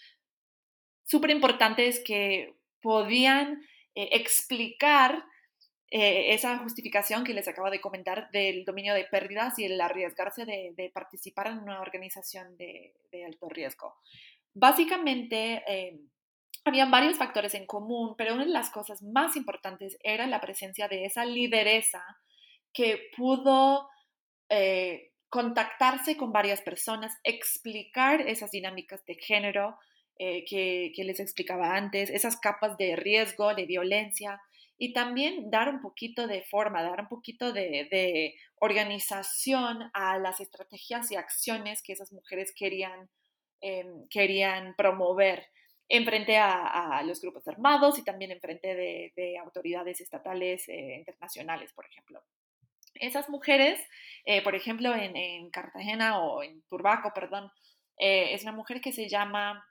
súper 1.06 1.30
importantes 1.30 2.02
que 2.04 2.58
podían 2.82 3.62
eh, 3.98 4.10
explicar 4.12 5.24
eh, 5.90 6.34
esa 6.34 6.58
justificación 6.58 7.24
que 7.24 7.32
les 7.32 7.48
acabo 7.48 7.70
de 7.70 7.80
comentar 7.80 8.30
del 8.30 8.64
dominio 8.64 8.94
de 8.94 9.04
pérdidas 9.04 9.58
y 9.58 9.64
el 9.64 9.80
arriesgarse 9.80 10.44
de, 10.44 10.90
participar 10.94 11.48
en 11.48 11.58
una 11.58 11.80
organización 11.80 12.56
de, 12.56 12.94
de 13.10 13.24
alto 13.24 13.48
riesgo. 13.48 13.96
Básicamente, 14.54 15.64
eh, 15.66 15.98
habían 16.64 16.90
varios 16.90 17.16
factores 17.16 17.54
en 17.54 17.66
común, 17.66 18.14
pero 18.16 18.34
una 18.34 18.44
de 18.44 18.50
las 18.50 18.70
cosas 18.70 19.02
más 19.02 19.34
importantes 19.34 19.96
era 20.02 20.26
la 20.26 20.40
presencia 20.40 20.86
de 20.86 21.04
esa 21.06 21.24
lideresa 21.24 22.04
que 22.72 23.10
pudo 23.16 23.88
eh, 24.48 25.12
contactarse 25.28 26.16
con 26.16 26.32
varias 26.32 26.60
personas, 26.60 27.16
explicar 27.24 28.20
esas 28.20 28.50
dinámicas 28.50 29.04
de 29.06 29.14
género 29.14 29.78
eh, 30.18 30.44
que, 30.44 31.04
les 31.04 31.20
explicaba 31.20 31.76
antes, 31.76 32.10
esas 32.10 32.38
capas 32.38 32.76
de 32.76 32.96
riesgo, 32.96 33.54
de 33.54 33.66
violencia, 33.66 34.40
y 34.76 34.92
también 34.92 35.50
dar 35.50 35.68
un 35.68 35.80
poquito 35.80 36.26
de 36.26 36.42
forma, 36.42 36.82
dar 36.82 37.00
un 37.00 37.08
poquito 37.08 37.52
de, 37.52 38.34
organización 38.60 39.90
a 39.92 40.18
las 40.18 40.40
estrategias 40.40 41.12
y 41.12 41.16
acciones 41.16 41.82
que 41.82 41.92
esas 41.92 42.12
mujeres 42.12 42.52
querían, 42.56 43.08
eh, 43.60 43.86
querían 44.10 44.74
promover 44.76 45.46
en 45.88 46.04
frente 46.04 46.36
a, 46.36 46.98
a, 46.98 47.02
los 47.02 47.20
grupos 47.20 47.46
armados 47.48 47.98
y 47.98 48.04
también 48.04 48.30
en 48.30 48.40
frente 48.40 48.74
de, 48.74 49.12
de 49.16 49.38
autoridades 49.38 50.00
estatales 50.00 50.68
eh, 50.68 50.96
internacionales, 50.98 51.72
por 51.72 51.86
ejemplo. 51.86 52.22
Esas 52.94 53.28
mujeres, 53.28 53.80
eh, 54.24 54.42
por 54.42 54.54
ejemplo, 54.54 54.94
en, 54.94 55.16
en, 55.16 55.50
Cartagena 55.50 56.20
o 56.20 56.42
en 56.42 56.62
Turbaco, 56.62 57.12
perdón, 57.14 57.50
eh, 57.98 58.34
es 58.34 58.42
una 58.42 58.52
mujer 58.52 58.80
que 58.80 58.92
se 58.92 59.08
llama 59.08 59.64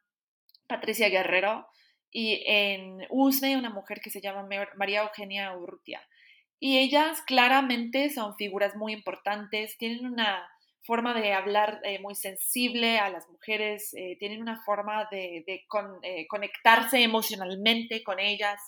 Patricia 0.67 1.09
Guerrero 1.09 1.67
y 2.11 2.43
en 2.45 3.05
Usme 3.09 3.57
una 3.57 3.69
mujer 3.69 3.99
que 4.01 4.09
se 4.09 4.21
llama 4.21 4.47
María 4.75 5.01
Eugenia 5.01 5.55
Urrutia. 5.55 6.01
Y 6.59 6.79
ellas 6.79 7.21
claramente 7.21 8.09
son 8.09 8.35
figuras 8.35 8.75
muy 8.75 8.93
importantes, 8.93 9.77
tienen 9.77 10.05
una 10.05 10.47
forma 10.87 11.13
de 11.19 11.33
hablar 11.33 11.81
eh, 11.83 11.99
muy 11.99 12.15
sensible 12.15 12.97
a 12.97 13.09
las 13.09 13.29
mujeres, 13.29 13.93
eh, 13.93 14.15
tienen 14.19 14.41
una 14.41 14.63
forma 14.63 15.07
de, 15.11 15.43
eh, 15.45 16.27
conectarse 16.27 17.03
emocionalmente 17.03 18.03
con 18.03 18.19
ellas, 18.19 18.59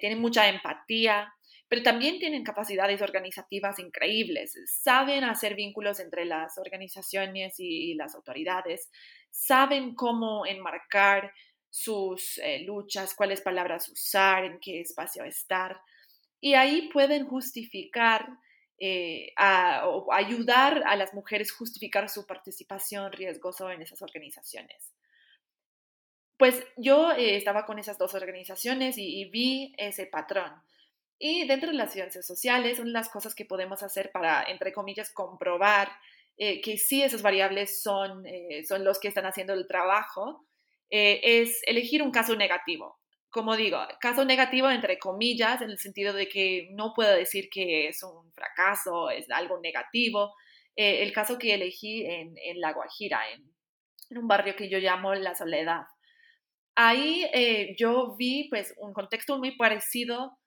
tienen 0.00 0.20
mucha 0.20 0.48
empatía, 0.48 1.30
pero 1.68 1.82
también 1.82 2.18
tienen 2.18 2.44
capacidades 2.44 3.02
organizativas 3.02 3.78
increíbles, 3.78 4.54
saben 4.64 5.22
hacer 5.24 5.54
vínculos 5.54 6.00
entre 6.00 6.24
las 6.24 6.56
organizaciones 6.56 7.56
y 7.58 7.92
las 7.94 8.14
autoridades, 8.14 8.90
saben 9.36 9.94
cómo 9.94 10.46
enmarcar 10.46 11.32
sus 11.68 12.38
eh, 12.38 12.60
luchas, 12.60 13.14
cuáles 13.14 13.42
palabras 13.42 13.88
usar, 13.90 14.44
en 14.44 14.58
qué 14.60 14.80
espacio 14.80 15.24
estar, 15.24 15.78
y 16.40 16.54
ahí 16.54 16.88
pueden 16.90 17.26
justificar 17.26 18.26
eh, 18.78 19.32
o 19.84 20.12
ayudar 20.12 20.82
a 20.86 20.96
las 20.96 21.12
mujeres 21.12 21.52
justificar 21.52 22.08
su 22.08 22.26
participación 22.26 23.12
riesgosa 23.12 23.72
en 23.72 23.82
esas 23.82 24.00
organizaciones. 24.00 24.94
Pues 26.38 26.62
yo 26.76 27.12
eh, 27.12 27.36
estaba 27.36 27.66
con 27.66 27.78
esas 27.78 27.98
dos 27.98 28.14
organizaciones 28.14 28.96
y, 28.96 29.20
y, 29.20 29.30
vi 29.30 29.74
ese 29.76 30.06
patrón. 30.06 30.52
Y 31.18 31.46
dentro 31.46 31.70
de 31.70 31.76
las 31.76 31.92
ciencias 31.92 32.26
sociales, 32.26 32.78
una 32.78 32.88
de 32.88 32.92
las 32.92 33.08
cosas 33.08 33.34
que 33.34 33.46
podemos 33.46 33.82
hacer 33.82 34.12
para, 34.12 34.44
entre 34.44 34.72
comillas, 34.72 35.10
comprobar 35.10 35.90
eh, 36.38 36.60
que 36.60 36.78
sí 36.78 37.02
esas 37.02 37.22
variables 37.22 37.82
son, 37.82 38.26
eh, 38.26 38.64
son 38.64 38.84
los 38.84 38.98
que 38.98 39.08
están 39.08 39.26
haciendo 39.26 39.54
el 39.54 39.66
trabajo, 39.66 40.46
eh, 40.90 41.20
es 41.22 41.60
elegir 41.66 42.02
un 42.02 42.10
caso 42.10 42.36
negativo 42.36 42.98
como 43.36 43.54
digo, 43.54 43.78
caso 44.00 44.24
negativo 44.24 44.70
entre 44.70 44.98
comillas, 44.98 45.60
en 45.60 45.68
el 45.68 45.78
sentido 45.78 46.14
de 46.14 46.26
que 46.26 46.70
no 46.72 46.94
puedo 46.94 47.14
decir 47.14 47.50
que 47.50 47.88
es 47.88 48.02
un 48.02 48.32
fracaso, 48.32 49.10
es 49.10 49.30
algo 49.30 49.60
negativo. 49.60 50.32
Eh, 50.74 51.02
el 51.02 51.12
caso 51.12 51.36
que 51.38 51.52
elegí 51.52 52.06
en, 52.06 52.34
en 52.38 52.62
La 52.62 52.72
Guajira, 52.72 53.30
en, 53.30 53.42
en, 54.08 54.18
un 54.18 54.26
barrio 54.26 54.56
que 54.56 54.70
yo 54.70 54.78
llamo 54.78 55.14
La 55.14 55.34
Soledad. 55.34 55.82
Ahí 56.76 57.26
eh, 57.34 57.74
yo 57.78 58.16
vi 58.16 58.48
pues 58.48 58.74
un 58.78 58.94
contexto 58.94 59.36
muy 59.36 59.54
parecido, 59.54 60.38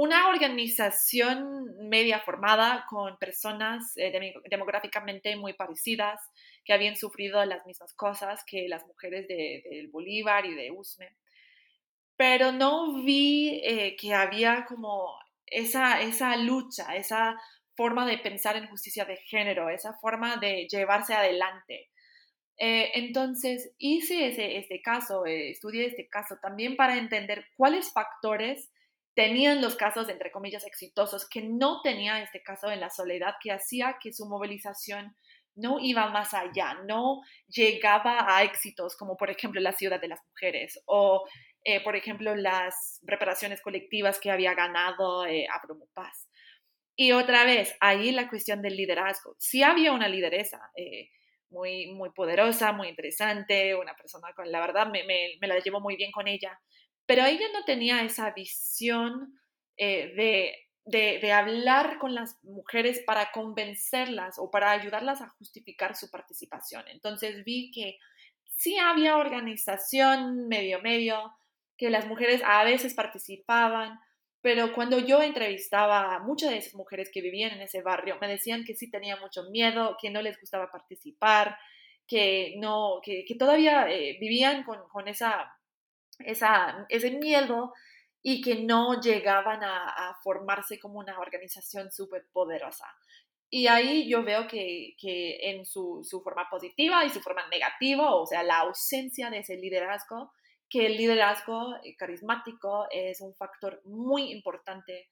una 0.00 0.28
organización 0.28 1.88
media 1.88 2.20
formada 2.20 2.86
con 2.88 3.18
personas 3.18 3.96
eh, 3.96 4.12
demográficamente 4.48 5.34
muy 5.34 5.54
parecidas, 5.54 6.20
que 6.64 6.72
habían 6.72 6.94
sufrido 6.94 7.44
las 7.44 7.66
mismas 7.66 7.92
cosas 7.94 8.44
que 8.46 8.68
las 8.68 8.86
mujeres 8.86 9.26
del 9.26 9.62
de 9.62 9.88
Bolívar 9.90 10.46
y 10.46 10.54
de 10.54 10.70
Usme 10.70 11.16
pero 12.16 12.50
no 12.50 13.02
vi 13.04 13.60
eh, 13.64 13.96
que 13.96 14.12
había 14.14 14.66
como 14.66 15.18
esa, 15.46 16.00
esa 16.00 16.36
lucha, 16.36 16.96
esa 16.96 17.40
forma 17.76 18.06
de 18.06 18.18
pensar 18.18 18.56
en 18.56 18.68
justicia 18.68 19.04
de 19.04 19.16
género, 19.16 19.68
esa 19.68 19.94
forma 19.94 20.36
de 20.36 20.66
llevarse 20.68 21.14
adelante. 21.14 21.90
Eh, 22.56 22.90
entonces, 22.94 23.72
hice 23.78 24.28
ese, 24.28 24.58
este 24.58 24.82
caso, 24.82 25.26
estudié 25.26 25.86
este 25.86 26.08
caso 26.08 26.38
también 26.42 26.76
para 26.76 26.98
entender 26.98 27.46
cuáles 27.56 27.92
factores 27.92 28.68
tenían 29.18 29.60
los 29.60 29.74
casos, 29.74 30.08
entre 30.08 30.30
comillas, 30.30 30.64
exitosos, 30.64 31.28
que 31.28 31.42
no 31.42 31.82
tenía 31.82 32.22
este 32.22 32.40
caso 32.40 32.70
en 32.70 32.78
la 32.78 32.88
soledad, 32.88 33.34
que 33.42 33.50
hacía 33.50 33.96
que 34.00 34.12
su 34.12 34.26
movilización 34.26 35.16
no 35.56 35.80
iba 35.80 36.08
más 36.10 36.34
allá, 36.34 36.74
no 36.86 37.22
llegaba 37.48 38.36
a 38.36 38.44
éxitos 38.44 38.96
como 38.96 39.16
por 39.16 39.28
ejemplo 39.28 39.60
la 39.60 39.72
ciudad 39.72 40.00
de 40.00 40.06
las 40.06 40.20
mujeres 40.28 40.80
o 40.86 41.24
eh, 41.64 41.82
por 41.82 41.96
ejemplo, 41.96 42.36
las 42.36 43.00
reparaciones 43.02 43.60
colectivas 43.60 44.20
que 44.20 44.30
había 44.30 44.54
ganado 44.54 45.26
eh, 45.26 45.48
Paz. 45.94 46.30
Y 46.94 47.10
otra 47.10 47.44
vez, 47.44 47.74
ahí 47.80 48.12
la 48.12 48.28
cuestión 48.28 48.62
del 48.62 48.76
liderazgo. 48.76 49.34
Sí 49.40 49.64
había 49.64 49.90
una 49.90 50.06
lideresa 50.06 50.60
eh, 50.76 51.10
muy, 51.50 51.92
muy 51.92 52.10
poderosa, 52.10 52.70
muy 52.70 52.86
interesante, 52.86 53.74
una 53.74 53.96
persona 53.96 54.32
con, 54.36 54.52
la 54.52 54.60
verdad, 54.60 54.86
me, 54.86 55.02
me, 55.02 55.38
me, 55.40 55.48
la 55.48 55.58
llevo 55.58 55.80
muy 55.80 55.96
bien 55.96 56.12
con 56.12 56.28
ella, 56.28 56.56
pero 57.08 57.24
ella 57.24 57.46
no 57.52 57.64
tenía 57.64 58.04
esa 58.04 58.30
visión 58.30 59.40
eh, 59.76 60.12
de 60.14 60.68
de, 60.90 61.32
hablar 61.32 61.98
con 61.98 62.14
las 62.14 62.42
mujeres 62.42 63.02
para 63.06 63.30
convencerlas 63.32 64.38
o 64.38 64.50
para 64.50 64.70
ayudarlas 64.70 65.20
a 65.20 65.28
justificar 65.28 65.96
su 65.96 66.10
participación. 66.10 66.84
Entonces 66.88 67.44
vi 67.44 67.70
que 67.72 67.98
sí 68.56 68.78
había 68.78 69.16
organización 69.16 70.48
medio 70.48 70.80
medio, 70.80 71.32
que 71.76 71.90
las 71.90 72.06
mujeres 72.06 72.42
a 72.44 72.64
veces 72.64 72.94
participaban, 72.94 74.00
pero 74.40 74.72
cuando 74.72 74.98
yo 74.98 75.20
entrevistaba 75.22 76.14
a 76.14 76.20
muchas 76.20 76.50
de 76.50 76.58
esas 76.58 76.74
mujeres 76.74 77.10
que 77.12 77.22
vivían 77.22 77.52
en 77.52 77.62
ese 77.62 77.82
barrio, 77.82 78.16
me 78.20 78.28
decían 78.28 78.64
que 78.64 78.74
sí 78.74 78.90
tenían 78.90 79.20
mucho 79.20 79.44
miedo, 79.50 79.96
que 80.00 80.10
no 80.10 80.22
les 80.22 80.40
gustaba 80.40 80.70
participar, 80.70 81.58
que, 82.06 82.54
no, 82.58 83.00
que, 83.02 83.26
todavía 83.38 83.90
eh, 83.90 84.16
vivían 84.18 84.64
con, 84.64 84.78
con 84.88 85.06
esa, 85.06 85.52
esa, 86.20 86.86
ese 86.88 87.10
miedo 87.12 87.72
y 88.22 88.42
que 88.42 88.56
no 88.56 89.00
llegaban 89.00 89.62
a, 89.62 90.16
formarse 90.22 90.78
como 90.78 90.98
una 90.98 91.18
organización 91.18 91.90
súper 91.90 92.26
poderosa. 92.32 92.86
Y 93.50 93.66
ahí 93.68 94.08
yo 94.08 94.22
veo 94.22 94.46
que, 94.46 94.94
que 95.00 95.50
en 95.50 95.64
su, 95.64 96.00
su, 96.04 96.20
forma 96.20 96.48
positiva 96.50 97.04
y 97.04 97.10
su 97.10 97.20
forma 97.20 97.48
negativa, 97.48 98.14
o 98.14 98.26
sea, 98.26 98.42
la 98.42 98.58
ausencia 98.58 99.30
de 99.30 99.38
ese 99.38 99.56
liderazgo, 99.56 100.32
que 100.68 100.86
el 100.86 100.96
liderazgo 100.96 101.74
carismático 101.96 102.86
es 102.90 103.20
un 103.22 103.34
factor 103.34 103.80
muy 103.84 104.32
importante 104.32 105.08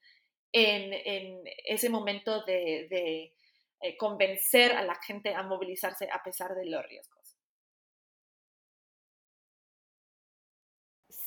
en, 0.51 0.93
en 0.93 1.41
ese 1.65 1.89
momento 1.89 2.43
de, 2.45 2.87
de 2.89 3.33
eh, 3.79 3.95
convencer 3.95 4.71
a 4.71 4.83
la 4.83 4.95
gente 4.95 5.35
a 5.35 5.43
movilizarse 5.43 6.09
a 6.11 6.23
pesar 6.23 6.55
de 6.55 6.65
los 6.65 6.83
riesgos. 6.87 7.16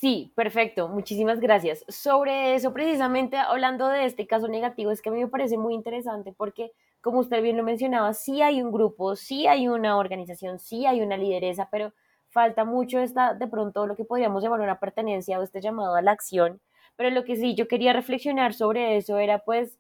Sí, 0.01 0.33
perfecto, 0.35 0.89
muchísimas 0.89 1.41
gracias. 1.41 1.85
Sobre 1.89 2.55
eso, 2.55 2.73
precisamente 2.73 3.37
hablando 3.37 3.87
de 3.89 4.07
este 4.07 4.27
caso 4.27 4.49
negativo, 4.49 4.91
es 4.91 5.03
que 5.03 5.11
a 5.11 5.13
mí 5.13 5.21
me 5.23 5.29
parece 5.29 5.59
muy 5.59 5.75
interesante 5.75 6.33
porque, 6.33 6.73
como 7.03 7.19
usted 7.21 7.43
bien 7.43 7.59
lo 7.59 7.63
mencionaba, 7.65 8.15
sí 8.15 8.41
hay 8.41 8.63
un 8.63 8.73
grupo, 8.73 9.15
sí 9.15 9.47
hay 9.47 9.69
una 9.69 9.99
organización, 9.99 10.59
sí 10.59 10.87
hay 10.87 11.03
una 11.03 11.19
lideresa, 11.19 11.69
pero 11.71 11.93
falta 12.31 12.65
mucho 12.65 12.99
esta, 12.99 13.35
de 13.35 13.47
pronto, 13.47 13.87
lo 13.87 13.95
que 13.97 14.05
podríamos 14.07 14.43
llamar 14.43 14.61
una 14.61 14.81
pertenencia 14.81 15.39
o 15.39 15.43
este 15.43 15.61
llamado 15.61 15.95
a 15.97 16.03
la 16.03 16.13
acción. 16.13 16.63
Pero 16.97 17.11
lo 17.11 17.25
que 17.25 17.37
sí 17.37 17.55
yo 17.55 17.69
quería 17.69 17.93
reflexionar 17.93 18.55
sobre 18.55 18.97
eso 18.97 19.19
era, 19.19 19.41
pues, 19.41 19.79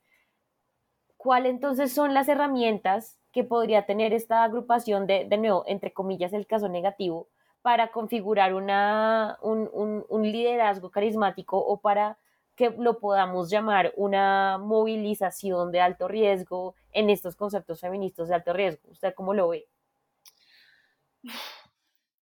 ¿cuáles 1.16 1.53
entonces 1.53 1.93
son 1.93 2.14
las 2.14 2.27
herramientas 2.29 3.16
que 3.31 3.45
podría 3.45 3.87
tener 3.87 4.12
esta 4.12 4.43
agrupación 4.43 5.07
de, 5.07 5.25
de 5.25 5.39
nuevo, 5.39 5.62
entre 5.68 5.93
comillas, 5.93 6.33
el 6.33 6.49
caso 6.49 6.68
negativo? 6.68 7.29
Para 7.62 7.90
configurar 7.90 8.54
una, 8.54 9.38
un, 9.42 10.04
un, 10.08 10.22
liderazgo 10.32 10.90
carismático 10.90 11.58
o 11.58 11.80
para 11.80 12.18
que 12.56 12.70
lo 12.70 12.98
podamos 12.98 13.50
llamar 13.50 13.92
una 13.96 14.58
movilización 14.58 15.70
de 15.72 15.80
alto 15.80 16.08
riesgo 16.08 16.74
en 16.92 17.11
estos 17.11 17.36
conceptos 17.36 17.80
feministas 17.80 18.28
de 18.28 18.34
alto 18.34 18.52
riesgo. 18.52 18.90
¿Usted 18.90 19.14
cómo 19.14 19.34
lo 19.34 19.48
ve? 19.48 19.66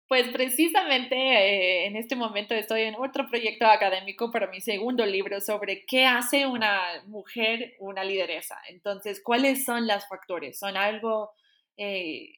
Pues 0.09 0.27
precisamente 0.29 1.15
eh, 1.15 1.85
en 1.85 1.95
este 1.95 2.15
momento 2.15 2.55
estoy 2.55 2.81
en 2.81 2.95
otro 2.95 3.27
proyecto 3.29 3.67
académico 3.67 4.31
para 4.31 4.47
mi 4.47 4.59
segundo 4.59 5.05
libro 5.05 5.39
sobre 5.39 5.85
qué 5.85 6.07
hace 6.07 6.47
una 6.47 6.81
mujer 7.05 7.75
una 7.79 8.03
lideresa. 8.03 8.57
Entonces, 8.69 9.21
¿cuáles 9.23 9.65
son 9.65 9.87
los 9.87 10.07
factores? 10.07 10.57
¿Son 10.57 10.75
algo 10.77 11.31
eh, 11.77 12.33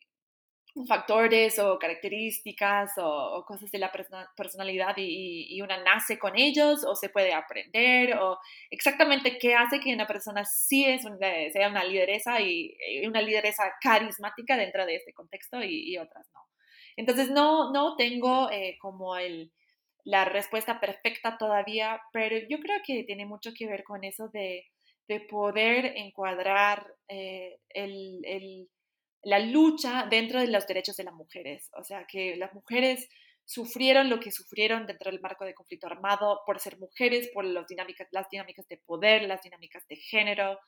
factores 0.88 1.59
o 1.59 1.78
características 1.78 2.93
o, 2.97 3.43
cosas 3.45 3.72
de 3.72 3.80
la 3.80 3.91
personalidad 4.36 4.95
y, 4.97 5.61
una 5.61 5.84
nace 5.84 6.17
con 6.17 6.38
ellos 6.38 6.84
o 6.86 6.95
se 6.95 7.09
puede 7.09 7.34
aprender 7.34 8.17
o 8.17 8.39
exactamente 8.69 9.38
qué 9.38 9.53
hace 9.53 9.80
que 9.80 9.93
una 9.93 10.07
persona 10.07 10.45
sí 10.45 10.86
es 10.86 11.03
sea 11.53 11.69
una 11.69 11.84
lideresa 11.84 12.39
y, 12.41 12.74
una 13.05 13.22
lideresa 13.22 13.74
carismática 13.82 14.55
dentro 14.57 14.86
de 14.86 14.95
este 14.95 15.13
contexto 15.13 15.61
y, 15.63 15.97
otras 15.97 16.30
no. 16.34 16.39
Entonces 16.95 17.30
no, 17.30 17.72
no 17.72 17.95
tengo 17.95 18.49
eh, 18.51 18.78
como 18.80 19.17
el, 19.17 19.51
la 20.03 20.26
respuesta 20.26 20.80
perfecta 20.80 21.38
todavía, 21.38 22.01
pero 22.11 22.38
yo 22.49 22.59
creo 22.59 22.80
que 22.86 23.03
tiene 23.03 23.26
mucho 23.26 23.51
que 23.57 23.67
ver 23.67 23.84
con 23.84 24.03
eso 24.03 24.30
de, 24.30 24.65
de 25.07 25.19
poder 25.22 25.93
encuadrar 25.97 26.86
eh, 27.07 27.57
el, 27.69 28.22
el 28.26 28.69
la 29.24 29.39
lucha 29.39 30.07
dentro 30.09 30.39
de 30.39 30.47
los 30.47 30.67
derechos 30.67 30.95
de 30.97 31.03
las 31.03 31.13
mujeres. 31.13 31.69
O 31.74 31.84
sea, 31.84 32.05
que 32.07 32.36
las 32.36 32.53
mujeres 32.53 33.07
sufrieron 33.45 34.09
lo 34.09 34.19
que 34.19 34.32
sufrieron 34.32 34.86
dentro 34.86 35.11
del 35.11 35.19
marco 35.19 35.45
de 35.45 35.53
conflicto 35.53 35.88
armado 35.88 36.41
por 36.45 36.59
ser 36.59 36.80
mujeres, 36.80 37.30
por 37.34 37.43
las 37.43 37.67
dinámicas, 37.67 38.07
las 38.11 38.30
dinámicas 38.30 38.67
de 38.67 38.78
poder, 38.78 39.24
las 39.24 39.41
dinámicas 39.41 39.86
de 39.88 39.97
género, 39.97 40.59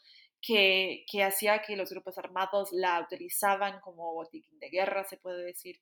que, 0.41 1.06
que 1.10 1.24
hacía 1.24 1.62
que 1.62 1.78
los 1.78 1.89
grupos 1.89 2.18
armados 2.18 2.70
la 2.74 2.99
utilizaban 2.99 3.80
como 3.80 4.14
botiquín 4.14 4.60
de 4.60 4.70
guerra, 4.70 5.06
se 5.06 5.18
puede 5.18 5.45
decir. 5.45 5.80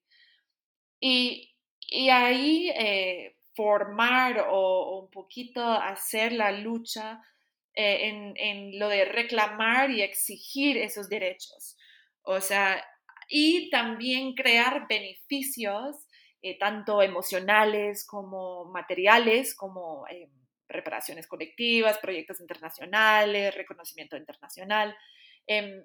Y, 0.99 1.55
y 1.87 2.09
ahí 2.09 2.69
eh, 2.69 3.35
formar 3.55 4.45
o, 4.49 5.01
un 5.01 5.09
poquito 5.09 5.63
hacer 5.63 6.31
la 6.33 6.51
lucha 6.51 7.19
eh, 7.73 8.09
en, 8.09 8.33
en 8.37 8.79
lo 8.79 8.87
de 8.87 9.05
reclamar 9.05 9.89
y 9.89 10.03
exigir 10.03 10.77
esos 10.77 11.09
derechos. 11.09 11.77
O 12.23 12.39
sea, 12.41 12.83
y 13.29 13.69
también 13.69 14.33
crear 14.33 14.87
beneficios, 14.87 15.95
eh, 16.41 16.57
tanto 16.59 17.01
emocionales 17.01 18.05
como 18.05 18.65
materiales, 18.65 19.55
como 19.55 20.05
eh, 20.09 20.29
reparaciones 20.67 21.27
colectivas, 21.27 21.97
proyectos 21.99 22.41
internacionales, 22.41 23.55
reconocimiento 23.55 24.17
internacional, 24.17 24.95
em, 25.47 25.83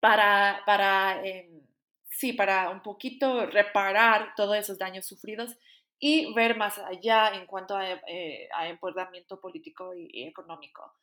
para, 0.00 0.62
para, 0.66 1.24
em, 1.24 1.62
sí, 2.10 2.32
para 2.32 2.70
un 2.70 2.82
poquito 2.82 3.46
reparar 3.46 4.34
todos 4.36 4.56
esos 4.56 4.78
daños 4.78 5.06
sufridos 5.06 5.56
y 5.98 6.32
ver 6.34 6.56
más 6.56 6.78
allá 6.78 7.32
en 7.34 7.46
cuanto 7.46 7.76
a, 7.76 7.88
eh, 8.08 8.48
empoderamiento 8.64 9.40
político 9.40 9.94
y, 9.94 10.24
económico. 10.24 10.94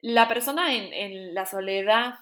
La 0.00 0.28
persona 0.28 0.74
en 0.74 1.34
la 1.34 1.46
soledad 1.46 2.14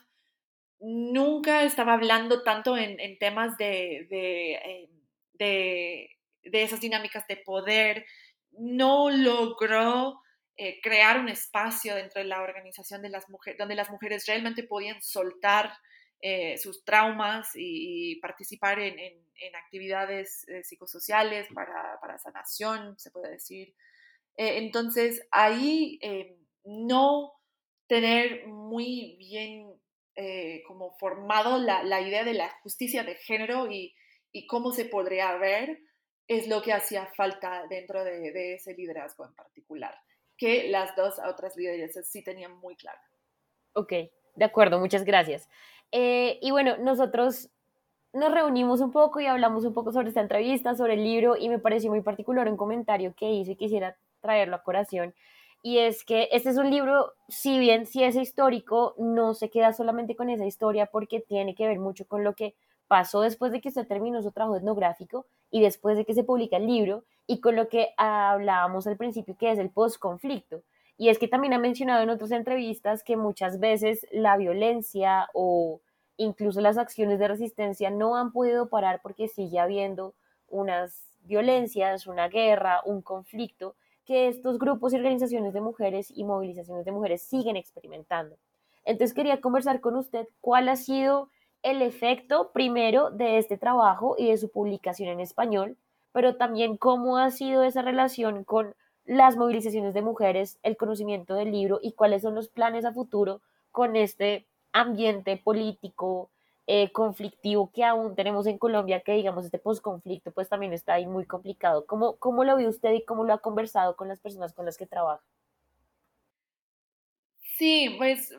nunca 0.85 1.63
estaba 1.63 1.95
hablando 1.95 2.43
tanto 2.43 2.77
en, 2.77 3.19
temas 3.19 3.57
de, 3.57 4.07
eh, 4.11 4.91
de, 5.33 6.11
de, 6.43 6.63
esas 6.63 6.81
dinámicas 6.81 7.27
de 7.27 7.39
poder, 7.39 8.05
no 8.51 9.09
logró 9.09 10.21
eh, 10.57 10.81
crear 10.83 11.19
un 11.19 11.31
espacio 11.31 11.95
dentro 11.95 12.21
de 12.21 12.29
la 12.29 12.43
organización 12.43 13.01
de 13.01 13.09
las 13.09 13.31
mujeres, 13.31 13.59
donde 13.59 13.75
las 13.75 13.91
mujeres 13.91 14.27
realmente 14.27 14.63
podían 14.63 15.01
soltar 15.03 15.73
eh, 16.21 16.59
sus 16.59 16.85
traumas 16.85 17.51
y, 17.55 18.17
participar 18.21 18.79
en, 18.79 18.99
en, 18.99 19.57
actividades 19.57 20.47
psicosociales 20.63 21.49
para, 21.55 21.99
para, 22.01 22.19
sanación, 22.19 22.99
se 22.99 23.11
puede 23.11 23.33
decir. 23.33 23.75
entonces, 24.37 25.27
ahí 25.31 25.99
no 26.65 27.33
tener 27.87 28.47
muy 28.47 29.17
bien 29.19 29.75
eh, 30.17 30.63
como 30.67 30.97
formado 30.99 31.59
la, 31.59 31.83
la, 31.83 32.01
idea 32.01 32.25
de 32.25 32.35
la 32.35 32.49
justicia 32.63 33.03
de 33.03 33.17
género 33.17 33.71
y, 33.71 33.95
y, 34.33 34.47
cómo 34.47 34.73
se 34.73 34.85
podría 34.85 35.37
ver, 35.37 35.81
es 36.29 36.49
lo 36.49 36.63
que 36.63 36.73
hacía 36.73 37.07
falta 37.17 37.65
dentro 37.69 38.05
de, 38.05 38.33
de, 38.33 38.55
ese 38.55 38.75
liderazgo 38.75 39.27
en 39.27 39.35
particular, 39.35 39.95
que 40.37 40.69
las 40.69 40.95
dos 40.97 41.15
otras 41.27 41.57
lideresas 41.57 42.09
sí 42.09 42.23
tenían 42.23 42.57
muy 42.59 42.77
claro. 42.77 43.01
Ok, 43.75 43.93
de 44.37 44.45
acuerdo, 44.45 44.79
muchas 44.79 45.05
gracias. 45.05 45.49
Eh, 45.91 46.39
y 46.41 46.51
bueno, 46.51 46.77
nosotros 46.79 47.51
nos 48.13 48.33
reunimos 48.33 48.81
un 48.81 48.93
poco 48.93 49.21
y 49.21 49.27
hablamos 49.27 49.65
un 49.65 49.75
poco 49.75 49.93
sobre 49.93 50.09
esta 50.09 50.21
entrevista, 50.21 50.75
sobre 50.77 50.95
el 50.95 51.03
libro, 51.03 51.37
y 51.37 51.49
me 51.49 51.59
pareció 51.59 51.91
muy 51.91 52.03
particular 52.03 52.49
un 52.49 52.57
comentario 52.57 53.15
que 53.17 53.31
hice 53.31 53.53
y 53.53 53.57
quisiera 53.57 53.97
traerlo 54.21 54.57
a 54.57 54.63
corazón 54.63 55.15
y 55.67 55.79
es 55.79 56.05
que 56.05 56.29
este 56.31 56.51
es 56.51 56.59
un 56.59 56.71
libro, 56.71 57.15
si 57.27 57.59
bien 57.59 57.87
si 57.87 58.05
es 58.05 58.17
histórico, 58.17 58.95
no 58.99 59.33
se 59.33 59.49
queda 59.49 59.73
solamente 59.73 60.15
con 60.15 60.29
esa 60.29 60.45
historia 60.45 60.85
porque 60.85 61.21
tiene 61.21 61.55
que 61.55 61.67
ver 61.67 61.79
mucho 61.79 62.07
con 62.07 62.23
lo 62.23 62.35
que 62.35 62.55
pasó 62.87 63.23
después 63.23 63.51
de 63.51 63.63
que 63.63 63.71
se 63.71 63.87
terminó 63.87 64.21
su 64.21 64.31
trabajo 64.31 64.59
etnográfico 64.59 65.25
y 65.51 65.63
después 65.63 65.97
de 65.97 66.05
que 66.05 66.13
se 66.13 66.23
publica 66.23 66.59
el 66.59 66.67
libro 66.67 67.05
y 67.27 67.41
con 67.41 67.57
lo 67.57 67.71
que 67.71 67.95
hablábamos 67.97 68.87
al 68.87 68.99
principio 68.99 69.39
que 69.39 69.53
es 69.53 69.59
el 69.59 69.71
postconflicto. 69.71 70.63
Y 70.99 71.09
es 71.09 71.19
que 71.19 71.29
también 71.29 71.55
ha 71.55 71.59
mencionado 71.59 72.03
en 72.03 72.11
otras 72.11 72.33
entrevistas 72.33 73.03
que 73.03 73.17
muchas 73.17 73.59
veces 73.59 74.07
la 74.13 74.37
violencia 74.37 75.31
o 75.33 75.81
incluso 76.19 76.61
las 76.61 76.77
acciones 76.77 77.19
de 77.19 77.29
resistencia 77.29 77.89
no 77.89 78.17
han 78.17 78.33
podido 78.33 78.69
parar 78.69 79.01
porque 79.03 79.29
sigue 79.29 79.59
habiendo 79.59 80.13
unas 80.47 81.07
violencias, 81.23 82.07
una 82.07 82.29
guerra, 82.29 82.83
un 82.85 83.01
conflicto 83.01 83.77
que 84.05 84.29
estos 84.29 84.59
grupos 84.59 84.93
y 84.93 84.97
organizaciones 84.97 85.53
de 85.55 85.61
mujeres 85.61 86.13
y 86.15 86.25
movilizaciones 86.25 86.85
de 86.85 86.93
mujeres 86.93 87.23
siguen 87.23 87.57
experimentando. 87.57 88.37
Entonces 88.85 89.15
quería 89.15 89.41
conversar 89.41 89.81
con 89.81 89.97
usted 89.97 90.29
cuál 90.41 90.69
ha 90.69 90.77
sido 90.77 91.31
el 91.63 91.81
efecto 91.81 92.51
primero 92.53 93.11
de 93.11 93.39
este 93.39 93.57
trabajo 93.57 94.17
y 94.19 94.29
de 94.29 94.37
su 94.37 94.51
publicación 94.51 95.09
en 95.09 95.21
español, 95.21 95.79
pero 96.13 96.37
también 96.37 96.77
cómo 96.77 97.17
ha 97.17 97.31
sido 97.31 97.63
esa 97.63 97.83
relación 97.83 98.45
con 98.45 98.75
las 99.07 99.37
movilizaciones 99.37 99.95
de 99.95 100.03
mujeres, 100.03 100.59
el 100.63 100.77
conocimiento 100.77 101.35
del 101.35 101.53
libro 101.53 101.79
y 101.83 101.93
cuáles 101.93 102.23
son 102.23 102.35
los 102.35 102.49
planes 102.49 102.85
a 102.85 102.93
futuro 102.93 103.41
con 103.71 103.97
este 103.97 104.47
ambiente 104.73 105.37
político, 105.37 106.31
eh, 106.67 106.91
conflictivo 106.93 107.71
que 107.73 107.85
aún 107.85 108.15
tenemos 108.17 108.47
en 108.47 108.59
Colombia, 108.59 109.01
que 109.01 109.13
digamos 109.13 109.45
este 109.45 109.59
posconflicto 109.59 110.33
pues 110.33 110.49
también 110.49 110.73
está 110.73 110.95
ahí 110.95 111.07
muy 111.07 111.27
complicado. 111.27 111.87
¿Cómo, 111.87 112.17
¿Cómo 112.17 112.45
lo 112.45 112.57
ve 112.57 112.69
usted 112.69 112.93
y 112.93 113.05
cómo 113.05 113.25
lo 113.25 113.35
ha 113.35 113.39
conversado 113.39 113.97
con 113.97 114.09
las 114.09 114.21
personas 114.21 114.55
con 114.55 114.65
las 114.65 114.79
que 114.79 114.87
trabaja? 114.87 115.23
Sí, 117.57 117.95
pues 117.99 118.35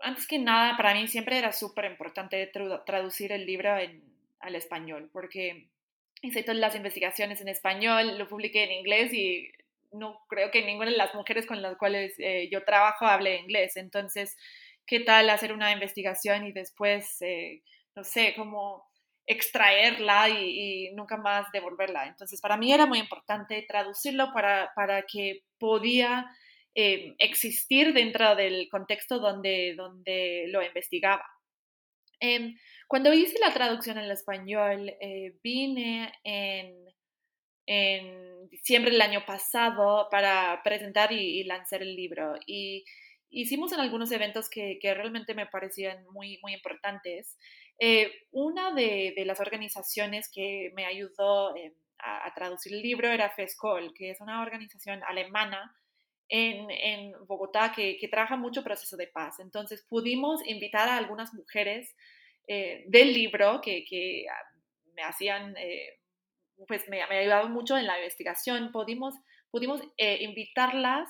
antes 0.00 0.26
que 0.26 0.38
nada, 0.38 0.76
para 0.76 0.94
mí 0.94 1.08
siempre 1.08 1.38
era 1.38 1.52
súper 1.52 1.86
importante 1.86 2.50
traducir 2.86 3.32
el 3.32 3.46
libro 3.46 3.72
al 3.72 4.54
español, 4.54 5.10
porque 5.12 5.68
hice 6.22 6.42
todas 6.42 6.58
las 6.58 6.74
investigaciones 6.74 7.40
en 7.40 7.48
español, 7.48 8.18
lo 8.18 8.28
publiqué 8.28 8.64
en 8.64 8.72
inglés 8.72 9.12
y 9.12 9.50
no 9.92 10.20
creo 10.28 10.50
que 10.50 10.64
ninguna 10.64 10.90
de 10.90 10.96
las 10.96 11.14
mujeres 11.14 11.46
con 11.46 11.62
las 11.62 11.76
cuales 11.76 12.14
eh, 12.18 12.48
yo 12.50 12.64
trabajo 12.64 13.06
hable 13.06 13.38
inglés. 13.38 13.76
Entonces, 13.76 14.36
qué 14.90 14.98
tal 14.98 15.30
hacer 15.30 15.52
una 15.52 15.70
investigación 15.70 16.48
y 16.48 16.52
después, 16.52 17.22
eh, 17.22 17.62
no 17.94 18.02
sé, 18.02 18.34
cómo 18.36 18.90
extraerla 19.24 20.28
y, 20.28 20.90
nunca 20.94 21.16
más 21.16 21.46
devolverla. 21.52 22.08
Entonces, 22.08 22.40
para 22.40 22.56
mí 22.56 22.72
era 22.72 22.86
muy 22.86 22.98
importante 22.98 23.64
traducirlo 23.68 24.32
para, 24.32 24.72
para 24.74 25.02
que 25.02 25.44
podía 25.60 26.26
eh, 26.74 27.14
existir 27.18 27.94
dentro 27.94 28.34
del 28.34 28.68
contexto 28.68 29.20
donde, 29.20 29.74
donde 29.76 30.46
lo 30.48 30.60
investigaba. 30.60 31.24
Em, 32.18 32.56
cuando 32.88 33.12
hice 33.12 33.38
la 33.38 33.54
traducción 33.54 33.96
en 33.96 34.10
español, 34.10 34.88
eh, 35.00 35.36
vine 35.40 36.12
en, 36.24 36.74
en, 37.66 38.48
diciembre 38.48 38.90
del 38.90 39.02
año 39.02 39.24
pasado 39.24 40.08
para 40.10 40.60
presentar 40.64 41.12
y, 41.12 41.40
y 41.40 41.44
lanzar 41.44 41.80
el 41.80 41.94
libro. 41.94 42.34
Y 42.44 42.84
hicimos 43.30 43.72
en 43.72 43.80
algunos 43.80 44.10
eventos 44.12 44.48
que, 44.50 44.78
realmente 44.82 45.34
me 45.34 45.46
parecían 45.46 46.04
muy, 46.12 46.38
muy 46.42 46.54
importantes. 46.54 47.38
Eh, 47.78 48.12
una 48.32 48.74
de, 48.74 49.14
las 49.24 49.40
organizaciones 49.40 50.30
que 50.32 50.70
me 50.74 50.84
ayudó 50.84 51.54
eh, 51.56 51.74
a, 51.98 52.32
traducir 52.34 52.74
el 52.74 52.82
libro 52.82 53.08
era 53.08 53.30
FESCOL, 53.30 53.94
que 53.94 54.10
es 54.10 54.20
una 54.20 54.42
organización 54.42 55.02
alemana 55.04 55.74
en, 56.28 57.12
Bogotá 57.26 57.72
que, 57.74 57.98
trabaja 58.10 58.36
mucho 58.36 58.62
proceso 58.62 58.96
de 58.96 59.06
paz. 59.06 59.38
Entonces 59.40 59.84
pudimos 59.88 60.40
invitar 60.46 60.88
a 60.88 60.96
algunas 60.96 61.32
mujeres 61.32 61.94
eh, 62.48 62.84
del 62.88 63.12
libro 63.12 63.60
que, 63.60 64.26
ah, 64.30 64.44
me 64.94 65.02
hacían, 65.02 65.54
pues 66.66 66.88
me, 66.88 67.06
me 67.06 67.18
ayudaban 67.18 67.52
mucho 67.52 67.78
en 67.78 67.86
la 67.86 67.98
investigación. 67.98 68.70
Pudimos, 68.72 69.14
pudimos 69.50 69.80
invitarlas 69.96 71.08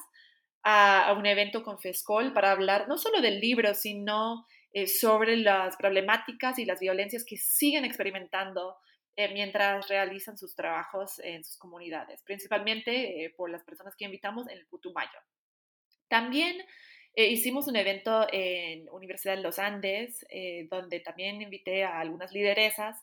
a, 0.62 1.14
un 1.16 1.26
evento 1.26 1.62
con 1.62 1.78
FESCOL 1.78 2.32
para 2.32 2.52
hablar 2.52 2.88
no 2.88 2.98
solo 2.98 3.20
del 3.20 3.40
libro, 3.40 3.74
sino 3.74 4.46
eh, 4.72 4.86
sobre 4.86 5.36
las 5.36 5.76
problemáticas 5.76 6.58
y 6.58 6.64
las 6.64 6.80
violencias 6.80 7.24
que 7.24 7.36
siguen 7.36 7.84
experimentando 7.84 8.76
eh, 9.16 9.32
mientras 9.32 9.88
realizan 9.88 10.38
sus 10.38 10.54
trabajos 10.54 11.18
en 11.20 11.44
sus 11.44 11.56
comunidades, 11.56 12.22
principalmente 12.22 13.24
eh, 13.24 13.34
por 13.36 13.50
las 13.50 13.64
personas 13.64 13.96
que 13.96 14.04
invitamos 14.04 14.48
en 14.48 14.58
el 14.58 14.66
Putumayo. 14.66 15.18
También 16.08 16.56
hicimos 17.16 17.66
un 17.66 17.74
evento 17.74 18.26
en 18.32 18.88
Universidad 18.90 19.34
de 19.36 19.42
los 19.42 19.58
Andes, 19.58 20.24
donde 20.68 21.00
también 21.00 21.42
invité 21.42 21.82
a 21.84 21.98
algunas 21.98 22.32
lideresas 22.32 22.96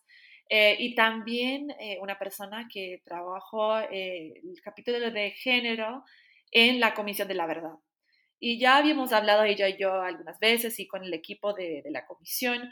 y 0.49 0.95
también 0.95 1.73
una 1.99 2.17
persona 2.17 2.69
que 2.71 3.01
trabajó 3.05 3.77
el 3.79 4.61
capítulo 4.63 5.11
de 5.11 5.31
género 5.31 6.03
en 6.51 6.79
la 6.79 6.93
Comisión 6.93 7.27
de 7.27 7.33
la 7.33 7.45
Verdad. 7.45 7.75
Y 8.39 8.59
ya 8.59 8.77
habíamos 8.77 9.13
hablado 9.13 9.43
ella 9.43 9.67
y 9.67 9.77
yo 9.77 10.01
algunas 10.01 10.39
veces 10.39 10.79
y 10.79 10.87
con 10.87 11.03
el 11.03 11.13
equipo 11.13 11.53
de, 11.53 11.83
la 11.89 12.05
comisión 12.05 12.71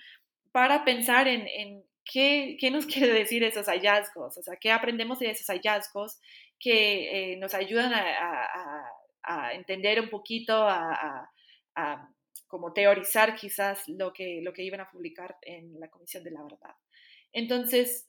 para 0.51 0.85
pensar 0.85 1.27
en, 1.27 1.83
qué, 2.03 2.57
nos 2.71 2.85
quiere 2.85 3.13
decir 3.13 3.43
esos 3.43 3.67
hallazgos, 3.67 4.37
o 4.37 4.43
sea, 4.43 4.57
qué 4.57 4.71
aprendemos 4.71 5.19
de 5.19 5.31
esos 5.31 5.47
hallazgos 5.47 6.19
que 6.59 7.33
eh, 7.33 7.37
nos 7.37 7.53
ayudan 7.53 7.93
a, 7.93 8.91
entender 9.53 9.99
un 9.99 10.09
poquito, 10.09 10.67
a, 10.67 11.31
como 12.47 12.73
teorizar 12.73 13.35
quizás 13.35 13.87
lo 13.87 14.13
que, 14.13 14.39
lo 14.43 14.53
que 14.53 14.63
iban 14.63 14.81
a 14.81 14.89
publicar 14.89 15.35
en 15.41 15.79
la 15.79 15.89
Comisión 15.89 16.23
de 16.23 16.31
la 16.31 16.43
Verdad. 16.43 16.75
Entonces, 17.33 18.07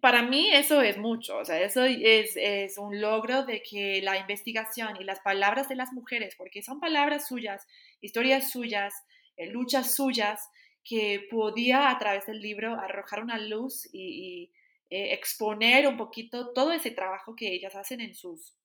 para 0.00 0.22
mí 0.22 0.50
eso 0.52 0.82
es 0.82 0.96
mucho, 0.98 1.38
o 1.38 1.44
sea, 1.44 1.60
eso 1.60 1.84
es, 1.84 2.78
un 2.78 3.00
logro 3.00 3.44
de 3.44 3.62
que 3.62 4.00
la 4.02 4.16
investigación 4.18 4.96
y 5.00 5.04
las 5.04 5.20
palabras 5.20 5.68
de 5.68 5.76
las 5.76 5.92
mujeres, 5.92 6.34
porque 6.36 6.62
son 6.62 6.80
palabras 6.80 7.28
suyas, 7.28 7.66
historias 8.00 8.50
suyas, 8.50 8.94
eh, 9.36 9.46
luchas 9.46 9.94
suyas, 9.94 10.48
que 10.84 11.26
podía 11.30 11.90
a 11.90 11.98
través 11.98 12.26
del 12.26 12.40
libro 12.40 12.74
arrojar 12.74 13.22
una 13.22 13.38
luz 13.38 13.86
y, 13.92 14.50
eh, 14.90 15.12
exponer 15.12 15.86
un 15.86 15.98
poquito 15.98 16.52
todo 16.54 16.72
ese 16.72 16.90
trabajo 16.90 17.36
que 17.36 17.52
ellas 17.52 17.76
hacen 17.76 18.00
en 18.00 18.14
sus 18.14 18.56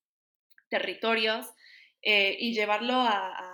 territorios 0.70 1.46
eh, 2.00 2.36
y 2.38 2.54
llevarlo 2.54 2.94
a, 2.94 3.50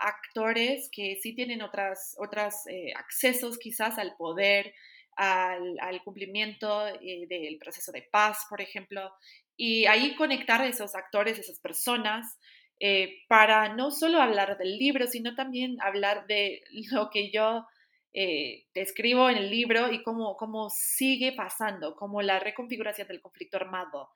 actores 0.00 0.88
que 0.90 1.18
sí 1.20 1.34
tienen 1.34 1.60
otras, 1.60 2.16
otros 2.18 2.54
accesos 2.96 3.58
quizás 3.58 3.98
al 3.98 4.16
poder, 4.16 4.72
al, 5.18 6.02
cumplimiento 6.04 6.86
eh, 6.86 7.26
del 7.28 7.58
proceso 7.58 7.90
de 7.90 8.02
paz, 8.02 8.46
por 8.48 8.60
ejemplo, 8.60 9.12
y 9.56 9.86
ahí 9.86 10.14
conectar 10.14 10.60
a 10.60 10.66
esos 10.66 10.94
actores, 10.94 11.38
esas 11.38 11.58
personas, 11.58 12.38
eh, 12.80 13.22
para 13.28 13.74
no 13.74 13.90
solo 13.90 14.22
hablar 14.22 14.56
del 14.56 14.78
libro, 14.78 15.08
sino 15.08 15.34
también 15.34 15.76
hablar 15.80 16.26
de 16.28 16.62
lo 16.92 17.10
que 17.10 17.32
yo 17.32 17.66
eh, 18.12 18.66
describo 18.74 19.28
en 19.28 19.38
el 19.38 19.50
libro 19.50 19.92
y 19.92 20.02
cómo, 20.04 20.36
cómo 20.36 20.70
sigue 20.70 21.32
pasando, 21.32 21.96
como 21.96 22.22
la 22.22 22.38
reconfiguración 22.38 23.08
del 23.08 23.20
conflicto 23.20 23.56
armado, 23.56 24.10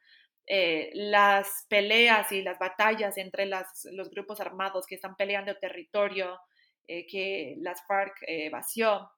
las 0.94 1.66
peleas 1.68 2.32
y 2.32 2.42
las 2.42 2.59
batallas 2.59 3.16
entre 3.16 3.46
los 3.46 4.11
grupos 4.11 4.40
armados 4.40 4.86
que 4.86 4.96
están 4.96 5.14
peleando 5.14 5.53
el 5.53 5.61
territorio 5.61 6.36
que 6.84 7.55
las 7.61 7.86
FARC 7.86 8.16
vació 8.50 9.09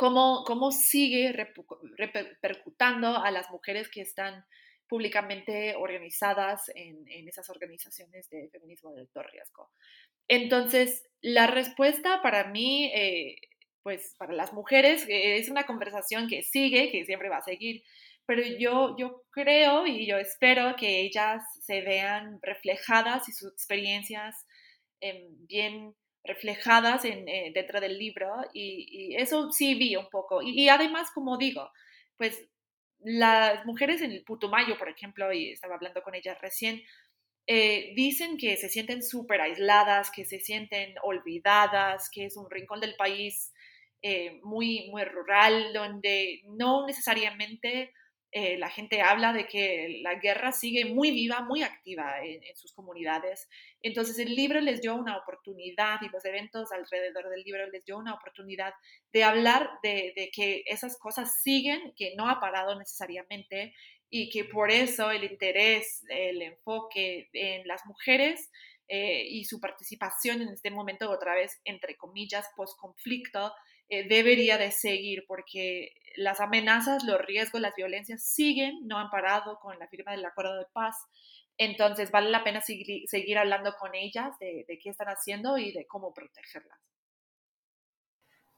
cómo, 0.00 0.44
cómo 0.46 0.72
sigue 0.72 1.30
repercutando 1.98 3.18
a 3.18 3.30
las 3.30 3.50
mujeres 3.50 3.90
que 3.90 4.00
están 4.00 4.46
públicamente 4.88 5.74
organizadas 5.76 6.70
en, 6.74 7.06
en, 7.06 7.28
esas 7.28 7.50
organizaciones 7.50 8.30
de 8.30 8.48
feminismo 8.50 8.92
de 8.92 9.02
alto 9.02 9.22
riesgo. 9.22 9.70
Entonces, 10.26 11.06
la 11.20 11.48
respuesta 11.48 12.22
para 12.22 12.44
mí, 12.44 12.90
eh, 12.94 13.36
pues 13.82 14.14
para 14.18 14.32
las 14.32 14.54
mujeres, 14.54 15.06
eh, 15.06 15.36
es 15.36 15.50
una 15.50 15.66
conversación 15.66 16.28
que 16.28 16.44
sigue, 16.44 16.90
que 16.90 17.04
siempre 17.04 17.28
va 17.28 17.36
a 17.36 17.42
seguir, 17.42 17.82
pero 18.24 18.40
yo, 18.58 18.96
yo 18.96 19.24
creo 19.30 19.86
y 19.86 20.06
yo 20.06 20.16
espero 20.16 20.76
que 20.76 21.02
ellas 21.02 21.42
se 21.60 21.82
vean 21.82 22.38
reflejadas 22.40 23.28
y 23.28 23.32
sus 23.32 23.52
experiencias 23.52 24.46
eh, 25.02 25.28
bien 25.46 25.94
reflejadas 26.24 27.04
en, 27.04 27.28
eh, 27.28 27.52
dentro 27.54 27.80
del 27.80 27.98
libro 27.98 28.30
y, 28.52 29.14
eso 29.16 29.50
sí 29.52 29.74
vi 29.74 29.96
un 29.96 30.08
poco. 30.10 30.42
Y, 30.42 30.68
además, 30.68 31.10
como 31.12 31.38
digo, 31.38 31.70
pues 32.16 32.48
las 32.98 33.64
mujeres 33.66 34.02
en 34.02 34.12
el 34.12 34.24
Putumayo, 34.24 34.78
por 34.78 34.88
ejemplo, 34.88 35.32
y 35.32 35.50
estaba 35.50 35.74
hablando 35.74 36.02
con 36.02 36.14
ellas 36.14 36.38
recién, 36.40 36.82
eh, 37.46 37.92
dicen 37.96 38.36
que 38.36 38.56
se 38.56 38.68
sienten 38.68 39.02
súper 39.02 39.40
aisladas, 39.40 40.10
que 40.10 40.24
se 40.24 40.40
sienten 40.40 40.94
olvidadas, 41.02 42.10
que 42.10 42.26
es 42.26 42.36
un 42.36 42.50
rincón 42.50 42.80
del 42.80 42.94
país 42.96 43.52
eh, 44.02 44.40
muy, 44.42 44.88
muy 44.90 45.04
rural, 45.04 45.72
donde 45.72 46.42
no 46.44 46.86
necesariamente 46.86 47.92
eh, 48.32 48.56
la 48.58 48.70
gente 48.70 49.02
habla 49.02 49.32
de 49.32 49.48
que 49.48 49.98
la 50.02 50.14
guerra 50.14 50.52
sigue 50.52 50.84
muy 50.84 51.10
viva, 51.10 51.40
muy 51.42 51.64
activa 51.64 52.24
en, 52.24 52.40
sus 52.54 52.72
comunidades. 52.72 53.48
Entonces 53.82 54.18
el 54.20 54.36
libro 54.36 54.60
les 54.60 54.80
dio 54.80 54.94
una 54.94 55.16
oportunidad 55.16 56.00
y 56.02 56.08
los 56.10 56.24
eventos 56.24 56.70
alrededor 56.70 57.28
del 57.28 57.42
libro 57.42 57.66
les 57.70 57.84
dio 57.84 57.98
una 57.98 58.14
oportunidad 58.14 58.72
de 59.12 59.24
hablar 59.24 59.70
de, 59.82 60.30
que 60.32 60.62
esas 60.66 60.96
cosas 60.96 61.42
siguen, 61.42 61.92
que 61.96 62.14
no 62.16 62.28
ha 62.28 62.38
parado 62.38 62.78
necesariamente 62.78 63.74
y 64.10 64.30
que 64.30 64.44
por 64.44 64.70
eso 64.70 65.10
el 65.10 65.24
interés, 65.24 66.04
el 66.08 66.42
enfoque 66.42 67.28
en 67.32 67.66
las 67.66 67.84
mujeres 67.86 68.48
eh, 68.86 69.24
y 69.28 69.44
su 69.44 69.60
participación 69.60 70.42
en 70.42 70.50
este 70.50 70.70
momento 70.70 71.10
otra 71.10 71.34
vez, 71.34 71.60
entre 71.64 71.96
comillas, 71.96 72.48
post-conflicto, 72.56 73.52
eh, 73.90 74.06
debería 74.08 74.56
de 74.56 74.70
seguir 74.70 75.24
porque 75.26 75.92
las 76.16 76.40
amenazas, 76.40 77.02
los 77.02 77.20
riesgos, 77.20 77.60
las 77.60 77.74
violencias 77.74 78.22
siguen, 78.22 78.86
no 78.86 78.98
han 78.98 79.10
parado 79.10 79.58
con 79.58 79.78
la 79.80 79.88
firma 79.88 80.12
del 80.12 80.24
acuerdo 80.24 80.56
de 80.56 80.66
paz. 80.72 80.96
Entonces 81.58 82.12
vale 82.12 82.30
la 82.30 82.44
pena 82.44 82.60
seguir, 82.60 83.08
seguir 83.08 83.36
hablando 83.36 83.74
con 83.78 83.94
ellas 83.96 84.38
de, 84.38 84.64
qué 84.80 84.90
están 84.90 85.08
haciendo 85.08 85.58
y 85.58 85.72
de 85.72 85.86
cómo 85.88 86.14
protegerlas. 86.14 86.78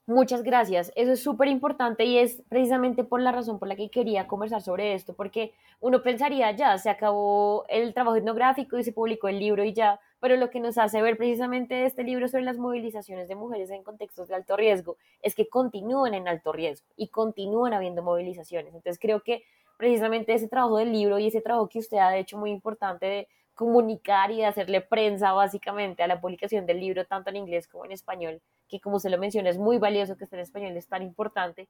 Muchas 0.05 0.43
gracias. 0.43 0.91
Eso 0.95 1.13
es 1.13 1.23
súper 1.23 1.47
importante 1.47 2.05
y 2.05 2.19
es 2.19 2.43
precisamente 2.47 3.03
por 3.03 3.19
la 3.19 3.31
razón 3.31 3.57
por 3.57 3.67
la 3.67 3.75
que 3.75 3.89
quería 3.89 4.27
conversar 4.27 4.61
sobre 4.61 4.93
esto, 4.93 5.15
porque 5.15 5.53
uno 5.79 6.03
pensaría 6.03 6.51
ya, 6.51 6.77
se 6.77 6.89
acabó 6.89 7.65
el 7.69 7.93
trabajo 7.93 8.17
etnográfico 8.17 8.77
y 8.77 8.83
se 8.83 8.91
publicó 8.91 9.29
el 9.29 9.39
libro 9.39 9.63
y 9.63 9.73
ya, 9.73 9.99
pero 10.23 10.37
lo 10.37 10.49
que 10.49 10.61
nos 10.61 10.77
hace 10.77 11.01
ver 11.01 11.17
precisamente 11.17 11.85
este 11.85 12.01
libro 12.01 12.29
sobre 12.29 12.45
las 12.45 12.57
movilizaciones 12.57 13.27
de 13.27 13.35
mujeres 13.35 13.69
en 13.71 13.83
contextos 13.83 14.29
de 14.29 14.35
alto 14.35 14.55
riesgo 14.55 14.95
es 15.21 15.35
que 15.35 15.49
continúan 15.49 16.13
en 16.13 16.29
alto 16.29 16.53
riesgo 16.53 16.87
y 16.95 17.09
continúan 17.09 17.73
habiendo 17.73 18.01
movilizaciones. 18.03 18.73
Entonces 18.73 18.99
creo 19.01 19.21
que 19.21 19.43
precisamente 19.75 20.33
ese 20.33 20.47
trabajo 20.47 20.77
del 20.77 20.93
libro 20.93 21.19
y 21.19 21.27
ese 21.27 21.41
trabajo 21.41 21.67
que 21.67 21.79
usted 21.79 21.97
ha 21.97 22.15
hecho 22.15 22.37
muy 22.37 22.51
importante 22.51 23.05
de 23.05 23.27
comunicar 23.53 24.31
y 24.31 24.37
de 24.37 24.45
hacerle 24.45 24.79
prensa 24.79 25.33
básicamente 25.33 26.03
a 26.03 26.07
la 26.07 26.21
publicación 26.21 26.65
del 26.65 26.79
libro, 26.79 27.03
tanto 27.03 27.29
en 27.29 27.35
inglés 27.35 27.67
como 27.67 27.83
en 27.83 27.91
español, 27.91 28.41
que 28.69 28.79
como 28.79 29.01
se 29.01 29.09
lo 29.09 29.17
menciona 29.17 29.49
es 29.49 29.57
muy 29.57 29.77
valioso 29.77 30.15
que 30.15 30.23
esté 30.23 30.37
en 30.37 30.43
español, 30.43 30.77
es 30.77 30.87
tan 30.87 31.03
importante. 31.03 31.67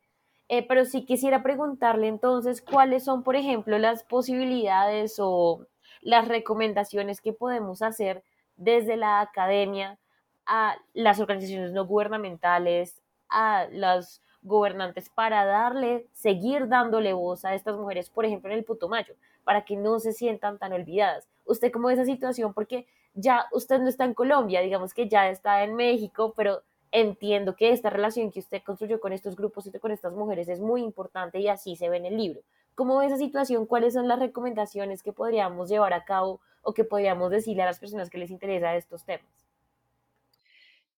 Eh, 0.48 0.64
pero 0.68 0.86
sí 0.86 1.06
quisiera 1.06 1.42
preguntarle 1.42 2.08
entonces 2.08 2.62
cuáles 2.62 3.04
son, 3.04 3.24
por 3.24 3.36
ejemplo, 3.36 3.80
las 3.80 4.04
posibilidades 4.04 5.16
o 5.18 5.66
las 6.02 6.28
recomendaciones 6.28 7.20
que 7.20 7.34
podemos 7.34 7.82
hacer 7.82 8.24
desde 8.56 8.98
la 8.98 9.22
academia 9.22 9.98
a 10.46 10.76
las 10.94 11.20
organizaciones 11.20 11.72
no 11.72 11.86
gubernamentales, 11.86 13.02
a 13.30 13.68
las 13.72 14.22
gobernantes 14.42 15.10
para 15.10 15.46
darle, 15.46 16.08
seguir 16.12 16.68
dándole 16.68 17.14
voz 17.14 17.46
a 17.46 17.56
estas 17.56 17.78
mujeres, 17.78 18.10
por 18.10 18.26
ejemplo, 18.26 18.52
en 18.52 18.58
el 18.58 18.66
Putumayo, 18.66 19.16
para 19.44 19.64
que 19.64 19.76
no 19.76 20.00
se 20.00 20.14
sientan 20.14 20.60
tan 20.60 20.74
olvidadas. 20.74 21.28
¿Usted 21.46 21.72
cómo 21.72 21.88
ve 21.88 21.94
esa 21.94 22.06
situación? 22.06 22.54
Porque 22.54 22.88
ya 23.14 23.46
usted 23.52 23.80
no 23.80 23.88
está 23.88 24.06
en 24.06 24.14
Colombia, 24.14 24.62
digamos 24.62 24.94
que 24.94 25.08
ya 25.08 25.30
está 25.30 25.64
en 25.64 25.76
México, 25.76 26.34
pero 26.36 26.62
entiendo 26.92 27.56
que 27.56 27.72
esta 27.72 27.90
relación 27.90 28.32
que 28.32 28.40
usted 28.40 28.62
construyó 28.64 29.00
con 29.00 29.14
estos 29.14 29.36
grupos 29.36 29.66
y 29.66 29.72
con 29.72 29.92
estas 29.92 30.14
mujeres 30.14 30.48
es 30.48 30.60
muy 30.60 30.84
importante 30.84 31.40
y 31.40 31.48
así 31.48 31.76
se 31.76 31.90
ve 31.90 31.98
en 31.98 32.06
el 32.06 32.18
libro. 32.18 32.42
¿Cómo 32.76 32.98
ve 32.98 33.08
esa 33.08 33.18
situación? 33.18 33.66
¿Cuáles 33.66 33.94
son 33.94 34.08
las 34.08 34.20
recomendaciones 34.20 35.04
que 35.04 35.14
podríamos 35.14 35.70
llevar 35.70 35.94
a 35.94 36.06
cabo 36.06 36.40
o 36.64 36.74
que 36.74 36.84
podríamos 36.84 37.30
decirle 37.30 37.62
a 37.62 37.68
las 37.68 37.80
personas 37.80 38.10
que 38.10 38.18
les 38.18 38.32
interesa 38.32 38.76
estos 38.76 39.06
temas? 39.06 39.28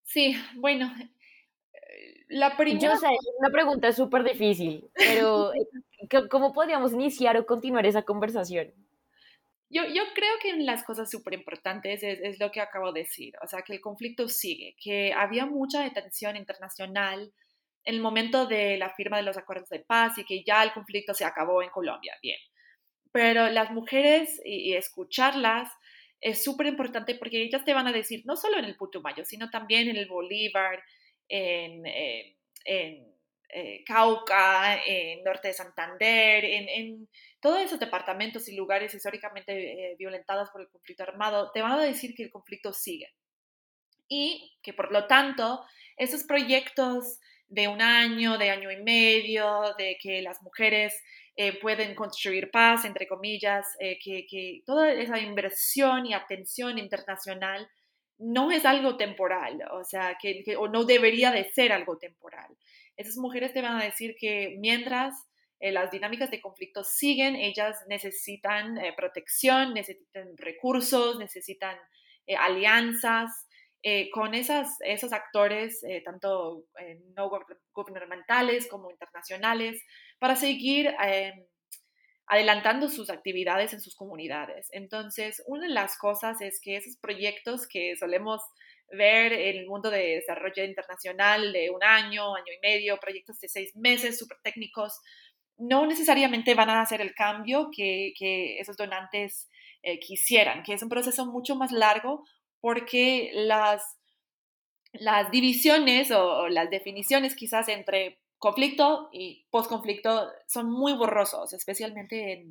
Sí, 0.04 0.36
bueno, 0.56 0.92
la 2.30 2.56
primera... 2.56 2.80
Yo 2.80 2.98
sé, 2.98 3.08
una 3.40 3.50
pregunta 3.50 3.92
súper 3.92 4.24
difícil, 4.24 4.90
pero 4.96 5.52
¿cómo 6.30 6.54
podríamos 6.54 6.94
iniciar 6.94 7.38
o 7.38 7.46
continuar 7.46 7.86
esa 7.86 8.04
conversación? 8.04 8.74
Yo, 9.70 9.84
yo 9.86 10.04
creo 10.14 10.34
que 10.42 10.56
las 10.58 10.84
cosas 10.84 11.10
súper 11.10 11.34
importantes 11.34 12.04
es, 12.04 12.20
es, 12.22 12.40
lo 12.40 12.52
que 12.52 12.62
acabo 12.62 12.94
de 12.94 13.02
decir, 13.02 13.34
o 13.44 13.48
sea, 13.48 13.64
que 13.64 13.74
el 13.74 13.82
conflicto 13.82 14.30
sigue, 14.30 14.76
que 14.80 15.12
había 15.12 15.46
mucha 15.46 15.82
detención 15.82 16.38
internacional 16.38 17.34
en 17.84 17.96
el 17.96 18.02
momento 18.02 18.46
de 18.46 18.78
la 18.78 18.92
firma 18.92 19.18
de 19.18 19.24
los 19.24 19.38
acuerdos 19.38 19.70
de 19.70 19.80
paz 19.80 20.18
y 20.18 20.24
que 20.24 20.44
ya 20.44 20.64
el 20.64 20.72
conflicto 20.72 21.14
se 21.14 21.26
acabó 21.26 21.62
en 21.62 21.70
Colombia, 21.70 22.16
bien. 22.22 22.38
Pero 23.16 23.48
las 23.50 23.72
mujeres 23.72 24.42
y, 24.44 24.72
y 24.72 24.74
escucharlas 24.76 25.72
es 26.20 26.44
súper 26.44 26.68
importante 26.68 27.16
porque 27.16 27.42
ellas 27.42 27.64
te 27.64 27.74
van 27.74 27.88
a 27.88 27.94
decir, 27.94 28.24
no 28.26 28.36
solo 28.36 28.60
en 28.60 28.66
el 28.66 28.76
Putumayo, 28.76 29.24
sino 29.24 29.50
también 29.50 29.88
en 29.88 29.96
el 29.96 30.06
Bolívar, 30.06 30.84
en, 31.30 31.86
eh, 31.86 32.36
en 32.66 33.08
eh, 33.48 33.86
Cauca, 33.86 34.84
en 34.86 35.24
Norte 35.24 35.48
de 35.48 35.54
Santander, 35.54 36.44
en, 36.44 36.68
en, 36.68 37.10
todos 37.40 37.62
esos 37.62 37.80
departamentos 37.80 38.50
y 38.50 38.56
lugares 38.58 38.94
históricamente 38.94 39.54
eh, 39.54 39.96
violentados 39.98 40.50
por 40.50 40.60
el 40.60 40.68
conflicto 40.68 41.04
armado, 41.04 41.52
te 41.54 41.62
van 41.62 41.72
a 41.72 41.82
decir 41.82 42.16
que 42.16 42.24
el 42.24 42.30
conflicto 42.30 42.74
sigue. 42.74 43.14
Y 44.10 44.58
que 44.62 44.74
por 44.74 44.92
lo 44.92 45.08
tanto, 45.08 45.64
esos 45.96 46.26
proyectos 46.26 47.22
de 47.48 47.70
un 47.70 47.82
año, 47.82 48.38
de 48.38 48.50
año 48.50 48.72
y 48.72 48.84
medio, 48.84 49.74
de 49.78 49.98
que 50.02 50.22
las 50.22 50.42
mujeres 50.42 51.02
eh, 51.38 51.60
pueden 51.60 51.96
construir 51.96 52.50
paz, 52.50 52.86
entre 52.86 53.08
comillas, 53.08 53.66
eh, 53.80 54.00
que, 54.02 54.26
que, 54.26 54.62
toda 54.66 54.94
esa 54.94 55.20
inversión 55.20 56.06
y 56.06 56.14
atención 56.14 56.78
internacional 56.78 57.70
no 58.18 58.52
es 58.52 58.64
algo 58.64 58.96
temporal, 58.96 59.62
o 59.74 59.84
sea, 59.84 60.18
que, 60.22 60.44
o 60.58 60.70
no 60.70 60.86
debería 60.86 61.32
de 61.32 61.52
ser 61.52 61.74
algo 61.74 61.98
temporal. 61.98 62.48
Esas 62.96 63.18
mujeres 63.18 63.52
te 63.52 63.62
van 63.62 63.82
a 63.82 63.84
decir 63.84 64.16
que 64.18 64.56
mientras 64.60 65.14
eh, 65.60 65.74
las 65.74 65.92
dinámicas 65.92 66.32
de 66.32 66.40
conflicto 66.40 66.86
siguen, 66.86 67.36
ellas 67.36 67.84
necesitan 67.90 68.80
protección, 68.96 69.74
necesitan 69.74 70.38
recursos, 70.38 71.20
necesitan 71.20 71.78
alianzas 72.40 73.45
eh, 73.88 74.10
con 74.10 74.34
esas, 74.34 74.78
esos 74.80 75.14
actores, 75.14 75.84
eh, 75.84 76.02
tanto 76.04 76.66
no 77.16 77.30
gubernamentales 77.72 78.68
como 78.68 78.90
internacionales, 78.90 79.80
para 80.18 80.36
seguir 80.36 80.90
adelantando 82.26 82.90
sus 82.90 83.12
actividades 83.12 83.74
en 83.74 83.82
sus 83.82 83.96
comunidades. 83.96 84.70
Entonces, 84.72 85.44
una 85.46 85.68
de 85.68 85.74
las 85.76 86.00
cosas 86.00 86.42
es 86.42 86.60
que 86.64 86.78
esos 86.78 86.98
proyectos 86.98 87.68
que 87.68 87.96
solemos 87.96 88.42
ver 88.90 89.34
en 89.34 89.58
el 89.58 89.68
mundo 89.68 89.92
de 89.92 90.16
desarrollo 90.16 90.64
internacional 90.64 91.54
de 91.54 91.70
un 91.70 91.84
año, 91.84 92.34
año 92.36 92.54
y 92.58 92.68
medio, 92.68 92.98
proyectos 92.98 93.40
de 93.40 93.50
seis 93.50 93.76
meses, 93.76 94.18
súper 94.18 94.40
técnicos, 94.44 95.00
no 95.60 95.86
necesariamente 95.86 96.56
van 96.56 96.72
a 96.72 96.82
hacer 96.82 97.02
el 97.02 97.14
cambio 97.14 97.70
que, 97.72 98.14
que 98.18 98.58
esos 98.58 98.78
donantes 98.78 99.48
eh, 99.84 100.00
quisieran, 100.00 100.64
que 100.64 100.74
es 100.74 100.82
un 100.82 100.90
proceso 100.90 101.28
mucho 101.28 101.56
más 101.56 101.72
largo 101.72 102.26
porque 102.66 103.30
las, 103.36 103.96
las 104.94 105.30
divisiones 105.30 106.10
o, 106.10 106.48
las 106.48 106.68
definiciones 106.72 107.36
quizás 107.36 107.70
entre 107.70 108.18
conflicto 108.40 109.08
y 109.14 109.46
posconflicto 109.52 110.32
son 110.48 110.72
muy 110.72 110.94
borrosos, 110.94 111.54
especialmente 111.54 112.44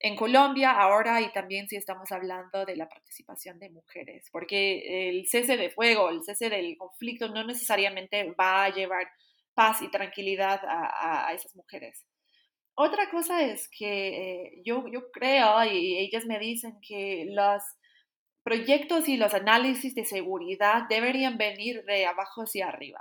en, 0.00 0.16
Colombia 0.16 0.70
ahora 0.70 1.20
y 1.20 1.30
también 1.30 1.68
si 1.68 1.76
estamos 1.76 2.10
hablando 2.10 2.64
de 2.64 2.74
la 2.74 2.88
participación 2.88 3.58
de 3.58 3.68
mujeres, 3.68 4.30
porque 4.32 5.10
el 5.10 5.26
cese 5.28 5.58
de 5.58 5.68
fuego, 5.68 6.08
el 6.08 6.24
cese 6.24 6.48
del 6.48 6.74
conflicto 6.78 7.28
no 7.28 7.44
necesariamente 7.44 8.32
va 8.32 8.64
a 8.64 8.72
llevar 8.72 9.06
paz 9.52 9.82
y 9.82 9.90
tranquilidad 9.90 10.58
a, 10.66 11.30
esas 11.34 11.54
mujeres. 11.54 12.06
Otra 12.74 13.10
cosa 13.10 13.42
es 13.42 13.68
que 13.68 14.46
eh, 14.46 14.62
yo, 14.64 14.86
yo 14.90 15.10
creo, 15.12 15.62
y 15.66 15.98
ellas 15.98 16.24
me 16.24 16.38
dicen 16.38 16.78
que 16.80 17.26
los 17.28 17.62
proyectos 18.42 19.08
y 19.08 19.16
los 19.16 19.34
análisis 19.34 19.94
de 19.94 20.04
seguridad 20.04 20.82
deberían 20.88 21.38
venir 21.38 21.84
de 21.84 22.06
abajo 22.06 22.42
hacia 22.42 22.68
arriba. 22.68 23.00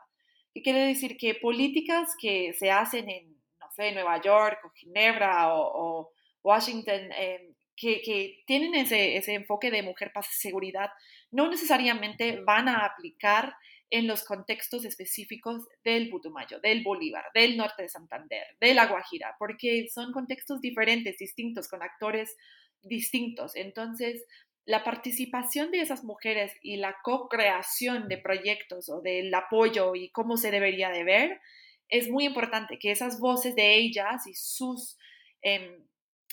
¿Qué 0.53 0.61
quiere 0.61 0.85
decir? 0.85 1.17
Que 1.17 1.35
políticas 1.35 2.09
que 2.19 2.53
se 2.53 2.71
hacen 2.71 3.09
en, 3.09 3.29
no 3.59 3.69
sé, 3.75 3.91
Nueva 3.93 4.21
York 4.21 4.59
o 4.65 4.71
Ginebra 4.71 5.55
o, 5.55 5.71
o 5.73 6.11
Washington, 6.43 7.11
eh, 7.17 7.53
que, 7.75 8.01
que, 8.01 8.43
tienen 8.45 8.75
ese, 8.75 9.17
ese 9.17 9.33
enfoque 9.33 9.71
de 9.71 9.81
mujer, 9.81 10.11
paz 10.13 10.27
y 10.31 10.39
seguridad, 10.39 10.89
no 11.31 11.49
necesariamente 11.49 12.41
van 12.45 12.67
a 12.67 12.85
aplicar 12.85 13.53
en 13.89 14.07
los 14.07 14.23
contextos 14.23 14.85
específicos 14.85 15.67
del 15.83 16.09
Putumayo, 16.09 16.59
del 16.61 16.81
Bolívar, 16.81 17.25
del 17.33 17.57
norte 17.57 17.83
de 17.83 17.89
Santander, 17.89 18.45
de 18.59 18.73
la 18.73 18.87
Guajira, 18.87 19.35
porque 19.37 19.87
son 19.93 20.13
contextos 20.13 20.61
diferentes, 20.61 21.17
distintos, 21.17 21.67
con 21.67 21.83
actores 21.83 22.35
distintos. 22.81 23.55
Entonces, 23.55 24.25
la 24.65 24.83
participación 24.83 25.71
de 25.71 25.81
esas 25.81 26.03
mujeres 26.03 26.53
y 26.61 26.77
la 26.77 26.97
co-creación 27.03 28.07
de 28.07 28.17
proyectos 28.17 28.89
o 28.89 29.01
del 29.01 29.33
apoyo 29.33 29.95
y 29.95 30.09
cómo 30.09 30.37
se 30.37 30.51
debería 30.51 30.89
de 30.89 31.03
ver, 31.03 31.41
es 31.89 32.09
muy 32.09 32.25
importante 32.25 32.79
que 32.79 32.91
esas 32.91 33.19
voces 33.19 33.55
de 33.55 33.75
ellas 33.75 34.25
y 34.27 34.33
sus 34.33 34.97
eh, 35.41 35.79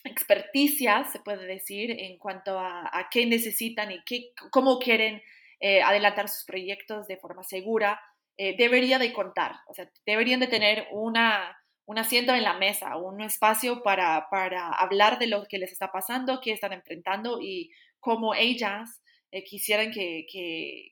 experticias, 0.04 1.10
se 1.10 1.20
puede 1.20 1.46
decir, 1.46 1.90
en 1.90 2.18
cuanto 2.18 2.58
a, 2.58 3.08
qué 3.10 3.26
necesitan 3.26 3.90
y 3.90 4.02
qué, 4.04 4.32
cómo 4.50 4.78
quieren 4.78 5.22
eh, 5.60 5.82
adelantar 5.82 6.28
sus 6.28 6.44
proyectos 6.44 7.08
de 7.08 7.16
forma 7.16 7.42
segura, 7.42 8.00
eh, 8.36 8.56
debería 8.56 9.00
de 9.00 9.12
contar, 9.12 9.56
o 9.66 9.74
sea, 9.74 9.90
deberían 10.06 10.38
de 10.38 10.46
tener 10.46 10.86
una, 10.92 11.58
un 11.86 11.98
asiento 11.98 12.32
en 12.34 12.44
la 12.44 12.54
mesa, 12.54 12.96
un 12.96 13.20
espacio 13.20 13.82
para, 13.82 14.28
para 14.30 14.68
hablar 14.68 15.18
de 15.18 15.26
lo 15.26 15.44
que 15.46 15.58
les 15.58 15.72
está 15.72 15.90
pasando, 15.90 16.40
qué 16.40 16.52
están 16.52 16.72
enfrentando 16.72 17.40
y 17.42 17.72
cómo 18.00 18.34
ellas 18.34 19.00
eh, 19.30 19.44
quisieran 19.44 19.90
que, 19.92 20.86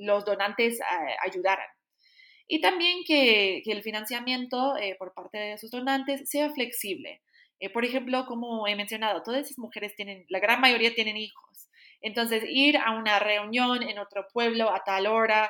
los 0.00 0.24
donantes 0.24 0.80
eh, 0.80 1.16
ayudaran. 1.22 1.66
Y 2.48 2.60
también 2.60 3.00
que, 3.06 3.62
el 3.64 3.82
financiamiento 3.82 4.76
eh, 4.76 4.96
por 4.98 5.12
parte 5.14 5.38
de 5.38 5.58
sus 5.58 5.70
donantes 5.70 6.28
sea 6.28 6.50
flexible. 6.50 7.20
Por 7.72 7.84
ejemplo, 7.84 8.26
como 8.26 8.66
he 8.66 8.74
mencionado, 8.74 9.22
todas 9.22 9.42
esas 9.42 9.58
mujeres 9.58 9.94
tienen, 9.94 10.24
la 10.28 10.40
gran 10.40 10.60
mayoría 10.60 10.94
tienen 10.94 11.16
hijos. 11.16 11.68
Entonces, 12.00 12.42
ir 12.48 12.76
a 12.76 12.90
una 12.96 13.20
reunión 13.20 13.84
en 13.84 14.00
otro 14.00 14.26
pueblo 14.32 14.70
a 14.74 14.82
tal 14.84 15.06
hora, 15.06 15.48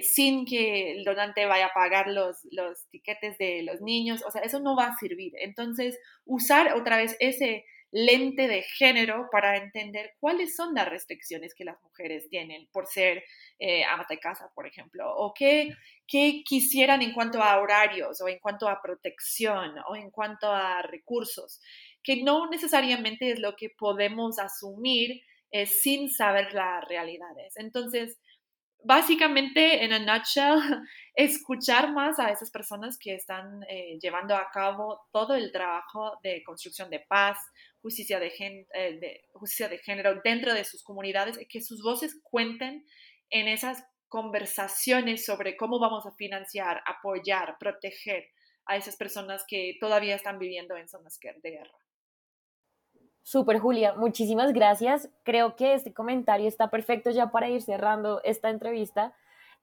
sin 0.00 0.46
que 0.46 0.92
el 0.92 1.04
donante 1.04 1.44
vaya 1.44 1.66
a 1.66 1.74
pagar 1.74 2.06
los, 2.08 2.38
los 2.52 2.88
tiquetes 2.88 3.36
de 3.36 3.62
los 3.64 3.82
niños, 3.82 4.24
o 4.26 4.30
sea, 4.30 4.40
eso 4.40 4.60
no 4.60 4.74
va 4.74 4.86
a 4.86 4.96
servir. 4.98 5.32
Entonces, 5.40 5.98
usar 6.24 6.72
otra 6.74 6.96
vez 6.96 7.16
ese 7.20 7.66
lente 7.92 8.48
de 8.48 8.62
género 8.62 9.28
para 9.30 9.58
entender 9.58 10.12
cuáles 10.18 10.56
son 10.56 10.74
las 10.74 10.88
restricciones 10.88 11.54
que 11.54 11.64
las 11.64 11.80
mujeres 11.82 12.26
tienen 12.30 12.66
por 12.72 12.86
ser 12.86 13.22
eh, 13.58 13.84
amas 13.84 14.08
de 14.08 14.18
casa, 14.18 14.50
por 14.54 14.66
ejemplo, 14.66 15.14
o 15.14 15.34
qué, 15.34 15.74
qué 16.08 16.42
quisieran 16.44 17.02
en 17.02 17.12
cuanto 17.12 17.42
a 17.42 17.60
horarios 17.60 18.20
o 18.22 18.28
en 18.28 18.38
cuanto 18.38 18.66
a 18.66 18.80
protección 18.82 19.74
o 19.88 19.94
en 19.94 20.10
cuanto 20.10 20.50
a 20.50 20.80
recursos, 20.82 21.60
que 22.02 22.22
no 22.22 22.48
necesariamente 22.48 23.30
es 23.30 23.38
lo 23.38 23.54
que 23.56 23.68
podemos 23.68 24.38
asumir 24.38 25.20
eh, 25.50 25.66
sin 25.66 26.10
saber 26.10 26.54
las 26.54 26.82
realidades. 26.88 27.58
Entonces, 27.58 28.18
básicamente, 28.84 29.84
en 29.84 29.92
a 29.92 29.98
nutshell, 29.98 30.58
escuchar 31.14 31.92
más 31.92 32.18
a 32.18 32.30
esas 32.30 32.50
personas 32.50 32.98
que 32.98 33.14
están 33.14 33.62
eh, 33.68 33.98
llevando 34.00 34.34
a 34.34 34.50
cabo 34.50 35.00
todo 35.12 35.34
el 35.34 35.52
trabajo 35.52 36.18
de 36.22 36.42
construcción 36.44 36.90
de 36.90 37.00
paz, 37.00 37.38
justicia 37.80 38.18
de, 38.20 38.32
eh, 38.38 38.98
de, 39.00 39.24
justicia 39.32 39.68
de 39.68 39.78
género 39.78 40.20
dentro 40.24 40.54
de 40.54 40.64
sus 40.64 40.82
comunidades, 40.82 41.38
que 41.48 41.60
sus 41.60 41.82
voces 41.82 42.20
cuenten 42.22 42.86
en 43.30 43.48
esas 43.48 43.84
conversaciones 44.08 45.24
sobre 45.24 45.56
cómo 45.56 45.78
vamos 45.78 46.06
a 46.06 46.12
financiar, 46.12 46.82
apoyar, 46.86 47.56
proteger 47.58 48.28
a 48.66 48.76
esas 48.76 48.96
personas 48.96 49.44
que 49.48 49.76
todavía 49.80 50.14
están 50.14 50.38
viviendo 50.38 50.76
en 50.76 50.88
zonas 50.88 51.18
de 51.20 51.50
guerra. 51.50 51.78
Super 53.22 53.60
Julia, 53.60 53.94
muchísimas 53.94 54.52
gracias. 54.52 55.08
Creo 55.22 55.54
que 55.54 55.74
este 55.74 55.94
comentario 55.94 56.48
está 56.48 56.70
perfecto 56.70 57.10
ya 57.10 57.30
para 57.30 57.48
ir 57.48 57.62
cerrando 57.62 58.20
esta 58.24 58.50
entrevista. 58.50 59.14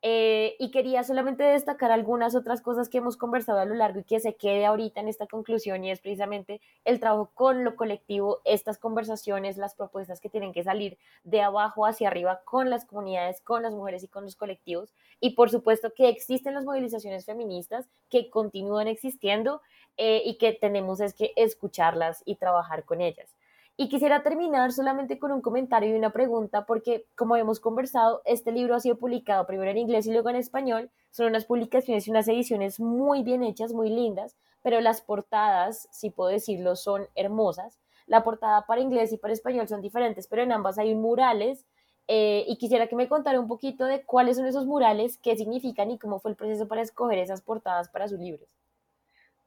Eh, 0.02 0.56
y 0.60 0.72
quería 0.72 1.04
solamente 1.04 1.44
destacar 1.44 1.92
algunas 1.92 2.34
otras 2.34 2.62
cosas 2.62 2.88
que 2.88 3.00
hemos 3.00 3.18
conversado 3.18 3.60
a 3.60 3.66
lo 3.66 3.76
largo 3.76 4.00
y 4.00 4.06
que 4.06 4.22
se 4.22 4.36
quede 4.36 4.66
ahorita 4.66 5.02
en 5.02 5.10
esta 5.10 5.28
conclusión 5.28 5.84
y 5.84 5.92
es 5.92 6.00
precisamente 6.00 6.62
el 6.86 7.02
trabajo 7.02 7.32
con 7.34 7.66
lo 7.66 7.76
colectivo, 7.76 8.40
estas 8.46 8.78
conversaciones, 8.78 9.58
las 9.58 9.76
propuestas 9.76 10.22
que 10.22 10.30
tienen 10.30 10.54
que 10.54 10.64
salir 10.64 10.98
de 11.26 11.42
abajo 11.42 11.86
hacia 11.86 12.08
arriba 12.08 12.40
con 12.46 12.70
las 12.70 12.86
comunidades, 12.86 13.42
con 13.42 13.62
las 13.62 13.74
mujeres 13.74 14.02
y 14.06 14.08
con 14.08 14.24
los 14.24 14.38
colectivos. 14.38 14.94
Y 15.20 15.32
por 15.32 15.50
supuesto 15.50 15.92
que 15.94 16.08
existen 16.08 16.54
las 16.54 16.64
movilizaciones 16.64 17.26
feministas 17.26 17.90
que 18.10 18.30
continúan 18.30 18.88
existiendo 18.88 19.62
eh, 19.98 20.22
y 20.24 20.38
que 20.38 20.54
tenemos 20.54 21.02
es 21.02 21.14
que 21.14 21.34
escucharlas 21.36 22.24
y 22.26 22.36
trabajar 22.36 22.86
con 22.86 23.02
ellas. 23.02 23.36
Y 23.82 23.88
quisiera 23.88 24.24
terminar 24.24 24.74
solamente 24.74 25.18
con 25.20 25.32
un 25.32 25.40
comentario 25.40 25.90
y 25.90 25.98
una 25.98 26.12
pregunta, 26.12 26.66
porque 26.66 27.06
como 27.16 27.38
hemos 27.38 27.62
conversado, 27.62 28.22
este 28.26 28.52
libro 28.52 28.76
ha 28.76 28.82
sido 28.82 28.98
publicado 28.98 29.48
primero 29.48 29.72
en 29.72 29.78
inglés 29.78 30.06
y 30.06 30.12
luego 30.12 30.30
en 30.30 30.36
español. 30.36 30.92
Son 31.12 31.28
unas 31.28 31.46
publicaciones 31.46 32.06
y 32.06 32.12
unas 32.12 32.28
ediciones 32.28 32.82
muy 32.82 33.24
bien 33.24 33.42
hechas, 33.42 33.72
muy 33.72 33.90
lindas, 33.90 34.36
pero 34.62 34.82
las 34.82 35.02
portadas, 35.02 35.88
si 35.94 36.10
puedo 36.10 36.30
decirlo, 36.30 36.76
son 36.76 37.08
hermosas. 37.16 37.80
La 38.06 38.22
portada 38.26 38.66
para 38.66 38.82
inglés 38.82 39.14
y 39.14 39.18
para 39.18 39.32
español 39.32 39.70
son 39.70 39.80
diferentes, 39.80 40.28
pero 40.28 40.44
en 40.44 40.52
ambas 40.52 40.78
hay 40.78 40.94
murales. 40.94 41.66
Eh, 42.10 42.44
y 42.50 42.58
quisiera 42.58 42.88
que 42.88 42.98
me 42.98 43.08
contara 43.08 43.40
un 43.40 43.48
poquito 43.48 43.86
de 43.86 44.04
cuáles 44.04 44.36
son 44.36 44.46
esos 44.46 44.66
murales, 44.66 45.18
qué 45.24 45.38
significan 45.38 45.90
y 45.90 45.98
cómo 45.98 46.20
fue 46.20 46.32
el 46.32 46.38
proceso 46.38 46.68
para 46.68 46.82
escoger 46.82 47.20
esas 47.20 47.42
portadas 47.42 47.88
para 47.88 48.10
sus 48.10 48.20
libros. 48.20 48.59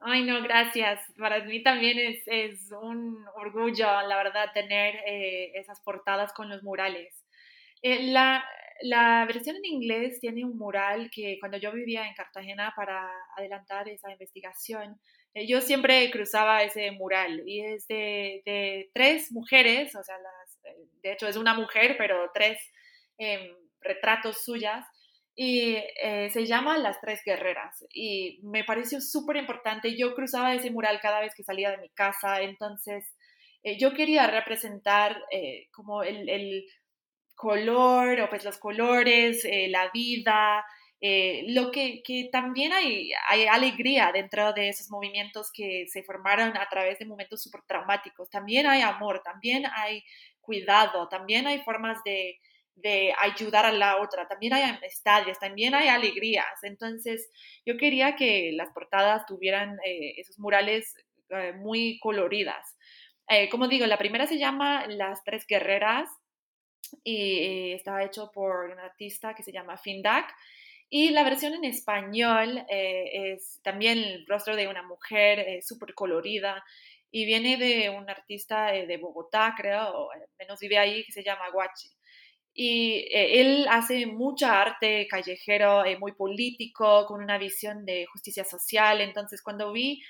Ay, 0.05 0.23
no, 0.25 0.41
gracias. 0.43 0.99
Para 1.17 1.39
mí 1.45 1.63
también 1.63 1.97
es, 2.27 2.69
un 2.81 3.25
orgullo, 3.35 3.85
la 3.85 4.17
verdad, 4.17 4.51
tener 4.53 4.95
eh, 5.07 5.53
esas 5.55 5.79
portadas 5.79 6.33
con 6.33 6.49
los 6.49 6.61
murales. 6.61 7.15
Eh, 7.81 8.11
la, 8.11 8.43
la, 8.81 9.25
versión 9.25 9.55
en 9.55 9.65
inglés 9.65 10.19
tiene 10.19 10.43
un 10.43 10.57
mural 10.57 11.09
que 11.09 11.37
cuando 11.39 11.57
yo 11.57 11.71
vivía 11.71 12.05
en 12.05 12.15
Cartagena 12.15 12.73
para 12.75 13.09
adelantar 13.37 13.87
esa 13.87 14.11
investigación, 14.11 14.99
eh, 15.33 15.47
yo 15.47 15.61
siempre 15.61 16.11
cruzaba 16.11 16.63
ese 16.63 16.91
mural 16.91 17.41
y 17.45 17.61
es 17.61 17.87
de, 17.87 18.41
de 18.45 18.89
tres 18.93 19.31
mujeres, 19.31 19.95
o 19.95 20.03
sea, 20.03 20.15
las, 20.17 20.59
de 21.01 21.13
hecho 21.13 21.27
es 21.27 21.37
una 21.37 21.53
mujer, 21.53 21.95
pero 21.97 22.29
tres 22.33 22.59
em, 23.17 23.55
retratos 23.79 24.43
suyas 24.43 24.85
y 25.35 25.77
eh, 26.01 26.29
se 26.31 26.45
llama 26.45 26.77
Las 26.77 27.01
Tres 27.01 27.21
Guerreras 27.25 27.83
y 27.91 28.39
me 28.43 28.63
pareció 28.63 29.01
súper 29.01 29.37
importante. 29.37 29.97
Yo 29.97 30.13
cruzaba 30.13 30.53
ese 30.53 30.69
mural 30.69 30.99
cada 31.01 31.21
vez 31.21 31.33
que 31.35 31.43
salía 31.43 31.71
de 31.71 31.79
mi 31.79 31.89
casa, 31.89 32.41
entonces 32.41 33.15
eh, 33.63 33.79
yo 33.79 33.93
quería 33.93 34.27
representar 34.27 35.17
eh, 35.31 35.67
como 35.71 36.03
el, 36.03 36.29
el, 36.29 36.65
color 37.35 38.21
o 38.21 38.29
pues 38.29 38.45
los 38.45 38.57
colores, 38.57 39.45
la 39.69 39.89
vida, 39.91 40.63
lo 41.47 41.71
que, 41.71 42.01
que, 42.03 42.29
también 42.31 42.71
hay, 42.71 43.11
hay 43.27 43.47
alegría 43.47 44.11
dentro 44.13 44.53
de 44.53 44.69
esos 44.69 44.89
movimientos 44.91 45.51
que 45.51 45.85
se 45.87 46.03
formaron 46.03 46.55
a 46.55 46.69
través 46.69 46.99
de 46.99 47.05
momentos 47.05 47.41
súper 47.41 47.63
traumáticos. 47.67 48.29
También 48.29 48.67
hay 48.67 48.81
amor, 48.81 49.23
también 49.25 49.65
hay 49.75 50.03
cuidado, 50.39 51.09
también 51.09 51.47
hay 51.47 51.59
formas 51.63 51.97
de 52.05 52.39
de 52.75 53.13
ayudar 53.19 53.65
a 53.65 53.71
la 53.71 54.01
otra, 54.01 54.27
también 54.27 54.53
hay 54.53 54.63
amistades, 54.63 55.39
también 55.39 55.75
hay 55.75 55.87
alegrías. 55.87 56.63
Entonces, 56.63 57.29
yo 57.65 57.77
quería 57.77 58.15
que 58.15 58.51
las 58.53 58.69
portadas 58.71 59.25
tuvieran 59.25 59.77
eh, 59.85 60.15
esos 60.17 60.39
murales 60.39 60.95
eh, 61.29 61.53
muy 61.53 61.99
coloridas. 61.99 62.75
Eh, 63.29 63.49
como 63.49 63.67
digo, 63.67 63.85
la 63.85 63.97
primera 63.97 64.27
se 64.27 64.37
llama 64.37 64.85
Las 64.87 65.23
Tres 65.23 65.45
Guerreras 65.47 66.09
y 67.03 67.71
está 67.71 68.03
hecho 68.03 68.31
por 68.33 68.69
un 68.69 68.79
artista 68.79 69.33
que 69.33 69.43
se 69.43 69.51
llama 69.51 69.77
Findak. 69.77 70.33
Y 70.89 71.09
la 71.09 71.23
versión 71.23 71.53
en 71.55 71.63
español 71.63 72.65
es 72.69 73.59
también 73.63 73.97
el 73.97 74.27
rostro 74.27 74.55
de 74.55 74.67
una 74.67 74.83
mujer 74.83 75.63
súper 75.63 75.95
colorida 75.95 76.63
y 77.09 77.25
viene 77.25 77.57
de 77.57 77.89
un 77.89 78.07
artista 78.07 78.67
de 78.67 78.97
Bogotá, 78.97 79.55
creo, 79.57 79.89
o 79.89 80.09
menos 80.37 80.59
vive 80.59 80.77
ahí, 80.77 81.03
que 81.03 81.11
se 81.11 81.23
llama 81.23 81.49
Guachi. 81.51 81.89
Y 82.53 83.07
eh, 83.11 83.41
él 83.41 83.67
hace 83.69 84.05
mucha 84.05 84.61
arte 84.61 85.07
callejero, 85.09 85.85
eh, 85.85 85.97
muy 85.97 86.11
político, 86.13 87.05
con 87.07 87.23
una 87.23 87.37
visión 87.39 87.83
de 87.85 88.05
justicia 88.05 88.43
social. 88.43 89.01
Entonces, 89.01 89.41
cuando 89.41 89.71
vi 89.71 90.03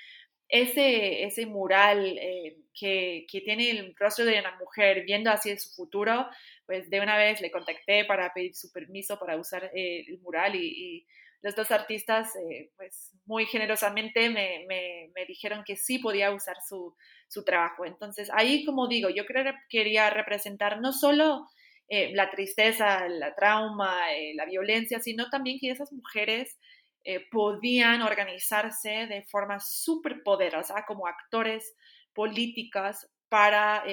ese, 0.48 1.24
ese 1.24 1.46
mural 1.46 2.18
eh, 2.18 2.58
que, 2.78 3.26
que, 3.30 3.40
tiene 3.40 3.70
el 3.70 3.94
rostro 3.96 4.26
de 4.26 4.38
una 4.38 4.56
mujer 4.58 5.04
viendo 5.06 5.30
hacia 5.30 5.58
su 5.58 5.70
futuro, 5.74 6.26
pues 6.66 6.90
de 6.90 7.00
una 7.00 7.16
vez 7.16 7.40
le 7.40 7.50
contacté 7.50 8.04
para 8.04 8.32
pedir 8.34 8.54
su 8.54 8.70
permiso 8.70 9.18
para 9.18 9.36
usar 9.36 9.70
el 9.74 10.18
mural 10.20 10.54
y, 10.54 11.06
los 11.42 11.54
dos 11.54 11.70
artistas, 11.72 12.32
pues 12.74 13.12
muy 13.26 13.44
generosamente 13.44 14.30
me, 14.30 14.64
me, 14.66 15.10
me, 15.14 15.26
dijeron 15.26 15.62
que 15.62 15.76
sí 15.76 15.98
podía 15.98 16.30
usar 16.30 16.56
su, 16.66 16.96
su 17.28 17.44
trabajo. 17.44 17.84
Entonces, 17.84 18.30
ahí, 18.32 18.64
como 18.64 18.88
digo, 18.88 19.10
yo 19.10 19.24
quería 19.68 20.08
representar 20.08 20.80
no 20.80 20.94
solo 20.94 21.46
eh, 21.88 22.12
la 22.14 22.30
tristeza, 22.30 23.06
la 23.08 23.34
trauma, 23.34 24.12
eh, 24.14 24.32
la 24.34 24.46
violencia, 24.46 25.00
sino 25.00 25.28
también 25.28 25.58
que 25.60 25.70
esas 25.70 25.92
mujeres 25.92 26.58
eh, 27.04 27.26
podían 27.30 28.00
organizarse 28.00 29.06
de 29.06 29.22
forma 29.30 29.60
súper 29.60 30.22
poderosa 30.22 30.86
como 30.86 31.06
actores 31.06 31.74
políticas 32.14 33.10
para, 33.28 33.84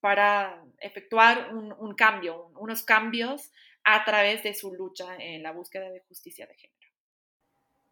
para 0.00 0.62
efectuar 0.78 1.52
un, 1.52 1.94
cambio, 1.94 2.52
unos 2.56 2.84
cambios 2.84 3.50
a 3.82 4.04
través 4.04 4.42
de 4.44 4.54
su 4.54 4.72
lucha 4.72 5.16
en 5.18 5.42
la 5.42 5.50
búsqueda 5.50 5.90
de 5.90 6.00
justicia 6.08 6.46
de 6.46 6.54
género. 6.54 6.88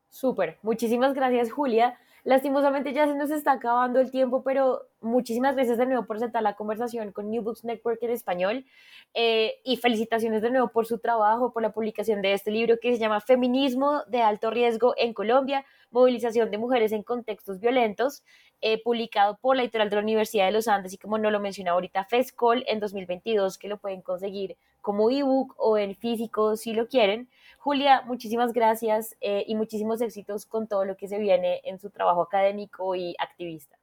Súper, 0.08 0.58
muchísimas 0.62 1.12
gracias 1.12 1.50
Julia. 1.50 1.98
Lastimosamente 2.24 2.92
ya 2.92 3.08
se 3.08 3.16
nos 3.16 3.32
está 3.32 3.52
acabando 3.52 3.98
el 3.98 4.12
tiempo, 4.12 4.44
pero 4.44 4.86
muchísimas 5.00 5.56
gracias 5.56 5.76
de 5.76 5.86
nuevo 5.86 6.06
por 6.06 6.20
sentar 6.20 6.44
la 6.44 6.54
conversación 6.54 7.10
con 7.10 7.28
New 7.28 7.42
Books 7.42 7.64
Network 7.64 8.00
en 8.00 8.10
español 8.10 8.64
eh, 9.12 9.54
y 9.64 9.76
felicitaciones 9.76 10.40
de 10.40 10.50
nuevo 10.50 10.68
por 10.68 10.86
su 10.86 10.98
trabajo, 10.98 11.52
por 11.52 11.62
la 11.62 11.72
publicación 11.72 12.22
de 12.22 12.34
este 12.34 12.52
libro 12.52 12.78
que 12.80 12.92
se 12.92 13.00
llama 13.00 13.20
Feminismo 13.20 14.04
de 14.06 14.22
alto 14.22 14.52
riesgo 14.52 14.94
en 14.96 15.14
Colombia, 15.14 15.66
movilización 15.90 16.52
de 16.52 16.58
mujeres 16.58 16.92
en 16.92 17.02
contextos 17.02 17.58
violentos, 17.58 18.22
eh, 18.60 18.80
publicado 18.80 19.36
por 19.40 19.56
la 19.56 19.62
editorial 19.62 19.90
de 19.90 19.96
la 19.96 20.02
Universidad 20.02 20.46
de 20.46 20.52
los 20.52 20.68
Andes 20.68 20.92
y 20.92 20.98
como 20.98 21.18
no 21.18 21.28
lo 21.32 21.40
mencionaba 21.40 21.74
ahorita, 21.74 22.04
FESCOL 22.04 22.62
en 22.68 22.78
2022, 22.78 23.58
que 23.58 23.66
lo 23.66 23.78
pueden 23.78 24.00
conseguir 24.00 24.56
como 24.80 25.10
ebook 25.10 25.54
o 25.58 25.76
en 25.76 25.96
físico 25.96 26.54
si 26.54 26.72
lo 26.72 26.86
quieren. 26.86 27.28
Julia, 27.62 28.02
muchísimas 28.06 28.52
gracias 28.52 29.16
eh, 29.20 29.44
y 29.46 29.54
muchísimos 29.54 30.00
éxitos 30.00 30.46
con 30.46 30.66
todo 30.66 30.84
lo 30.84 30.96
que 30.96 31.06
se 31.06 31.20
viene 31.20 31.60
en 31.62 31.78
su 31.78 31.90
trabajo 31.90 32.22
académico 32.22 32.96
y 32.96 33.14
activista. 33.20 33.78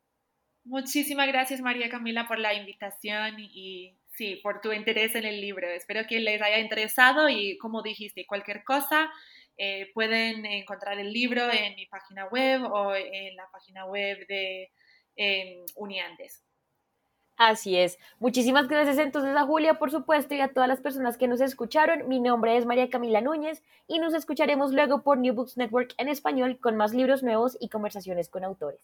Muchísimas 0.65 1.29
gracias 1.29 1.61
María 1.61 1.89
Camila 1.89 2.27
por 2.27 2.39
la 2.39 2.53
invitación 2.53 3.39
y 3.39 3.95
sí, 4.09 4.35
por 4.43 4.59
tu 4.59 4.73
interés 4.73 5.15
en 5.15 5.23
el 5.23 5.39
libro. 5.39 5.65
Espero 5.69 6.05
que 6.09 6.19
les 6.19 6.41
haya 6.41 6.59
interesado 6.59 7.29
y 7.29 7.57
como 7.57 7.81
dijiste, 7.81 8.25
cualquier 8.27 8.65
cosa, 8.65 9.09
eh, 9.55 9.89
pueden 9.93 10.45
encontrar 10.45 10.99
el 10.99 11.13
libro 11.13 11.49
en 11.49 11.75
mi 11.75 11.85
página 11.85 12.25
web 12.25 12.61
o 12.69 12.93
en 12.93 13.33
la 13.37 13.49
página 13.49 13.85
web 13.85 14.27
de 14.27 14.73
eh, 15.15 15.63
Uniandes. 15.77 16.43
Así 17.39 17.75
es. 17.75 17.97
Muchísimas 18.19 18.67
gracias 18.67 18.99
entonces 18.99 19.35
a 19.35 19.43
Julia, 19.45 19.79
por 19.79 19.89
supuesto, 19.89 20.35
y 20.35 20.41
a 20.41 20.53
todas 20.53 20.69
las 20.69 20.79
personas 20.79 21.17
que 21.17 21.27
nos 21.27 21.41
escucharon. 21.41 22.07
Mi 22.07 22.19
nombre 22.19 22.55
es 22.55 22.67
María 22.67 22.89
Camila 22.91 23.19
Núñez 23.19 23.63
y 23.87 23.97
nos 23.97 24.13
escucharemos 24.13 24.73
luego 24.73 25.01
por 25.01 25.17
New 25.17 25.33
Books 25.33 25.57
Network 25.57 25.95
en 25.97 26.09
español 26.09 26.59
con 26.59 26.75
más 26.75 26.93
libros 26.93 27.23
nuevos 27.23 27.57
y 27.59 27.69
conversaciones 27.69 28.29
con 28.29 28.43
autores. 28.43 28.81